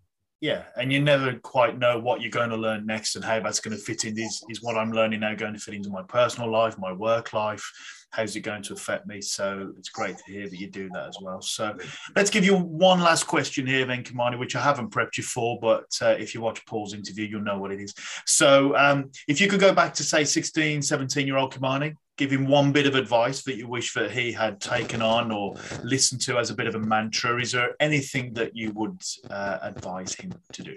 Yeah, 0.41 0.65
and 0.77 0.93
you 0.93 1.03
never 1.03 1.35
quite 1.35 1.79
know 1.79 1.99
what 1.99 2.21
you're 2.21 2.31
going 2.31 2.51
to 2.51 2.57
learn 2.57 2.87
next 2.87 3.17
and 3.17 3.25
how 3.25 3.41
that's 3.41 3.59
going 3.59 3.77
to 3.77 3.83
fit 3.83 4.05
in. 4.05 4.17
Is 4.17 4.45
is 4.49 4.63
what 4.63 4.77
I'm 4.77 4.93
learning 4.93 5.21
now 5.21 5.35
going 5.35 5.55
to 5.55 5.59
fit 5.59 5.75
into 5.75 5.91
my 5.91 6.03
personal 6.03 6.49
life, 6.49 6.79
my 6.79 6.93
work 6.93 7.33
life? 7.33 7.65
How's 8.11 8.37
it 8.37 8.41
going 8.41 8.63
to 8.63 8.73
affect 8.73 9.07
me? 9.07 9.21
So 9.21 9.73
it's 9.77 9.89
great 9.89 10.17
to 10.17 10.33
hear 10.33 10.49
that 10.49 10.59
you 10.59 10.71
do 10.71 10.89
that 10.95 11.09
as 11.09 11.19
well. 11.21 11.43
So 11.43 11.77
let's 12.15 12.31
give 12.31 12.45
you 12.45 12.57
one 12.57 13.01
last 13.01 13.25
question 13.25 13.67
here, 13.67 13.85
then, 13.85 14.05
Kimani, 14.05 14.39
which 14.39 14.57
I 14.57 14.63
haven't 14.63 14.93
prepped 14.93 15.19
you 15.19 15.25
for, 15.25 15.59
but 15.61 15.87
uh, 16.01 16.17
if 16.19 16.35
you 16.35 16.41
watch 16.41 16.65
Paul's 16.65 16.95
interview, 16.95 17.27
you'll 17.27 17.43
know 17.43 17.59
what 17.59 17.73
it 17.73 17.81
is. 17.81 17.93
So 18.25 18.75
um, 18.77 19.11
if 19.27 19.41
you 19.41 19.49
could 19.49 19.61
go 19.61 19.75
back 19.75 19.93
to 19.95 20.05
say 20.05 20.25
16, 20.25 20.83
17 20.83 21.27
year 21.27 21.37
old 21.37 21.53
Kimani, 21.53 21.97
give 22.19 22.31
him 22.31 22.47
one 22.47 22.73
bit 22.73 22.87
of 22.87 22.97
advice 22.97 23.43
that 23.45 23.57
you 23.57 23.67
wish 23.67 23.95
that 23.95 24.11
he 24.11 24.33
had 24.33 24.61
taken 24.61 25.01
on 25.01 25.31
or 25.31 25.55
listened 25.83 26.21
to 26.23 26.37
as 26.37 26.51
a 26.51 26.55
bit 26.55 26.67
of 26.67 26.75
a 26.75 26.81
mantra, 26.81 27.41
is 27.41 27.53
there 27.53 27.75
anything 27.81 28.35
that 28.35 28.55
you 28.55 28.73
would 28.73 29.01
uh, 29.31 29.59
advise 29.63 30.15
him 30.15 30.33
to 30.53 30.63
do? 30.63 30.77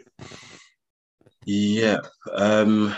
Yeah. 1.45 1.97
Um, 2.31 2.95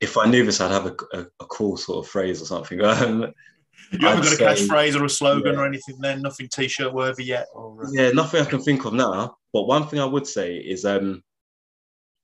if 0.00 0.16
I 0.16 0.26
knew 0.26 0.44
this, 0.44 0.60
I'd 0.60 0.72
have 0.72 0.86
a, 0.86 0.96
a, 1.12 1.26
a 1.40 1.46
cool 1.46 1.76
sort 1.76 2.04
of 2.04 2.10
phrase 2.10 2.42
or 2.42 2.46
something. 2.46 2.80
Um, 2.96 3.32
you 3.92 4.08
haven't 4.08 4.24
got 4.24 4.56
a 4.56 4.62
catchphrase 4.62 4.98
or 4.98 5.04
a 5.04 5.08
slogan 5.08 5.54
yeah. 5.54 5.60
or 5.60 5.66
anything 5.66 5.98
then? 6.00 6.20
Nothing 6.20 6.48
t-shirt 6.48 6.92
worthy 6.92 7.24
yet? 7.24 7.46
Or, 7.54 7.84
uh... 7.84 7.88
Yeah, 7.92 8.10
nothing 8.10 8.40
I 8.40 8.44
can 8.44 8.60
think 8.60 8.84
of 8.84 8.94
now. 8.94 9.36
But 9.52 9.68
one 9.68 9.86
thing 9.86 10.00
I 10.00 10.04
would 10.06 10.26
say 10.26 10.56
is 10.56 10.84
um, 10.84 11.22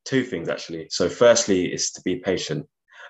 two 0.04 0.24
things 0.24 0.48
actually. 0.48 0.88
So 0.90 1.08
firstly 1.08 1.72
is 1.72 1.92
to 1.92 2.02
be 2.02 2.16
patient. 2.16 2.66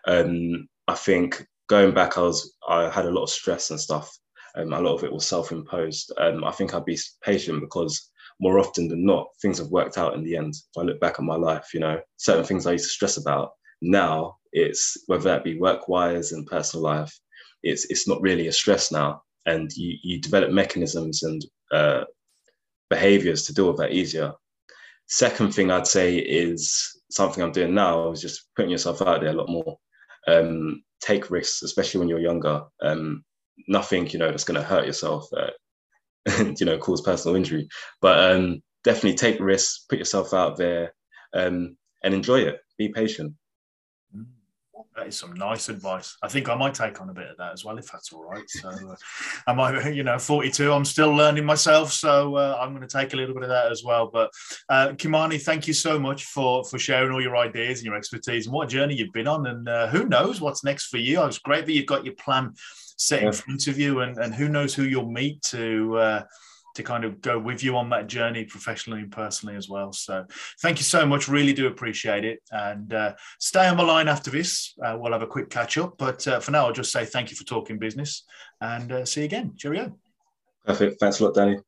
Um, 0.07 0.69
I 0.87 0.95
think 0.95 1.47
going 1.73 1.95
back, 1.95 2.19
I 2.19 2.21
was 2.21 2.55
I 2.69 2.91
had 2.91 3.07
a 3.07 3.11
lot 3.11 3.23
of 3.23 3.31
stress 3.31 3.71
and 3.71 3.81
stuff. 3.81 4.15
Um, 4.57 4.75
a 4.75 4.81
lot 4.81 4.95
of 4.95 5.05
it 5.05 5.13
was 5.13 5.27
self-imposed. 5.27 6.13
Um, 6.19 6.45
I 6.45 6.53
think 6.53 6.75
I'd 6.75 6.85
be 6.85 6.99
patient 7.25 7.63
because 7.63 8.11
more 8.41 8.59
often 8.59 8.89
than 8.89 9.07
not, 9.07 9.29
things 9.41 9.57
have 9.57 9.69
worked 9.69 9.97
out 9.97 10.13
in 10.13 10.23
the 10.23 10.37
end. 10.37 10.53
If 10.53 10.79
I 10.79 10.83
look 10.83 11.01
back 11.01 11.15
at 11.19 11.25
my 11.25 11.37
life, 11.37 11.69
you 11.73 11.81
know, 11.81 11.99
certain 12.19 12.45
things 12.45 12.67
I 12.67 12.73
used 12.73 12.85
to 12.85 12.91
stress 12.91 13.17
about, 13.17 13.53
now 13.81 14.37
it's 14.53 14.99
whether 15.07 15.25
that 15.25 15.45
be 15.45 15.59
work-wise 15.59 16.33
and 16.33 16.47
personal 16.47 16.85
life, 16.85 17.19
it's 17.63 17.87
it's 17.87 18.07
not 18.07 18.21
really 18.21 18.49
a 18.49 18.53
stress 18.53 18.93
now, 18.93 19.23
and 19.47 19.71
you 19.75 19.97
you 20.03 20.21
develop 20.21 20.51
mechanisms 20.51 21.23
and 21.23 21.41
uh, 21.73 22.05
behaviors 22.91 23.47
to 23.47 23.55
deal 23.55 23.69
with 23.69 23.79
that 23.79 23.93
easier. 23.93 24.31
Second 25.07 25.55
thing 25.55 25.71
I'd 25.71 25.87
say 25.87 26.19
is 26.19 26.63
something 27.11 27.43
I'm 27.43 27.53
doing 27.59 27.75
now 27.75 28.11
is 28.13 28.21
just 28.21 28.49
putting 28.57 28.73
yourself 28.73 29.01
out 29.01 29.23
there 29.23 29.31
a 29.31 29.41
lot 29.41 29.49
more. 29.49 29.79
Um, 30.27 30.83
take 31.01 31.31
risks, 31.31 31.63
especially 31.63 32.01
when 32.01 32.09
you're 32.09 32.21
younger. 32.21 32.63
Um, 32.83 33.25
nothing, 33.69 34.09
you 34.11 34.19
know, 34.19 34.31
that's 34.31 34.45
going 34.45 34.61
to 34.61 34.67
hurt 34.67 34.87
yourself, 34.87 35.29
uh, 35.37 35.51
you 36.57 36.67
know, 36.67 36.79
cause 36.79 37.01
personal 37.03 37.37
injury. 37.37 37.69
But 38.01 38.33
um, 38.33 38.63
definitely 38.85 39.15
take 39.15 39.41
risks, 39.41 39.85
put 39.89 39.99
yourself 39.99 40.33
out 40.33 40.57
there, 40.57 40.95
um, 41.35 41.77
and 42.05 42.15
enjoy 42.15 42.41
it. 42.41 42.61
Be 42.79 42.89
patient. 42.89 43.35
That 44.95 45.07
is 45.07 45.19
some 45.19 45.33
nice 45.33 45.71
advice. 45.71 46.19
I 46.23 46.29
think 46.29 46.51
I 46.51 46.55
might 46.55 46.75
take 46.75 47.01
on 47.01 47.09
a 47.09 47.15
bit 47.15 47.31
of 47.31 47.39
that 47.39 47.53
as 47.53 47.65
well, 47.65 47.79
if 47.79 47.91
that's 47.91 48.13
all 48.13 48.25
right. 48.25 48.49
So, 48.49 48.69
uh, 48.69 48.97
am 49.47 49.59
I, 49.59 49.89
you 49.89 50.03
know, 50.03 50.19
42? 50.19 50.71
I'm 50.71 50.85
still 50.85 51.11
learning 51.11 51.47
myself, 51.47 51.93
so 51.93 52.37
uh, 52.37 52.59
I'm 52.61 52.75
going 52.75 52.87
to 52.87 52.99
take 52.99 53.15
a 53.15 53.17
little 53.17 53.35
bit 53.35 53.45
of 53.45 53.49
that 53.49 53.73
as 53.73 53.83
well. 53.83 54.11
But 54.13 54.31
uh, 54.69 54.89
Kimani, 54.91 55.41
thank 55.41 55.67
you 55.67 55.73
so 55.73 55.99
much 55.99 56.25
for 56.25 56.63
for 56.65 56.79
sharing 56.79 57.11
all 57.11 57.23
your 57.23 57.37
ideas 57.37 57.79
and 57.79 57.87
your 57.87 57.97
expertise 57.97 58.47
and 58.47 58.55
what 58.55 58.69
journey 58.69 58.95
you've 58.95 59.13
been 59.13 59.29
on. 59.29 59.47
And 59.47 59.69
uh, 59.69 59.87
who 59.89 60.05
knows 60.05 60.41
what's 60.41 60.63
next 60.63 60.89
for 60.89 60.99
you? 60.99 61.23
It's 61.25 61.39
great 61.39 61.65
that 61.65 61.73
you've 61.73 61.87
got 61.87 62.05
your 62.05 62.15
plan 62.15 62.53
set 62.97 63.23
in 63.23 63.33
front 63.33 63.67
of 63.69 63.79
you, 63.79 64.01
and, 64.01 64.19
and 64.19 64.35
who 64.35 64.49
knows 64.49 64.75
who 64.75 64.83
you'll 64.83 65.11
meet 65.11 65.41
to 65.43 65.97
uh, 65.97 66.23
to 66.75 66.83
kind 66.83 67.05
of 67.05 67.21
go 67.21 67.39
with 67.39 67.63
you 67.63 67.77
on 67.77 67.91
that 67.91 68.07
journey 68.07 68.45
professionally 68.45 69.01
and 69.01 69.13
personally 69.13 69.57
as 69.57 69.69
well. 69.69 69.93
So 69.93 70.25
thank 70.61 70.79
you 70.79 70.85
so 70.85 71.07
much. 71.07 71.29
Really 71.29 71.53
do 71.53 71.67
appreciate 71.67 72.25
it. 72.25 72.41
And 72.51 72.93
uh, 72.93 73.15
stay 73.39 73.67
on 73.69 73.77
the 73.77 73.83
line 73.85 74.09
after 74.09 74.31
this. 74.31 74.75
Uh, 74.83 74.97
we'll 74.99 75.13
have 75.13 75.23
a 75.23 75.27
quick 75.27 75.51
catch 75.51 75.79
up. 75.79 75.99
But 75.99 76.27
uh, 76.27 76.41
for 76.41 76.51
now, 76.51 76.67
I'll 76.67 76.73
just 76.73 76.93
say 76.93 77.05
thank 77.05 77.31
you 77.31 77.37
for 77.37 77.45
talking 77.45 77.79
business 77.79 78.25
and 78.61 78.93
uh, 78.93 79.05
see 79.05 79.21
you 79.21 79.27
again. 79.27 79.55
Cheerio. 79.57 79.99
Perfect. 80.65 81.01
Thanks 81.01 81.21
a 81.21 81.25
lot, 81.25 81.35
Danny. 81.35 81.59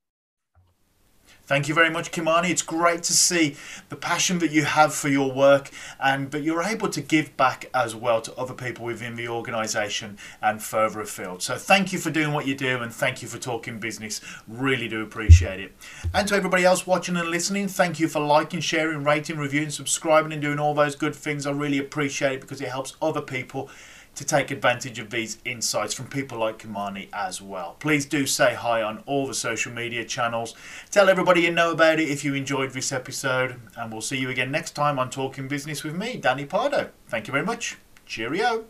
Thank 1.46 1.68
you 1.68 1.74
very 1.74 1.90
much, 1.90 2.10
Kimani. 2.10 2.48
It's 2.48 2.62
great 2.62 3.02
to 3.02 3.12
see 3.12 3.56
the 3.90 3.96
passion 3.96 4.38
that 4.38 4.50
you 4.50 4.64
have 4.64 4.94
for 4.94 5.10
your 5.10 5.30
work 5.30 5.70
and 6.02 6.30
but 6.30 6.42
you're 6.42 6.62
able 6.62 6.88
to 6.88 7.02
give 7.02 7.36
back 7.36 7.68
as 7.74 7.94
well 7.94 8.22
to 8.22 8.34
other 8.36 8.54
people 8.54 8.86
within 8.86 9.14
the 9.14 9.28
organisation 9.28 10.16
and 10.40 10.62
further 10.62 11.02
afield. 11.02 11.42
So 11.42 11.56
thank 11.56 11.92
you 11.92 11.98
for 11.98 12.10
doing 12.10 12.32
what 12.32 12.46
you 12.46 12.54
do 12.54 12.80
and 12.80 12.90
thank 12.90 13.20
you 13.20 13.28
for 13.28 13.36
talking 13.36 13.78
business. 13.78 14.22
Really 14.48 14.88
do 14.88 15.02
appreciate 15.02 15.60
it. 15.60 15.72
And 16.14 16.26
to 16.28 16.34
everybody 16.34 16.64
else 16.64 16.86
watching 16.86 17.16
and 17.18 17.28
listening, 17.28 17.68
thank 17.68 18.00
you 18.00 18.08
for 18.08 18.20
liking, 18.20 18.60
sharing, 18.60 19.04
rating, 19.04 19.36
reviewing, 19.36 19.68
subscribing 19.68 20.32
and 20.32 20.40
doing 20.40 20.58
all 20.58 20.72
those 20.72 20.96
good 20.96 21.14
things. 21.14 21.46
I 21.46 21.50
really 21.50 21.78
appreciate 21.78 22.36
it 22.36 22.40
because 22.40 22.62
it 22.62 22.68
helps 22.68 22.96
other 23.02 23.20
people 23.20 23.68
to 24.14 24.24
take 24.24 24.50
advantage 24.50 24.98
of 24.98 25.10
these 25.10 25.38
insights 25.44 25.94
from 25.94 26.06
people 26.06 26.38
like 26.38 26.58
Kimani 26.58 27.08
as 27.12 27.42
well. 27.42 27.76
Please 27.78 28.06
do 28.06 28.26
say 28.26 28.54
hi 28.54 28.82
on 28.82 29.02
all 29.06 29.26
the 29.26 29.34
social 29.34 29.72
media 29.72 30.04
channels. 30.04 30.54
Tell 30.90 31.08
everybody 31.08 31.42
you 31.42 31.50
know 31.50 31.72
about 31.72 32.00
it 32.00 32.08
if 32.08 32.24
you 32.24 32.34
enjoyed 32.34 32.70
this 32.70 32.92
episode, 32.92 33.60
and 33.76 33.92
we'll 33.92 34.00
see 34.00 34.18
you 34.18 34.30
again 34.30 34.50
next 34.50 34.72
time 34.72 34.98
on 34.98 35.10
Talking 35.10 35.48
Business 35.48 35.82
with 35.82 35.94
me, 35.94 36.16
Danny 36.16 36.44
Pardo. 36.44 36.90
Thank 37.08 37.26
you 37.26 37.32
very 37.32 37.44
much. 37.44 37.78
Cheerio. 38.06 38.64